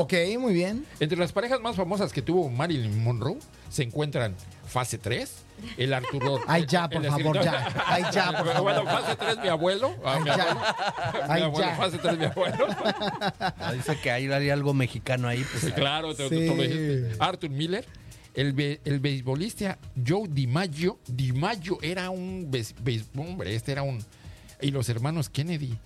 [0.00, 0.86] Ok, muy bien.
[1.00, 3.38] Entre las parejas más famosas que tuvo Marilyn Monroe
[3.68, 4.34] se encuentran
[4.66, 5.32] Fase 3,
[5.76, 6.38] el Arturo.
[6.46, 7.84] Ay, ya, por favor, escritor- ya.
[7.86, 8.62] Ay, ya, por favor.
[8.62, 9.94] Bueno, Fase 3, mi abuelo.
[10.04, 10.34] ah, Ay, mi ya.
[10.34, 10.60] abuelo.
[10.60, 11.76] Mi Ay, abuelo, ya.
[11.76, 12.66] Fase 3, mi abuelo.
[13.40, 15.44] Ah, Dice que hay, hay algo mexicano ahí.
[15.50, 16.46] Pues, Sí, claro, te, Sí.
[16.46, 17.16] tú lo dijiste.
[17.18, 17.84] Arthur Miller,
[18.34, 20.98] el, be- el beisbolista Joe DiMaggio.
[21.08, 22.48] DiMaggio era un
[23.16, 23.98] hombre, este era un.
[24.60, 25.76] Y los hermanos Kennedy.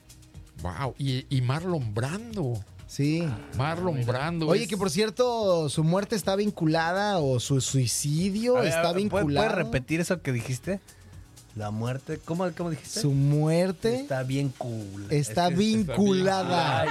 [0.60, 0.94] Wow.
[0.98, 2.62] Y, y Marlon Brando.
[2.93, 3.26] Sí.
[3.57, 4.47] Marlon Brando.
[4.49, 8.97] Oye, es- que por cierto, su muerte está vinculada o su suicidio ver, está ¿puede-
[9.05, 9.47] vinculado.
[9.49, 10.78] ¿Puedes repetir eso que dijiste?
[11.55, 13.00] La muerte, ¿cómo, cómo dijiste?
[13.00, 15.07] Su muerte Está bien cool.
[15.11, 16.84] está Es que- vinculada.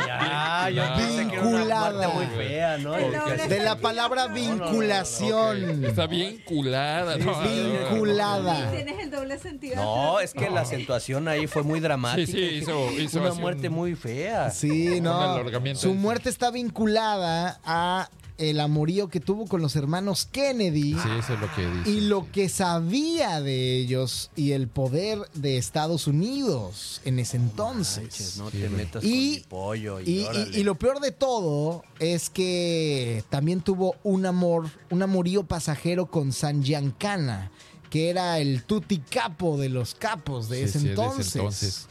[0.68, 2.08] Vinculada.
[2.10, 2.92] muy fea, ¿no?
[2.94, 5.84] De la palabra No, no, no, no, vinculación.
[5.84, 7.18] Está bien culada.
[7.18, 7.42] ¿no?
[7.42, 8.72] Vinculada.
[8.72, 9.76] Tienes el doble sentido.
[9.78, 12.26] No, es que la acentuación ahí fue muy dramática.
[12.28, 14.52] Sí, sí, hizo- hizo Una muerte un- muy fea.
[14.52, 15.42] Sí, no.
[15.76, 18.10] Su muerte está vinculada a
[18.42, 20.94] el amorío que tuvo con los hermanos Kennedy.
[20.94, 21.90] Sí, eso es lo que dice.
[21.92, 28.04] Y lo que sabía de ellos y el poder de Estados Unidos en ese entonces.
[28.04, 30.00] Manches, no te metas Y- con pollo.
[30.02, 36.08] Y, Y, lo peor de todo es que también tuvo un amor, un amorío pasajero
[36.08, 37.52] con San Giancana,
[37.92, 41.02] que era el tutti capo de los capos de, Sí, ese, sí, de ese
[41.40, 41.88] entonces.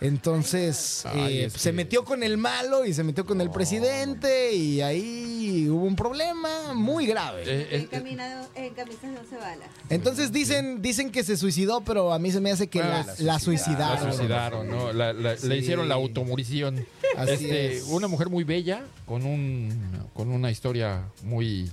[0.00, 1.04] Entonces.
[1.06, 4.54] Ay, eh, se que- metió con el malo y se metió con el No, presidente
[4.54, 7.42] y ahí hubo un problema muy grave.
[7.46, 9.68] Eh, En, eh, en camisas de once balas.
[9.88, 13.04] Entonces dicen, dicen que se suicidó, pero a mí se me hace que Ah, la,
[13.04, 14.12] la la La suicidaron.
[14.12, 14.92] suicidaron, ¿no?
[14.92, 15.46] La- la- Sí.
[15.48, 16.86] Le hicieron la automorición.
[17.16, 17.84] Así Este, es.
[17.84, 19.72] Una mujer muy bella, con, un,
[20.14, 21.70] con una historia muy,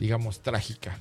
[0.00, 0.98] digamos, trágica.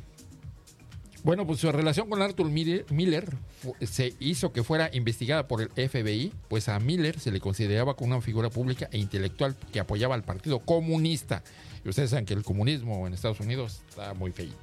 [1.27, 3.35] Bueno, pues su relación con Arthur Miller,
[3.81, 8.13] se hizo que fuera investigada por el FBI, pues a Miller se le consideraba como
[8.15, 11.43] una figura pública e intelectual que apoyaba al Partido Comunista.
[11.83, 14.55] Y ustedes saben que el comunismo en Estados Unidos está muy feito.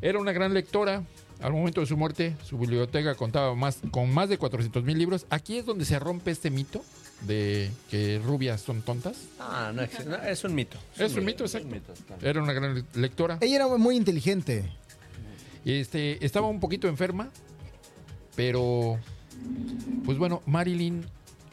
[0.00, 1.02] Era una gran lectora.
[1.42, 5.26] Al momento de su muerte, su biblioteca contaba más, con más de 400 mil libros.
[5.28, 6.84] Aquí es donde se rompe este mito
[7.22, 9.16] de que rubias son tontas.
[9.40, 10.78] Ah, no, ex- no, es un mito.
[10.96, 11.68] Es un mito, exacto.
[12.06, 12.28] claro.
[12.28, 13.38] Era una gran lectora.
[13.40, 14.70] Ella era muy inteligente.
[15.64, 17.30] Este, estaba un poquito enferma,
[18.36, 18.98] pero
[20.04, 21.04] pues bueno, Marilyn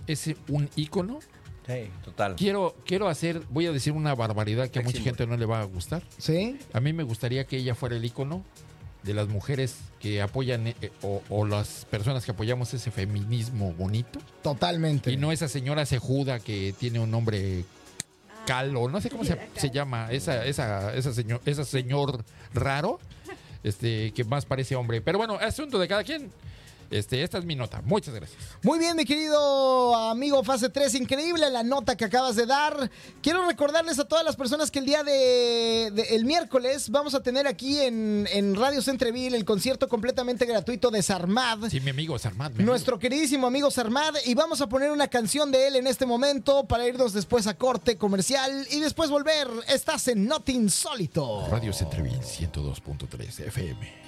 [0.08, 1.20] es un ícono.
[1.66, 2.36] Sí, total.
[2.36, 5.62] Quiero, quiero hacer, voy a decir una barbaridad que a mucha gente no le va
[5.62, 6.02] a gustar.
[6.18, 6.58] ¿Sí?
[6.72, 8.46] A mí me gustaría que ella fuera el ícono
[9.04, 14.20] de las mujeres que apoyan eh, o, o las personas que apoyamos ese feminismo bonito.
[14.44, 15.12] Totalmente.
[15.12, 17.66] Y no esa señora cejuda que tiene un nombre
[18.48, 22.24] cal o no sé cómo se, se llama, esa, esa, esa señor, esa señor
[22.54, 23.00] raro,
[23.68, 25.02] este, que más parece hombre.
[25.02, 26.32] Pero bueno, asunto de cada quien.
[26.90, 27.82] Este, esta es mi nota.
[27.84, 28.38] Muchas gracias.
[28.64, 32.90] Muy bien, mi querido amigo Fase 3, increíble la nota que acabas de dar.
[33.22, 37.22] Quiero recordarles a todas las personas que el día de, de- el miércoles vamos a
[37.22, 41.70] tener aquí en, en Radio Centreville el concierto completamente gratuito de Sarmad.
[41.70, 42.52] Sí, mi amigo Sarmad.
[42.52, 42.72] mi amigo.
[42.72, 46.64] Nuestro queridísimo amigo Sarmad y vamos a poner una canción de él en este momento
[46.66, 49.48] para irnos después a corte comercial y después volver.
[49.68, 51.46] Estás en Not Insólito.
[51.50, 54.07] Radio Centreville 102.3 FM.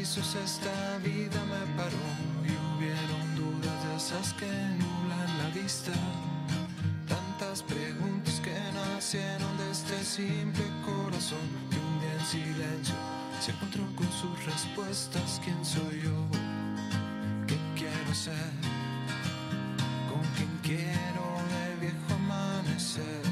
[0.00, 2.06] Esta vida me paró
[2.44, 5.92] y hubieron dudas de esas que nublan la vista.
[7.06, 12.94] Tantas preguntas que nacieron de este simple corazón que un día en silencio
[13.40, 15.40] se encontró con sus respuestas.
[15.44, 16.26] ¿Quién soy yo?
[17.46, 18.52] ¿Qué quiero ser?
[20.10, 23.31] ¿Con quién quiero de viejo amanecer?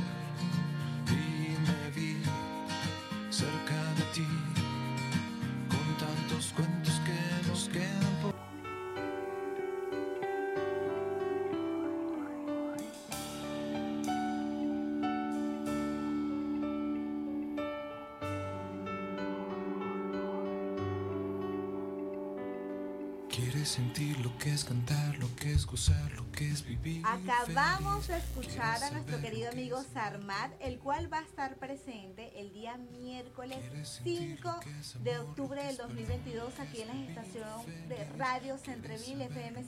[23.70, 27.04] Sentir lo que es cantar, lo que es gozar, lo que es vivir.
[27.06, 32.52] Acabamos de escuchar a nuestro querido amigo Sarmat, el cual va a estar presente el
[32.52, 36.88] día miércoles Quieres sentir 5 lo que es de octubre del es 2022 aquí en
[36.88, 39.66] la estación de Radio Centreville FM 102.3.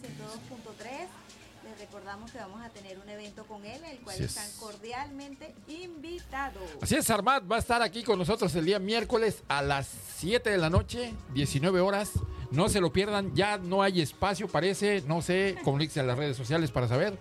[1.64, 4.36] Les recordamos que vamos a tener un evento con él, el cual Así es.
[4.36, 6.62] están cordialmente invitados.
[6.80, 10.50] Así es, Sarmad va a estar aquí con nosotros el día miércoles a las 7
[10.50, 12.10] de la noche, 19 horas.
[12.50, 16.36] No se lo pierdan, ya no hay espacio, parece, no sé, comuníquense a las redes
[16.36, 17.16] sociales para saber.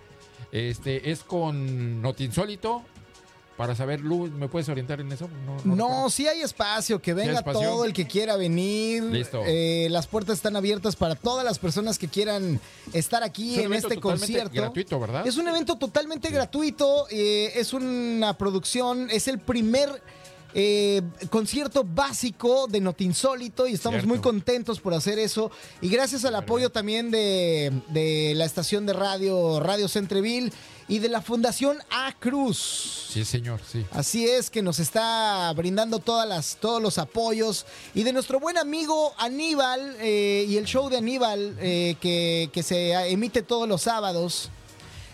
[0.52, 2.84] Este es con Notinsólito.
[3.58, 5.28] Para saber, Lu, ¿me puedes orientar en eso?
[5.46, 6.10] No, recuerdo.
[6.10, 7.62] sí hay espacio, que venga espacio?
[7.62, 9.04] todo el que quiera venir.
[9.04, 9.44] Listo.
[9.46, 12.60] Eh, las puertas están abiertas para todas las personas que quieran
[12.94, 14.54] estar aquí Es en este concierto.
[14.56, 15.28] gratuito, ¿verdad?
[15.28, 20.02] Es un evento totalmente gratuito, eh, es una producción, es el primer
[20.54, 24.08] eh, concierto básico de Notinsólito y estamos Cierto.
[24.10, 25.52] muy contentos por hacer eso.
[25.82, 30.52] Y gracias al apoyo también de, de la estación de radio Radio Centreville
[30.92, 33.08] y de la Fundación A Cruz.
[33.14, 33.86] Sí, señor, sí.
[33.92, 37.66] Así es que nos está brindando todas las, todos los apoyos.
[37.96, 42.62] Y de nuestro buen amigo Aníbal eh, y el show de Aníbal eh, que, que
[42.62, 44.50] se emite todos los sábados.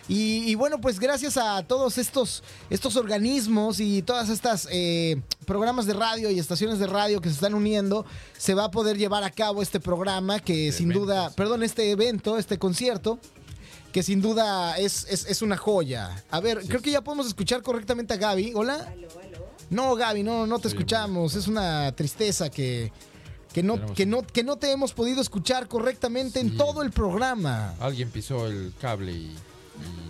[0.08, 2.42] Y, y bueno, pues gracias a todos estos,
[2.72, 7.36] estos organismos y todas estas eh, programas de radio y estaciones de radio que se
[7.36, 8.04] están uniendo,
[8.36, 12.40] se va a poder llevar a cabo este programa que sin duda, perdón, este evento,
[12.40, 13.20] este concierto,
[13.98, 16.24] que sin duda es, es, es una joya.
[16.30, 18.52] A ver, creo que ya podemos escuchar correctamente a Gaby.
[18.54, 18.94] Hola.
[19.72, 21.34] No, Gaby, no, no te Sí, escuchamos.
[21.34, 22.92] Es una tristeza que,
[23.52, 26.92] que, no, Tenemos que, no, que no te hemos podido escuchar correctamente en todo el
[26.92, 27.74] programa.
[27.80, 29.36] Alguien pisó el cable y,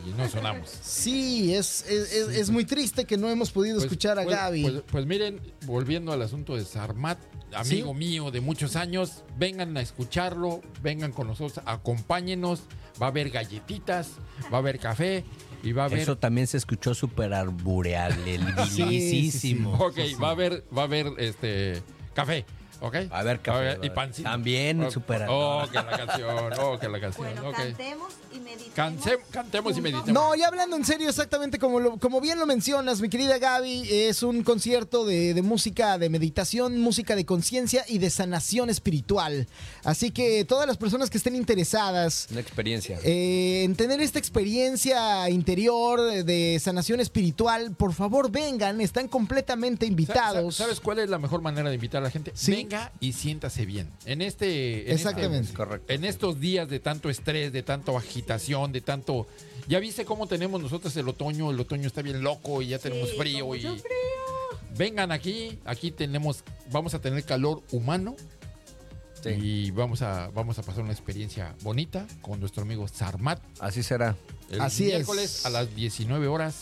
[0.06, 0.70] y no sonamos.
[0.84, 4.36] Sí, es, es, es- es muy triste que no hemos podido Pues- escuchar a pues-
[4.36, 4.62] Gaby.
[4.64, 7.20] Pues, pues miren, volviendo al asunto de Sarmat,
[7.54, 12.64] amigo mío de muchos años, vengan a escucharlo, vengan con nosotros, acompáñenos,
[13.02, 14.14] va a haber galletitas,
[14.52, 15.24] va a haber café
[15.64, 16.00] y va a haber...
[16.00, 21.82] Eso también se escuchó súper arboreable, sí, Ok, va a haber, va a haber este
[22.14, 22.46] café,
[22.82, 22.96] ¿ok?
[23.12, 23.40] A ver,
[23.84, 24.30] y pancito.
[24.30, 27.56] También, Oh, súper Oh, que la canción, oh, que la canción, Bueno, ok.
[27.56, 29.04] cantemos y meditemos.
[29.32, 30.08] Cantemos y meditemos.
[30.10, 33.88] No, ya hablando en serio, exactamente como, lo- como bien lo mencionas, mi querida Gaby,
[33.92, 39.48] es un concierto de, de música de meditación, música de conciencia y de sanación espiritual.
[39.84, 43.00] Así que todas las personas que estén interesadas Una experiencia.
[43.04, 50.56] eh, en tener esta experiencia interior de sanación espiritual, por favor vengan, están completamente invitados.
[50.56, 52.32] ¿Sabes cuál es la mejor manera de invitar a la gente?
[52.36, 52.67] Sí.
[52.68, 53.90] Venga y siéntase bien.
[54.06, 55.46] En este, en Exactamente.
[55.46, 55.94] este- Correcto.
[55.94, 59.28] en estos días de tanto estrés, de tanta agitación, de tanto.
[59.68, 61.52] Ya viste cómo tenemos nosotros el otoño.
[61.52, 63.64] El otoño está bien loco y ya tenemos Sí, frío y.
[63.66, 63.84] mucho
[64.78, 68.16] Vengan aquí, aquí tenemos, vamos a tener calor humano
[69.24, 69.30] Sí.
[69.30, 73.40] y vamos a, vamos a pasar una experiencia bonita con nuestro amigo Sarmat.
[73.60, 74.16] Así será.
[74.52, 74.94] El Así es.
[74.96, 76.58] miércoles a las 19 horas,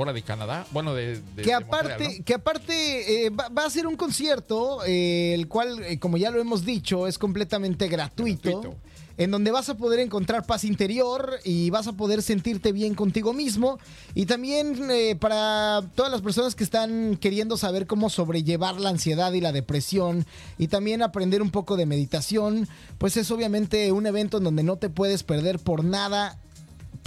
[0.00, 0.64] hora de Canadá.
[0.70, 1.20] Bueno, de.
[1.34, 2.24] de- que de aparte, Montreal, ¿no?
[2.24, 6.30] que aparte eh, va, va a ser un concierto, eh, el cual, eh, como ya
[6.30, 8.76] lo hemos dicho, es completamente gratuito, Gratuito.
[9.16, 13.32] En donde vas a poder encontrar paz interior y vas a poder sentirte bien contigo
[13.32, 13.80] mismo.
[14.14, 19.32] Y también eh, para todas las personas que están queriendo saber cómo sobrellevar la ansiedad
[19.32, 20.24] y la depresión
[20.56, 22.68] y también aprender un poco de meditación,
[22.98, 26.38] pues es obviamente un evento en donde no te puedes perder por nada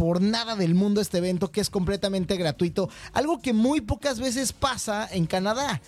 [0.02, 2.90] por nada del mundo este evento que es completamente gratuito.
[3.14, 5.80] Algo que muy pocas veces pasa en Canadá.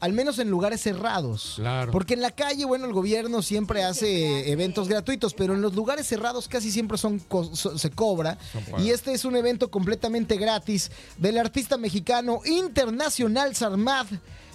[0.00, 1.52] Al menos en lugares cerrados.
[1.54, 1.92] Claro.
[1.92, 6.08] Porque en la calle, bueno, el gobierno siempre hace eventos gratuitos, pero en los lugares
[6.08, 7.22] cerrados casi siempre son
[7.52, 8.38] so- se cobra.
[8.52, 8.84] Son.
[8.84, 14.06] Y este es un evento completamente gratis del artista mexicano internacional Sarmad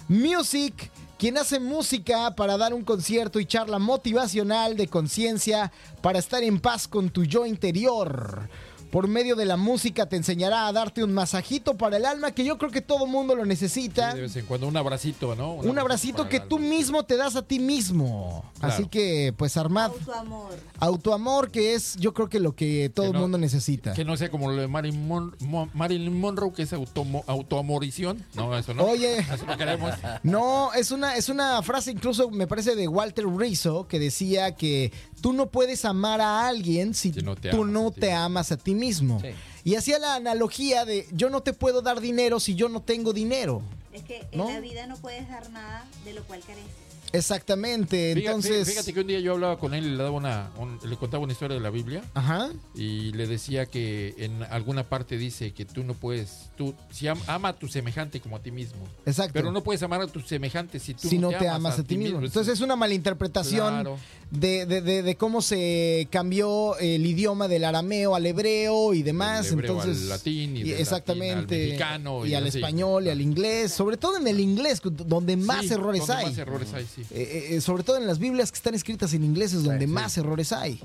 [0.08, 5.72] Music, quien hace música para dar un concierto y charla motivacional de conciencia
[6.02, 8.48] para estar en paz con tu yo interior.
[8.90, 12.44] Por medio de la música te enseñará a darte un masajito para el alma que
[12.44, 14.10] yo creo que todo mundo lo necesita.
[14.10, 15.54] Sí, de vez en cuando un abracito, ¿no?
[15.54, 18.44] un abracito que el tú mismo te das a ti mismo.
[18.58, 18.74] Claro.
[18.74, 20.50] Así que, pues, Armad, Autoamor.
[20.78, 23.92] autoamor, que es yo creo que lo que todo Que el no- mundo necesita.
[23.92, 28.24] Que no sea como lo de Marilyn, Mon- Mon- Marilyn Monroe, que es automo- autoamorición.
[28.34, 28.84] No, eso no.
[28.84, 29.18] Oye.
[29.18, 29.94] Eso no queremos.
[30.22, 34.92] No, es una, es una frase incluso me parece de Walter Rizzo que decía que
[35.20, 38.52] tú no puedes amar a alguien si, Si no te tú amas no te amas
[38.52, 38.79] a ti mismo.
[39.20, 39.28] Sí.
[39.64, 43.12] Y hacía la analogía de yo no te puedo dar dinero si yo no tengo
[43.12, 43.62] dinero.
[43.92, 44.48] Es que ¿No?
[44.48, 46.70] en la vida no puedes dar nada de lo cual careces.
[47.12, 48.14] Exactamente.
[48.14, 50.78] Fíjate, Entonces, fíjate que un día yo hablaba con él y le daba una, un-
[50.88, 52.50] le contaba una historia de la Biblia ajá.
[52.74, 57.20] y le decía que en alguna parte dice que tú no puedes, tú si am-
[57.26, 59.32] ama a tu semejante como a ti mismo, Exacto.
[59.34, 61.96] pero no puedes amar a tu semejante si tú si no te amas a ti
[61.96, 62.18] mismo.
[62.20, 63.98] Entonces es una malinterpretación Claro.
[64.30, 69.50] de, de- de- de cómo se cambió el idioma del arameo al hebreo y demás.
[69.50, 71.34] Hebreo Entonces, al latín y del exactamente.
[71.40, 72.58] latín al mexicano y, y al así.
[72.58, 73.72] español y al inglés.
[73.72, 76.26] Sobre todo en el inglés, donde más Sí, errores donde hay.
[76.26, 76.99] Más errores hay, sí.
[77.10, 79.90] Eh, eh, sobre todo en las Biblias que están escritas en inglés es donde sí.
[79.92, 80.80] más errores hay.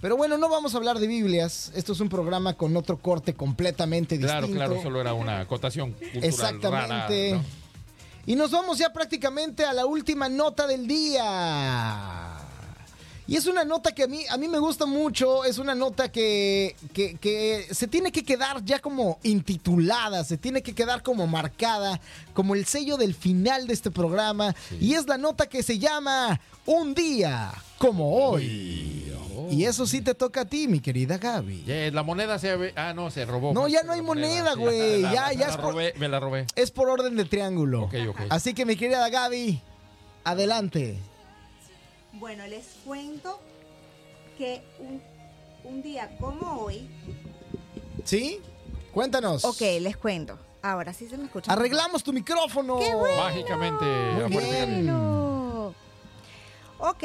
[0.00, 1.72] Pero bueno, no vamos a hablar de Biblias.
[1.74, 4.66] Esto es un programa con otro corte completamente Claro, distinto.
[4.66, 7.30] claro, solo era una acotación cultural Exactamente.
[7.30, 7.44] rara, ¿no?
[8.26, 12.33] Y nos vamos ya prácticamente a la última nota del día.
[13.26, 16.12] Y es una nota que a mí, a mí me gusta mucho, es una nota
[16.12, 21.26] que, que, que se tiene que quedar ya como intitulada, se tiene que quedar como
[21.26, 22.00] marcada,
[22.34, 24.54] como el sello del final de este programa.
[24.78, 29.10] Y es la nota que se llama Un día como hoy.
[29.50, 31.64] Y eso sí te toca a ti, mi querida Gaby.
[31.92, 32.72] La moneda se...
[32.76, 33.52] Ah, no, se robó.
[33.54, 36.46] No, ya no hay moneda, güey, ya- ya es por- robé, Me la robé.
[36.56, 37.84] Es por orden de triángulo.
[37.84, 38.20] Ok, ok.
[38.28, 39.60] Así que mi querida Gaby,
[40.24, 40.98] adelante.
[42.14, 43.40] Bueno, les cuento
[44.38, 45.02] que un,
[45.64, 46.88] un día como hoy.
[48.04, 48.40] ¿Sí?
[48.92, 49.44] Cuéntanos.
[49.44, 50.38] Ok, les cuento.
[50.62, 51.52] Ahora sí se me escucha.
[51.52, 52.78] Arreglamos tu micrófono.
[52.78, 53.22] ¡Qué bueno!
[53.22, 53.84] Mágicamente.
[54.30, 54.88] Muy bien.
[56.78, 57.04] Ok,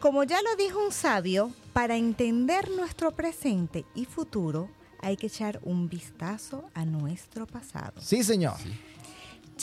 [0.00, 4.68] como ya lo dijo un sabio, para entender nuestro presente y futuro
[5.00, 8.00] hay que echar un vistazo a nuestro pasado.
[8.00, 8.54] Sí, señor.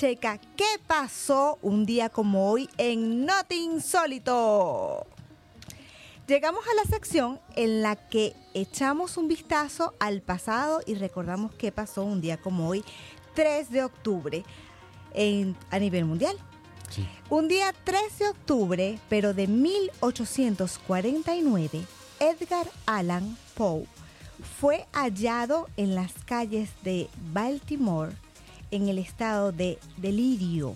[0.01, 5.07] Checa, ¿qué pasó un día como hoy en Not Insólito?
[6.27, 11.71] Llegamos a la sección en la que echamos un vistazo al pasado y recordamos qué
[11.71, 12.85] pasó un día como hoy,
[13.33, 14.43] 3 de octubre,
[15.15, 16.37] en- a nivel mundial.
[16.91, 17.03] Sí.
[17.31, 21.83] Un día 3 de octubre, pero de 1849,
[22.19, 23.87] Edgar Allan Poe
[24.59, 28.11] fue hallado en las calles de Baltimore
[28.71, 30.75] en el estado de delirio,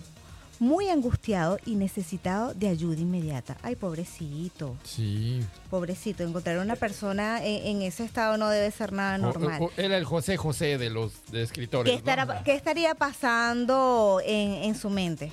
[0.58, 3.56] muy angustiado y necesitado de ayuda inmediata.
[3.62, 5.40] Ay, pobrecito, Sí.
[5.70, 6.22] pobrecito.
[6.22, 9.60] Encontrar una persona en, en ese estado no debe ser nada normal.
[9.60, 11.90] O- o- era el José José de los de escritores.
[11.92, 15.32] ¿Qué, estará- qué estaría pasando en, en su mente?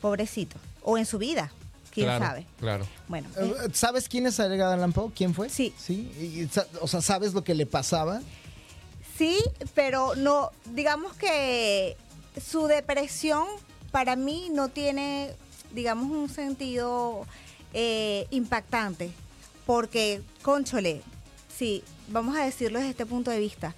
[0.00, 0.56] Pobrecito.
[0.82, 1.50] O en su vida.
[1.90, 2.46] ¿Quién Claro, sabe?
[2.60, 2.86] Claro.
[3.08, 5.10] Bueno, Eh, ¿Sabes quién es Edgar Allan Poe?
[5.16, 5.48] ¿Quién fue?
[5.48, 5.74] Sí.
[5.76, 6.12] Sí.
[6.16, 6.48] Y-
[6.80, 8.20] o sea, ¿sabes lo que le pasaba?
[9.18, 9.36] Sí,
[9.74, 11.96] pero no, digamos que
[12.40, 13.44] su depresión
[13.90, 15.34] para mí no tiene,
[15.72, 17.26] digamos, un sentido
[17.74, 19.10] eh, impactante,
[19.66, 21.02] porque, conchole,
[21.54, 23.74] sí, vamos a decirlo desde este punto de vista,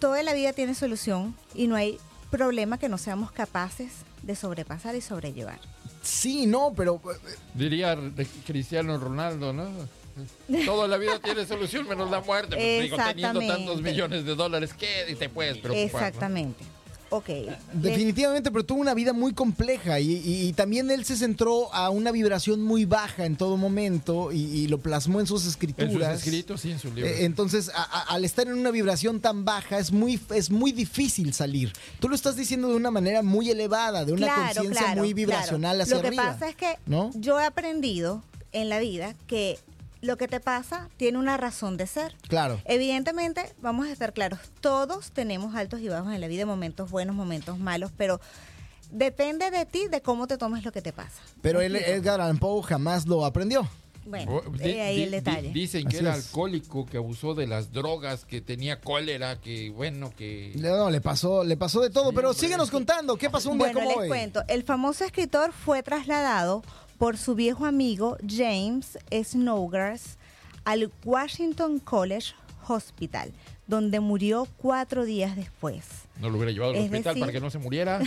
[0.00, 1.98] toda la vida tiene solución y no hay
[2.30, 3.92] problema que no seamos capaces
[4.22, 5.60] de sobrepasar y sobrellevar.
[6.02, 7.16] Sí, no, pero eh,
[7.54, 9.68] Diría R- Cristiano Ronaldo, ¿no?
[10.66, 12.56] Toda la vida tiene solución menos la muerte.
[12.56, 16.02] Pues, digo, teniendo tantos millones de dólares, ¿qué te puedes preocupar?
[16.02, 16.06] no?
[16.08, 16.64] Exactamente.
[17.14, 17.28] Ok.
[17.28, 21.70] le- definitivamente, pero tuvo una vida muy compleja y, y- y también él se centró
[21.74, 25.50] a una vibración muy baja en todo momento y, y lo plasmó en sus En
[25.50, 26.14] escrituras.
[26.20, 27.12] sus escritos, sí, en sus libros.
[27.12, 30.72] Eh, entonces, a- a- al estar en una vibración tan baja, es muy, es muy
[30.72, 31.74] difícil salir.
[32.00, 35.12] Tú lo estás diciendo de una manera muy elevada, de una Claro, conciencia claro, muy
[35.12, 35.82] vibracional claro.
[35.82, 36.32] hacia Lo que arriba.
[36.32, 37.10] pasa es que ¿no?
[37.14, 38.22] yo he aprendido
[38.52, 39.58] en la vida que
[40.02, 42.14] lo que te pasa tiene una razón de ser.
[42.28, 42.60] Claro.
[42.66, 47.16] Evidentemente, vamos a estar claros, todos tenemos altos y bajos en la vida, momentos buenos,
[47.16, 48.20] momentos malos, pero
[48.90, 51.22] depende de ti de cómo te tomes lo que te pasa.
[51.40, 51.76] Pero ¿Me él?
[51.76, 53.66] Edgar Allan Poe jamás lo aprendió.
[54.04, 55.50] Bueno, Oh, di- ahí di- el di- detalle.
[55.52, 56.26] dicen que Así era es.
[56.26, 60.50] alcohólico, que abusó de las drogas, que tenía cólera, que bueno, que...
[60.56, 62.40] Le- No, le pasó, le pasó de todo, Sí, pero hombre.
[62.40, 64.08] síguenos contando, ¿qué pasó un día bueno, como les hoy?
[64.08, 64.42] cuento.
[64.48, 66.64] El famoso escritor fue trasladado
[67.02, 70.18] por su viejo amigo James Snowgrass
[70.64, 72.32] al Washington College
[72.68, 73.32] Hospital,
[73.66, 75.84] donde murió cuatro días después.
[76.20, 78.00] No lo hubiera llevado al Es hospital decir- para que no se muriera.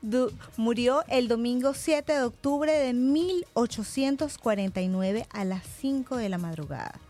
[0.56, 7.00] Murió el domingo 7 de octubre de 1849 a las 5 de la madrugada.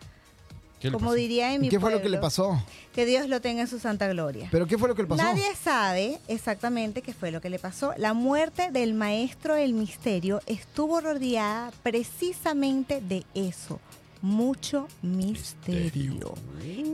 [0.81, 2.63] ¿Qué le Como diría en mi ¿Qué fue lo que le pasó?
[2.95, 4.49] Que Dios lo tenga en su santa gloria.
[4.51, 5.23] ¿Pero qué fue lo que le pasó?
[5.23, 7.93] Nadie sabe exactamente qué fue lo que le pasó.
[7.97, 13.81] La muerte del maestro del misterio estuvo rodeada precisamente de eso,
[14.23, 16.35] mucho misterio.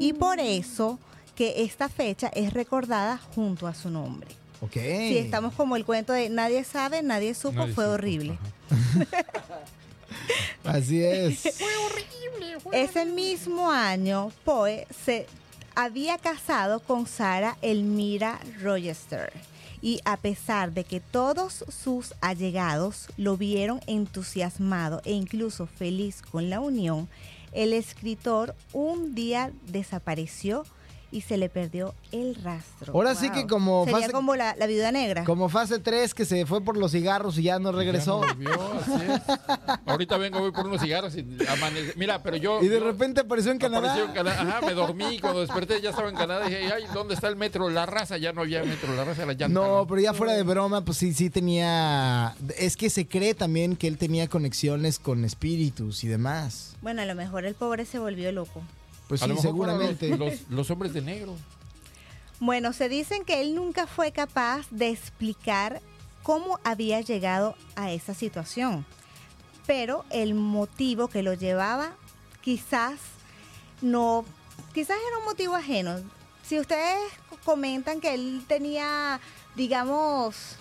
[0.01, 0.98] Y por eso
[1.35, 4.28] que esta fecha es recordada junto a su nombre.
[4.61, 4.73] Ok.
[4.73, 8.39] Si estamos como el cuento de nadie sabe, nadie supo, Nadie fue supo, horrible.
[10.65, 11.45] Así es.
[12.73, 15.27] Ese mismo año, Poe se
[15.74, 19.32] había casado con Sara Elmira Rochester.
[19.82, 26.49] Y a pesar de que todos sus allegados lo vieron entusiasmado e incluso feliz con
[26.49, 27.09] la unión,
[27.53, 30.65] el escritor un día desapareció
[31.15, 32.93] y se le perdió el rastro.
[32.93, 35.23] Ahora sí que como Sería fase- como la, la viuda negra.
[35.24, 38.20] Como fase 3 que se fue por los cigarros y ya no regresó.
[38.23, 39.78] Ya no volvió, así es.
[39.86, 41.93] Ahorita vengo, voy por unos cigarros y amanece.
[41.97, 42.61] Mira, pero yo...
[42.62, 43.93] Y de yo- repente apareció en Canadá.
[43.95, 44.43] Apareció en Canadá.
[44.59, 46.47] Ajá, me dormí y cuando desperté ya estaba en Canadá.
[46.47, 47.70] Dije, ay, ¿dónde está el metro?
[47.70, 49.49] La raza, ya no había metro, la raza era llanta.
[49.49, 52.35] No, pero ya fuera de broma, pues sí, sí tenía.
[52.59, 56.74] Es que se cree también que él tenía conexiones con espíritus y demás.
[56.82, 58.62] Bueno, a lo mejor el pobre se volvió loco.
[59.09, 60.09] Pues A sí, lo mejor fueron seguramente.
[60.10, 61.36] Los, los, los hombres de negro.
[62.40, 65.81] Bueno, se dicen que él nunca fue capaz de explicar
[66.22, 68.85] cómo había llegado a esa situación,
[69.66, 71.93] pero el motivo que lo llevaba
[72.40, 72.98] quizás
[73.82, 74.24] no,
[74.72, 75.97] quizás era un motivo ajeno.
[76.43, 76.98] Si ustedes
[77.44, 79.20] comentan que él tenía,
[79.55, 80.56] digamos,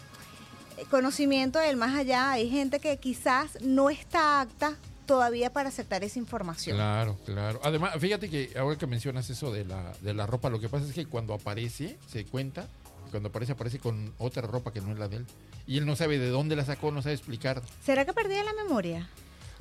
[0.89, 4.77] conocimiento del más allá, hay gente que quizás no está apta
[5.13, 6.75] todavía para aceptar esa información.
[6.75, 7.59] Claro, claro.
[7.63, 10.87] Además, fíjate que ahora que mencionas eso de la, de la ropa, lo que pasa
[10.87, 12.67] es que cuando aparece, se cuenta,
[13.11, 15.27] cuando aparece, aparece con otra ropa que no es la de él.
[15.67, 17.61] Y él no sabe de dónde la sacó, no sabe explicar.
[17.85, 19.07] ¿Será que perdía la memoria?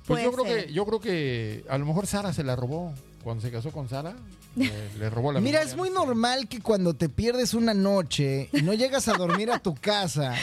[0.06, 0.66] Pues yo creo ser.
[0.68, 2.94] que, yo creo que a lo mejor Sara se la robó.
[3.22, 4.16] Cuando se casó con Sara,
[4.56, 5.70] le, le robó la Mira, memoria.
[5.72, 9.58] es muy normal que cuando te pierdes una noche y no llegas a dormir a
[9.58, 10.34] tu casa,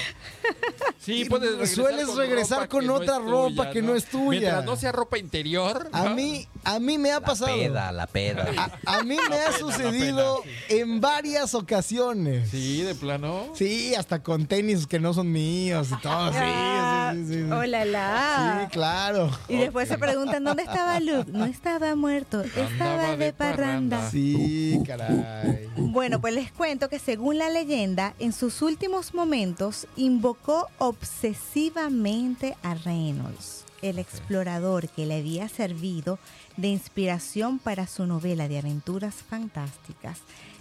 [1.00, 3.96] Sí, puedes regresar Sueles con regresar ropa con que no otra es ropa que no
[3.96, 4.40] es tuya.
[4.40, 5.90] Mientras no sea ropa interior.
[5.92, 6.16] a ¿no?
[6.16, 7.56] mí, a mí me ha La pasado.
[7.56, 8.48] peda, la peda.
[8.86, 12.50] A, a mí me ha sucedido en varias ocasiones.
[12.50, 13.46] Sí, de plano.
[13.56, 16.32] Sí, hasta con tenis que no son míos y todo.
[16.32, 17.52] Sí, Ah, sí, sí, sí.
[17.52, 18.62] Hola, la.
[18.66, 19.32] Sí, claro.
[19.48, 21.32] Y después se preguntan dónde estaba Luke.
[21.32, 23.99] No estaba muerto, estaba Andaba de de parranda.
[24.10, 25.70] Sí, caray.
[25.78, 32.76] Bueno, pues les cuento que según la leyenda, en sus últimos momentos invocó obsesivamente a
[32.76, 36.20] Reynolds, el explorador que le había servido
[36.58, 40.20] de inspiración para su novela de aventuras fantásticas,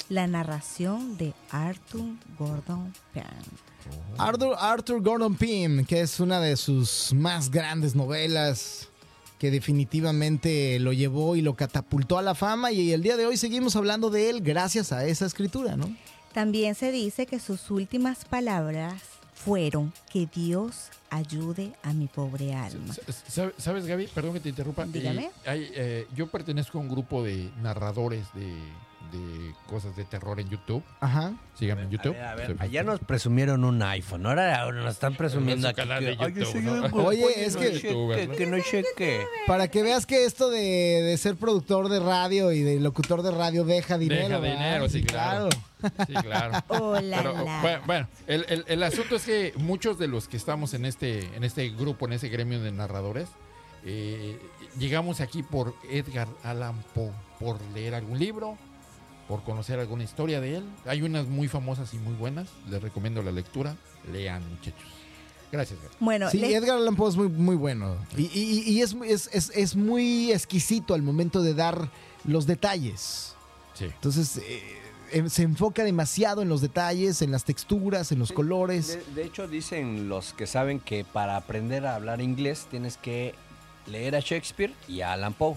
[0.09, 3.25] la narración de Arthur Gordon Pym.
[4.19, 8.88] Arthur, Arthur Gordon Pym, que es una de sus más grandes novelas,
[9.39, 13.37] que definitivamente lo llevó y lo catapultó a la fama y el día de hoy
[13.37, 15.95] seguimos hablando de él gracias a esa escritura, ¿no?
[16.33, 19.03] También se dice que sus últimas palabras
[19.35, 22.95] fueron que Dios ayude a mi pobre alma.
[23.57, 24.09] ¿Sabes, Gaby?
[24.09, 24.85] Perdón que te interrumpa.
[24.85, 25.27] Dígame.
[25.27, 28.53] Eh, hay, eh, yo pertenezco a un grupo de narradores de,
[29.13, 30.83] de cosas de terror en YouTube.
[31.01, 31.33] Ajá.
[31.59, 32.15] Síganme en YouTube.
[32.17, 35.75] A ver, a ver, Se- allá nos presumieron un iPhone, ahora nos están presumiendo En
[35.75, 38.57] su aquí canal de que, "Ay, yo YouTube, Oye, es no que- que no
[38.97, 39.25] qué.
[39.47, 43.31] Para que veas que esto de, de ser productor de radio y de locutor de
[43.31, 44.29] radio deja dinero.
[44.29, 44.57] Deja ¿verdad?
[44.59, 45.49] dinero, sí, claro.
[46.07, 46.53] Sí, claro.
[46.69, 50.75] Hola, Pero, bueno, bueno, el, el- el asunto es que muchos de los que estamos
[50.75, 53.29] en este, en este grupo, en ese gremio de narradores,
[53.85, 54.39] eh,
[54.79, 58.59] llegamos aquí por Edgar Allan Poe, por leer algún libro,
[59.29, 60.65] por conocer alguna historia de él.
[60.87, 62.49] Hay unas muy famosas y muy buenas.
[62.71, 63.77] Les recomiendo la lectura.
[64.11, 64.89] Lean, muchachos.
[65.53, 65.79] Gracias.
[65.81, 65.95] Gaby.
[66.01, 67.97] Bueno, Sí, Edgar Allan Poe es muy, muy bueno.
[68.17, 71.91] Y, y- y es, es, es- es muy exquisito al momento de dar
[72.25, 73.35] los detalles.
[73.75, 73.85] Sí.
[73.85, 74.63] Entonces, eh,
[75.13, 78.99] em- se enfoca demasiado en los detalles, en las texturas, en los colores.
[79.15, 83.35] De, de hecho, dicen los que saben que para aprender a hablar inglés tienes que
[83.87, 85.57] leer a Shakespeare y a Alan Poe.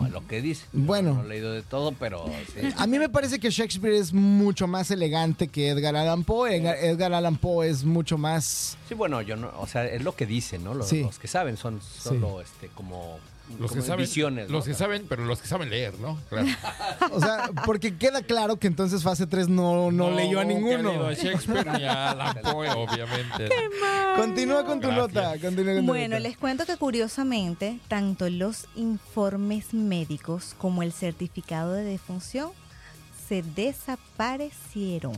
[0.00, 0.66] No, lo que dice.
[0.72, 1.14] Bueno.
[1.14, 2.66] No, he leído de todo, pero sí.
[2.76, 6.56] A mí me parece que Shakespeare es mucho más elegante que Edgar Allan Poe.
[6.56, 8.76] Edgar, Edgar Allan Poe es mucho más...
[8.88, 10.74] Sí, bueno, yo no, o sea, es lo que dicen, ¿no?
[10.74, 11.02] Los, Sí.
[11.02, 13.18] los que saben son solo este como,
[13.58, 14.54] Los que saben, visiones, ¿no?
[14.56, 16.18] los que saben, pero los que saben leer, ¿no?
[16.30, 16.48] Claro.
[17.12, 20.54] O sea, porque queda claro que entonces fase 3 no, no, leyó a que ha
[20.54, 21.04] ninguno.
[21.06, 23.48] a Shakespeare ni a Allan Poe, obviamente.
[24.16, 25.14] Continúa con tu Gracias.
[25.14, 25.38] nota.
[25.38, 26.20] continúa con tu Bueno, nota.
[26.20, 32.50] les cuento que curiosamente, tanto los informes médicos como el certificado de defunción
[33.28, 35.16] se desaparecieron.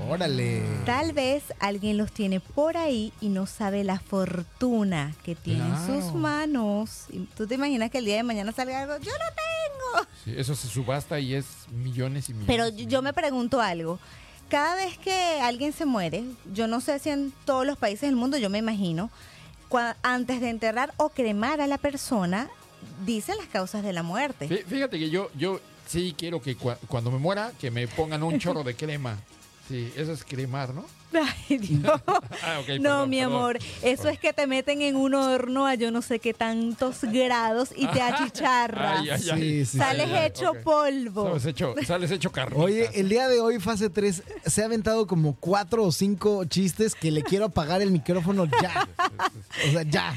[0.00, 0.62] Órale.
[0.84, 5.86] Tal vez alguien los tiene por ahí y no sabe la fortuna que tiene en
[5.86, 7.06] sus manos.
[7.36, 8.96] ¿Tú te imaginas que el día de mañana salga algo?
[8.98, 10.08] Yo no tengo.
[10.24, 12.46] Sí, eso se subasta y es millones y millones.
[12.46, 13.98] Pero y yo me pregunto algo.
[14.48, 16.24] Cada vez que alguien se muere,
[16.54, 19.10] yo no sé si en todos los países del mundo, yo me imagino,
[20.02, 22.48] antes de enterrar o cremar a la persona,
[23.04, 24.48] dicen las causas de la muerte.
[24.48, 28.22] Fí- Fíjate que yo, yo sí quiero que cua- cuando me muera, que me pongan
[28.22, 29.18] un chorro de crema.
[29.68, 30.84] Sí, eso es cremar, ¿no?
[31.48, 32.00] Ay, Dios.
[32.42, 33.34] Ah, no, perdón, mi perdón.
[33.34, 36.98] amor, eso es que te meten en un horno a yo no sé qué tantos
[37.02, 39.00] grados y te achicharras.
[39.00, 39.64] Ay, ay, Sí, ay.
[39.64, 41.26] sí, Sales hecho polvo.
[41.28, 42.64] Sales hecho, sales hecho carnitas.
[42.64, 46.94] Oye, el día de hoy, fase 3, se ha aventado como cuatro o cinco chistes
[46.94, 48.88] que le quiero apagar el micrófono ya.
[49.68, 50.14] O sea, ya.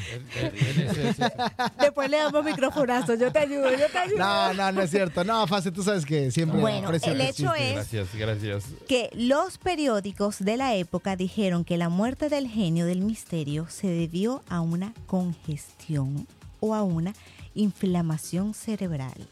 [1.80, 3.16] Después le damos microfonazo.
[3.16, 4.18] Yo te ayudo, yo te ayudo.
[4.18, 5.24] No, no, no es cierto.
[5.24, 7.60] No, fase, tú sabes que siempre Bueno, el hecho chistes.
[7.60, 8.64] es- Gracias, gracias.
[8.88, 10.76] que los periódicos de la
[11.18, 16.28] dijeron que la muerte del genio del misterio se debió a una congestión
[16.60, 17.14] o a una
[17.56, 19.28] inflamación cerebral.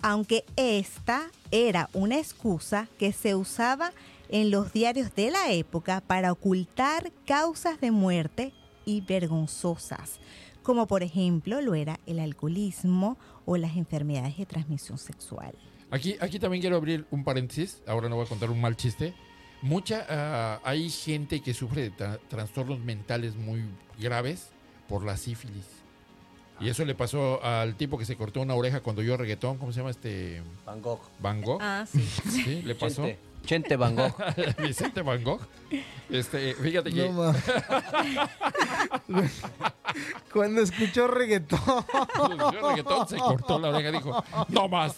[0.00, 3.92] Aunque esta era una excusa que se usaba
[4.28, 8.52] en los diarios de la época para ocultar causas de muerte
[8.84, 10.20] y vergonzosas,
[10.62, 15.54] como por ejemplo lo era el alcoholismo o las enfermedades de transmisión sexual.
[15.90, 17.82] Aquí, aquí también quiero abrir un paréntesis.
[17.86, 19.14] Ahora no voy a contar un mal chiste.
[19.62, 23.64] Mucha, ah, hay gente que sufre de tra- trastornos mentales muy
[23.98, 24.50] graves
[24.88, 25.64] por la sífilis.
[26.60, 29.58] Y eso le pasó al tipo que se cortó una oreja cuando oyó reggaetón.
[29.58, 30.42] ¿Cómo se llama este?
[30.66, 31.00] Van Gogh.
[31.20, 31.60] Van Gogh.
[31.62, 32.00] Ah, sí.
[32.00, 33.02] Sí, le pasó.
[33.48, 34.12] Chente Van Gogh.
[34.58, 35.40] Vicente Van Gogh.
[36.10, 37.08] Este, fíjate que.
[37.08, 37.34] No.
[40.32, 41.58] Cuando escuchó reggaetón.
[42.16, 44.94] Cuando oyó reggaetón se cortó la oreja y dijo, no más.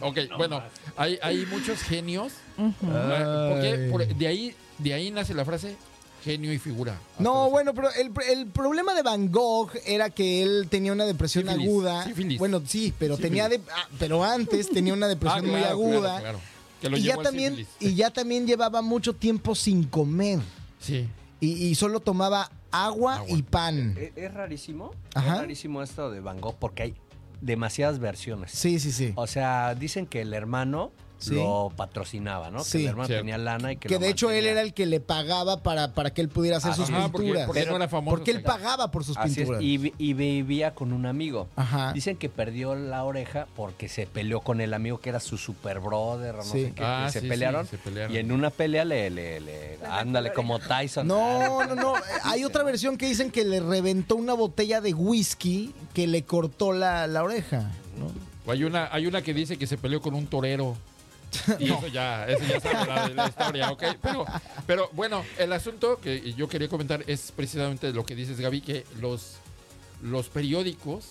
[0.00, 0.62] Ok, bueno,
[0.96, 2.32] hay, hay muchos genios.
[2.58, 5.76] Ah, Porque por- de ahí, de ahí nace la frase
[6.24, 6.98] genio y figura.
[7.18, 11.44] No, bueno, pero el, el problema de Van Gogh era que él tenía una depresión
[11.46, 12.04] Sífilis, aguda.
[12.04, 12.38] sífilis.
[12.38, 13.30] Bueno, sí, pero Sífilis.
[13.30, 16.20] tenía de, ah, pero antes tenía una Ah, depresión muy claro, claro, aguda.
[16.20, 16.40] claro.
[16.80, 20.40] Que lo Y ya también y ya también llevaba mucho tiempo sin comer
[20.78, 21.08] Sí.
[21.40, 23.26] y, y solo tomaba agua, Agua.
[23.38, 23.96] y pan.
[23.98, 24.92] Es, es rarísimo.
[25.14, 25.34] Ajá.
[25.36, 26.94] Es rarísimo esto de Van Gogh porque hay
[27.40, 28.50] demasiadas versiones.
[28.52, 29.12] Sí, sí, sí.
[29.16, 31.34] O sea, dicen que el hermano Sí.
[31.34, 32.62] lo patrocinaba, ¿no?
[32.62, 32.72] Sí.
[32.78, 33.22] Que el hermano Cierto.
[33.22, 35.94] tenía lana y que Que lo de hecho él era el que le pagaba para,
[35.94, 37.46] para que él pudiera hacer sus Ajá, porque, pinturas.
[37.46, 38.16] porque no era famoso.
[38.16, 39.62] Porque él pagaba por sus Así es, pinturas.
[39.62, 41.48] y, vi- y vivía con un amigo.
[41.56, 41.92] Ajá.
[41.94, 45.80] Dicen que perdió la oreja porque se peleó con el amigo que era su super
[45.80, 46.64] brother o no Sí.
[46.66, 46.84] sé qué.
[46.84, 48.14] Ah, y se, sí, sí, pelearon, se pelearon.
[48.14, 51.06] Y en una pelea le, le, le- ándale como Tyson.
[51.06, 51.94] No, no, no.
[52.24, 56.72] Hay otra versión que dicen que le reventó una botella de whisky que le cortó
[56.72, 57.70] la, la oreja.
[57.98, 58.12] ¿no?
[58.46, 60.76] O hay una, hay una que dice que se peleó con un torero.
[61.58, 63.82] Y eso ya, eso ya sabe la, la historia, ¿ok?
[64.02, 64.24] Pero,
[64.66, 68.84] pero bueno, el asunto que yo quería comentar es precisamente lo que dices, Gaby, que
[69.00, 69.34] los,
[70.02, 71.04] los periódicos,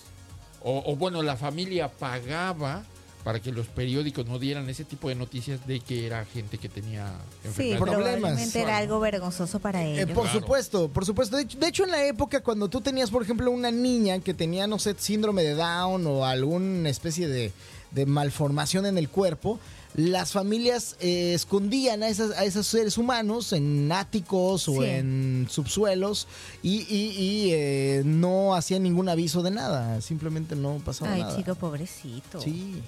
[0.62, 2.84] o, o bueno, la familia pagaba
[3.24, 6.68] para que los periódicos no dieran ese tipo de noticias de que era gente que
[6.68, 7.08] tenía
[7.42, 7.80] Sí, enfermedades.
[7.80, 8.14] Problemas.
[8.20, 10.12] probablemente era algo vergonzoso para Eh, ellos.
[10.14, 10.38] por Claro.
[10.40, 11.36] supuesto, por supuesto.
[11.36, 14.32] De hecho, de hecho, en la época cuando tú tenías, por ejemplo, una niña que
[14.32, 17.50] tenía, no sé, síndrome de Down o alguna especie de,
[17.90, 19.58] de malformación en el cuerpo,
[19.96, 24.84] las familias eh, escondían a, esas, a esos seres humanos en áticos o Sí.
[24.84, 26.28] en subsuelos
[26.62, 31.36] y, y- y, eh, no hacían ningún aviso de nada, simplemente no pasaba Ay, nada.
[31.36, 32.40] chico, pobrecito.
[32.40, 32.82] Sí.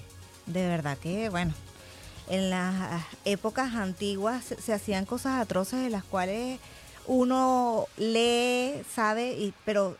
[0.45, 1.53] De verdad que, bueno,
[2.29, 6.59] en las épocas antiguas se, se hacían cosas atroces de las cuales
[7.07, 9.97] uno lee, sabe, y, pero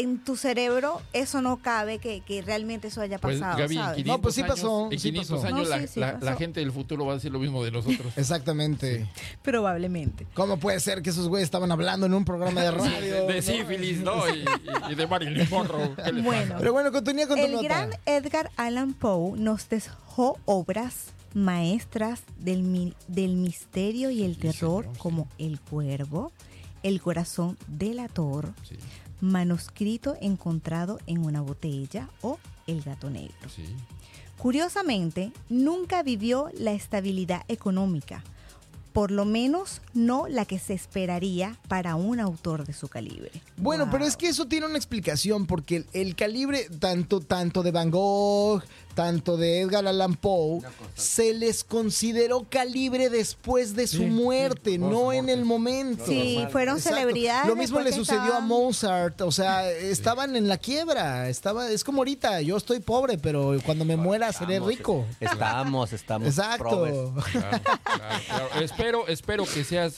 [0.00, 3.96] en tu cerebro eso no cabe que, que realmente eso haya Pues, pasado, Gaby, ¿sabes?
[3.96, 5.46] 500 No, pues sí años- pasó, En sí 500 pasó.
[5.54, 6.36] años No, la, sí, sí la- la pasó.
[6.38, 8.12] gente del futuro va a decir lo mismo de nosotros.
[8.16, 9.08] Exactamente.
[9.42, 10.26] Probablemente.
[10.34, 13.26] ¿Cómo puede ser que esos güeyes estaban hablando en un programa de radio?
[13.26, 14.28] de sífilis, ¿no?
[14.28, 15.90] Y, y- y de Marilyn Monroe.
[16.04, 16.54] ¿Qué les Bueno.
[16.58, 17.64] Pero bueno, continúa con tu El nota.
[17.64, 24.40] gran Edgar Allan Poe nos dejó obras maestras del, mi- del misterio y el Sí,
[24.40, 24.98] terror señor, sí.
[25.00, 26.32] como El Cuervo,
[26.82, 28.76] El Corazón delator, Sí,
[29.20, 33.48] manuscrito encontrado en una botella o El Gato Negro.
[33.54, 33.64] sí.
[34.38, 38.24] Curiosamente, nunca vivió la estabilidad económica,
[38.94, 43.30] por lo menos no la que se esperaría para un autor de su calibre.
[43.58, 47.70] Bueno, pero es que eso tiene una explicación, porque el, el calibre tanto, tanto de
[47.70, 48.62] Van Gogh,
[48.94, 50.60] tanto de Edgar Allan Poe,
[50.94, 56.04] se les consideró calibre después de su Sí, muerte, no su en el momento.
[56.06, 56.52] Sí, normal.
[56.52, 56.98] fueron Exacto.
[56.98, 57.48] celebridades.
[57.48, 61.98] Lo mismo le sucedió a Mozart, o sea, estaban en la quiebra, estaba, es como
[61.98, 65.04] ahorita, yo estoy pobre, pero cuando me muera seré rico.
[65.20, 66.28] Estamos, estamos.
[66.28, 66.64] Exacto.
[66.64, 67.24] probes.
[67.32, 68.48] Claro, claro, claro.
[68.60, 69.94] Espero, espero que seas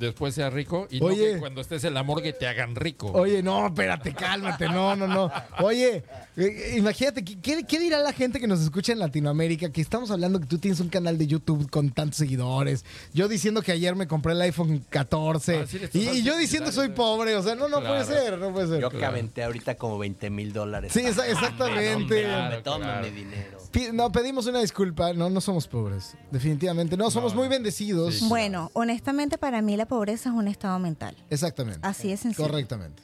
[0.00, 1.34] después seas rico y no Oye.
[1.34, 3.12] que cuando estés en la morgue te hagan rico.
[3.12, 5.30] Oye, no, espérate, cálmate, no, no, no.
[5.60, 6.02] Oye,
[6.36, 9.70] eh, imagínate, ¿qué- ¿qué, qué dirá la gente que nos escucha en Latinoamérica?
[9.70, 12.84] Que estamos hablando que tú tienes un canal de YouTube con tantos seguidores.
[13.12, 15.58] Yo diciendo que ayer me compré el iPhone 14.
[15.58, 17.36] Ah, sí y, yo diciendo soy publicidad, pobre.
[17.36, 18.80] O sea, no, no puede ser, no puede ser.
[18.80, 19.12] Yo que Claro.
[19.12, 20.92] aventé ahorita como 20 mil dólares.
[20.92, 22.22] Sí, esa- exactamente.
[22.22, 23.06] Claro, Toma claro.
[23.06, 23.59] mi dinero.
[23.92, 25.12] No, pedimos una disculpa.
[25.12, 26.16] No, no somos pobres.
[26.30, 26.96] Definitivamente.
[26.96, 28.14] No, somos No, muy bendecidos.
[28.16, 28.28] Sí.
[28.28, 31.16] Bueno, honestamente para mí la pobreza es un estado mental.
[31.30, 31.80] Exactamente.
[31.82, 32.48] Así de sencillo.
[32.48, 33.02] Correctamente.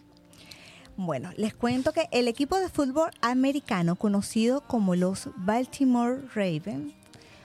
[0.96, 6.94] Bueno, les cuento que el equipo de fútbol americano conocido como los Baltimore Ravens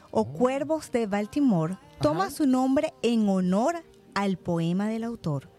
[0.09, 3.75] o Cuervos de Baltimore toma su nombre en honor
[4.15, 5.49] al poema del autor,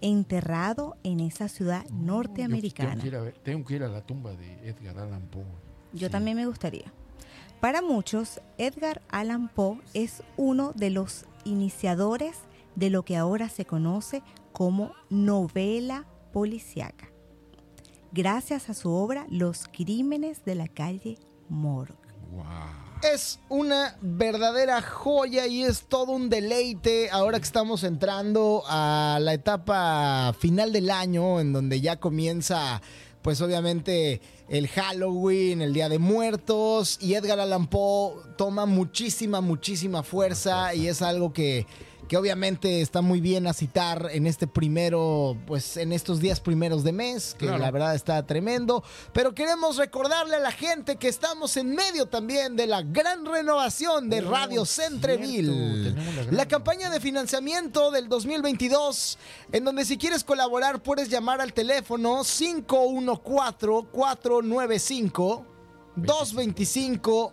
[0.00, 2.90] enterrado en esa ciudad Yo- norteamericana.
[2.90, 5.44] Tengo que, ir a ver- tengo que ir a la tumba de Edgar Allan Poe.
[5.92, 6.12] Yo Sí.
[6.12, 6.92] también me gustaría.
[7.60, 12.36] Para muchos, Edgar Allan Poe es uno de los iniciadores
[12.74, 14.22] de lo que ahora se conoce
[14.52, 17.10] como novela policíaca,
[18.12, 21.18] gracias a su obra Los crímenes de la calle
[21.48, 21.94] Morgue.
[23.02, 29.32] Es una verdadera joya y es todo un deleite ahora que estamos entrando a la
[29.32, 32.82] etapa final del año en donde ya comienza
[33.22, 40.02] pues obviamente el Halloween, el Día de Muertos y Edgar Allan Poe toma muchísima, muchísima
[40.02, 41.66] fuerza y es algo que,
[42.08, 46.84] que obviamente está muy bien a citar en este primero, pues en estos días primeros
[46.84, 47.58] de mes, que Claro.
[47.58, 48.84] la verdad está tremendo.
[49.12, 54.08] Pero queremos recordarle a la gente que estamos en medio también de la gran renovación
[54.08, 55.94] de Oh, Radio Centreville.
[56.30, 59.18] la La campaña de financiamiento del 2022,
[59.52, 62.22] en donde si quieres colaborar puedes llamar al teléfono
[65.96, 67.32] 514-495-225.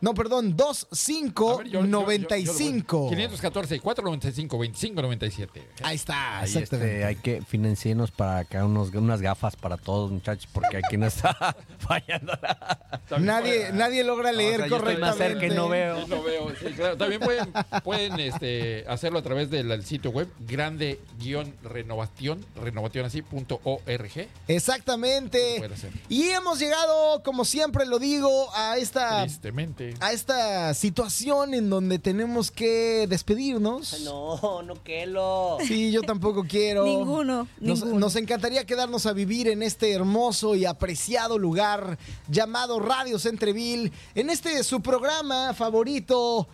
[0.00, 2.18] No, perdón, A ver, yo- yo- yo- yo lo voy.
[2.18, 3.08] 2595.
[3.10, 5.62] 514 495 2597.
[5.82, 6.92] Ahí está, Ahí exactamente.
[6.94, 11.06] este, hay que financiarnos para acá unos, unas gafas para todos, muchachos, porque aquí no
[11.06, 11.36] está
[11.78, 13.00] fallando nada.
[13.18, 15.40] Nadie, nadie logra leer O sea, yo estoy más correctamente.
[15.40, 16.04] cerca y no veo.
[16.04, 16.96] Sí, lo veo, sí, claro.
[16.96, 17.52] También pueden,
[17.84, 24.28] pueden este, hacerlo a través del sitio web grande-renovación, renovación así, punto org.
[24.48, 25.56] Exactamente.
[25.58, 25.90] Puede ser.
[26.08, 29.89] Y hemos llegado, como siempre lo digo, a esta, Tristemente.
[30.00, 34.00] A esta situación en donde tenemos que despedirnos.
[34.02, 34.74] No, no
[35.06, 35.58] lo.
[35.66, 36.84] Sí, yo tampoco quiero.
[36.84, 38.00] Ninguno, Nos, ninguno.
[38.00, 41.98] nos encantaría quedarnos a vivir en este hermoso y apreciado lugar
[42.28, 46.48] llamado Radio Centreville, en este su programa favorito.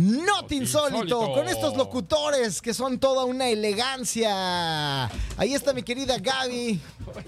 [0.00, 1.32] Not insólito, insólito.
[1.34, 5.04] con estos locutores que son toda una elegancia.
[5.36, 6.80] Ahí está mi querida Gaby.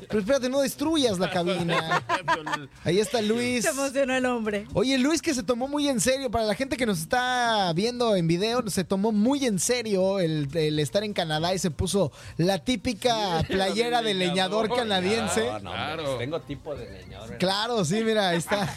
[0.09, 2.03] Pero espérate, no destruyas la cabina.
[2.85, 3.65] Ahí está Luis.
[3.65, 4.67] Se emocionó el hombre.
[4.75, 8.15] Oye, Luis que se tomó muy en serio, para la gente que nos está viendo
[8.17, 12.13] en video, se tomó muy en serio el, el estar en Canadá y se puso
[12.37, 15.45] la típica playera de leñador canadiense.
[15.47, 16.03] No, no, Claro.
[16.13, 17.39] hombre, tengo tipo de leñador.
[17.39, 18.73] Claro, sí, mira, ahí está.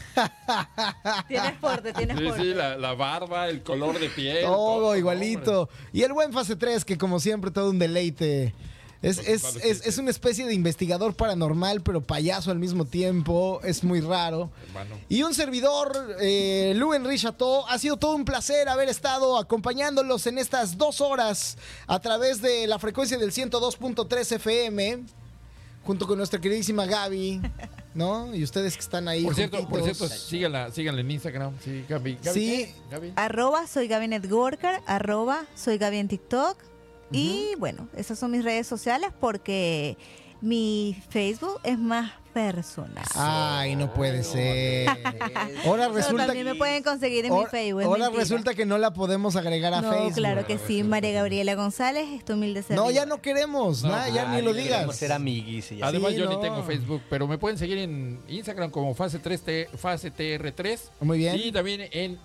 [1.27, 2.43] Tienes fuerte, tienes Sí, fuerte.
[2.43, 4.43] sí, la, la barba, el color de piel.
[4.43, 5.69] Todo igualito.
[5.93, 8.53] Y el buen fase 3, que como siempre, todo un deleite.
[9.01, 13.59] Es, es, es, es una especie de investigador paranormal, pero payaso al mismo tiempo.
[13.63, 14.49] Es muy raro.
[14.67, 14.95] Hermano.
[15.09, 17.65] Y un servidor, eh, Henry Chateau.
[17.67, 22.65] Ha sido todo un placer haber estado acompañándolos en estas dos horas a través de
[22.65, 25.03] la frecuencia del 102.3 FM,
[25.83, 27.41] junto con nuestra queridísima Gaby,
[27.95, 28.35] ¿no?
[28.35, 29.23] Y ustedes que están ahí.
[29.23, 31.53] Por cierto, por cierto, síganla, síganla en Instagram.
[31.63, 32.19] Sí, Gaby.
[32.23, 32.45] Gaby, Sí.
[32.47, 32.75] ¿qué?
[32.91, 33.13] Gaby.
[33.15, 36.57] Arroba soy Gaby Networker, arroba soy Gaby en TikTok.
[37.11, 39.97] Y bueno, esas son mis redes sociales porque
[40.45, 43.03] mi Facebook es más personal.
[43.15, 44.87] Ay, no puede ser.
[45.65, 47.81] Ahora resulta también me pueden conseguir en mi Facebook.
[47.83, 50.13] ahora resulta que no la podemos agregar a no, Facebook.
[50.15, 52.91] claro que sí, María Gabriela González, es tu humilde No, servidora.
[52.91, 54.95] ya no queremos, No, ya Ay, ni lo digas.
[54.95, 55.81] ser amiguis y.
[55.81, 56.35] Además, Sí, yo no.
[56.35, 60.79] ni tengo Facebook, pero me pueden seguir en Instagram como fase 3 T, fase TR3
[60.99, 61.37] Muy bien.
[61.39, 62.19] y también en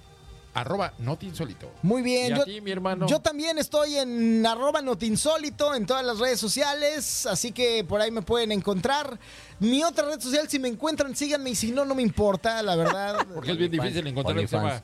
[0.55, 1.71] arroba notinsólito.
[1.83, 3.07] Muy Y bien, a yo, ti, mi hermano.
[3.07, 8.11] yo también estoy en arroba notinsólito en todas las redes sociales, así que por ahí
[8.11, 9.19] me pueden encontrar.
[9.61, 12.77] Mi otra red social, si me encuentran, síganme y si no, no me importa, la
[12.77, 13.27] verdad.
[13.35, 14.37] Porque es bien difícil encontrar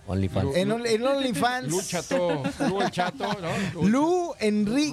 [0.07, 1.69] OnlyFans, Lu- en, Only- OnlyFans.
[1.69, 3.83] Lu Chato, Lu el Chato, ¿no?
[3.83, 4.35] Lu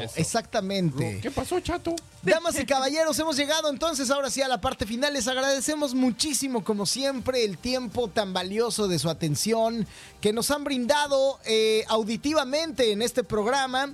[0.00, 0.14] Eso.
[0.16, 1.20] Exactamente.
[1.22, 1.96] ¿Qué pasó, Chato?
[2.22, 5.12] Damas y caballeros, hemos llegado entonces ahora sí a la parte final.
[5.14, 9.86] Les agradecemos muchísimo, como siempre, el tiempo tan valioso de su atención
[10.20, 13.90] que nos han brindado eh, auditivamente en este programa.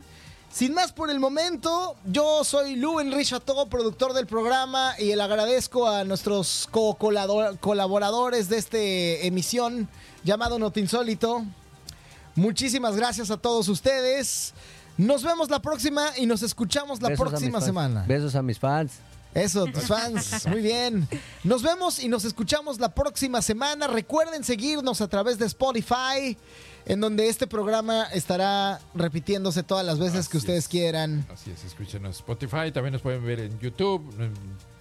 [0.53, 5.23] Sin más por el momento, yo soy Lu Henry Chateau, productor del programa, y le
[5.23, 6.97] agradezco a nuestros co-
[7.61, 9.89] colaboradores de esta emisión
[10.25, 11.45] llamado Notinsólito.
[12.35, 14.53] Muchísimas gracias a todos ustedes.
[14.99, 18.05] Nos vemos la próxima y nos escuchamos la Besos próxima semana.
[18.09, 18.95] Besos a mis fans.
[19.33, 20.45] Eso, tus fans.
[20.49, 21.09] Muy bien.
[21.45, 23.87] Nos vemos y nos escuchamos la próxima semana.
[23.87, 26.37] Recuerden seguirnos a través de Spotify,
[26.91, 30.69] en donde este programa estará repitiéndose todas las veces que ustedes es.
[30.69, 31.25] quieran.
[31.33, 34.33] Así es, escúchenos en Spotify, también nos pueden ver en YouTube, en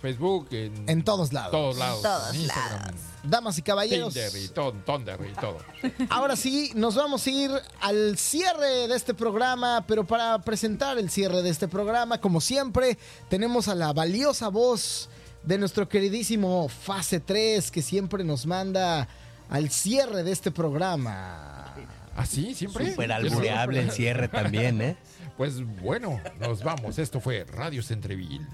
[0.02, 1.52] Facebook, en, En todos lados.
[1.52, 3.02] todos lados, Todos en Instagram, lados.
[3.22, 5.58] Damas y caballeros, Tinder y todo, Thunder y todo.
[6.10, 11.12] ahora sí nos vamos a ir al cierre de este programa, pero para presentar el
[11.12, 12.98] cierre de este programa, como siempre,
[13.30, 15.10] tenemos a la valiosa voz
[15.44, 19.08] de nuestro queridísimo Fase 3, que siempre nos manda
[19.48, 21.76] al cierre de este programa.
[22.20, 22.54] ¿Así?
[22.54, 22.92] ¿Siempre?
[22.92, 24.96] Súper albureable el cierre también, ¿eh?
[25.38, 27.00] Pues bueno, nos vamos.
[27.00, 28.46] Esto fue Radio Centreville.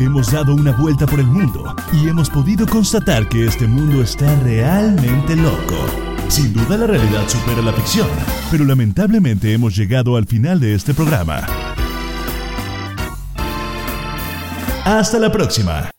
[0.00, 4.34] Hemos dado una vuelta por el mundo y hemos podido constatar que este mundo está
[4.40, 5.76] realmente loco.
[6.28, 8.08] Sin duda la realidad supera la ficción,
[8.50, 11.46] pero lamentablemente hemos llegado al final de este programa.
[14.86, 15.90] Hasta la próxima.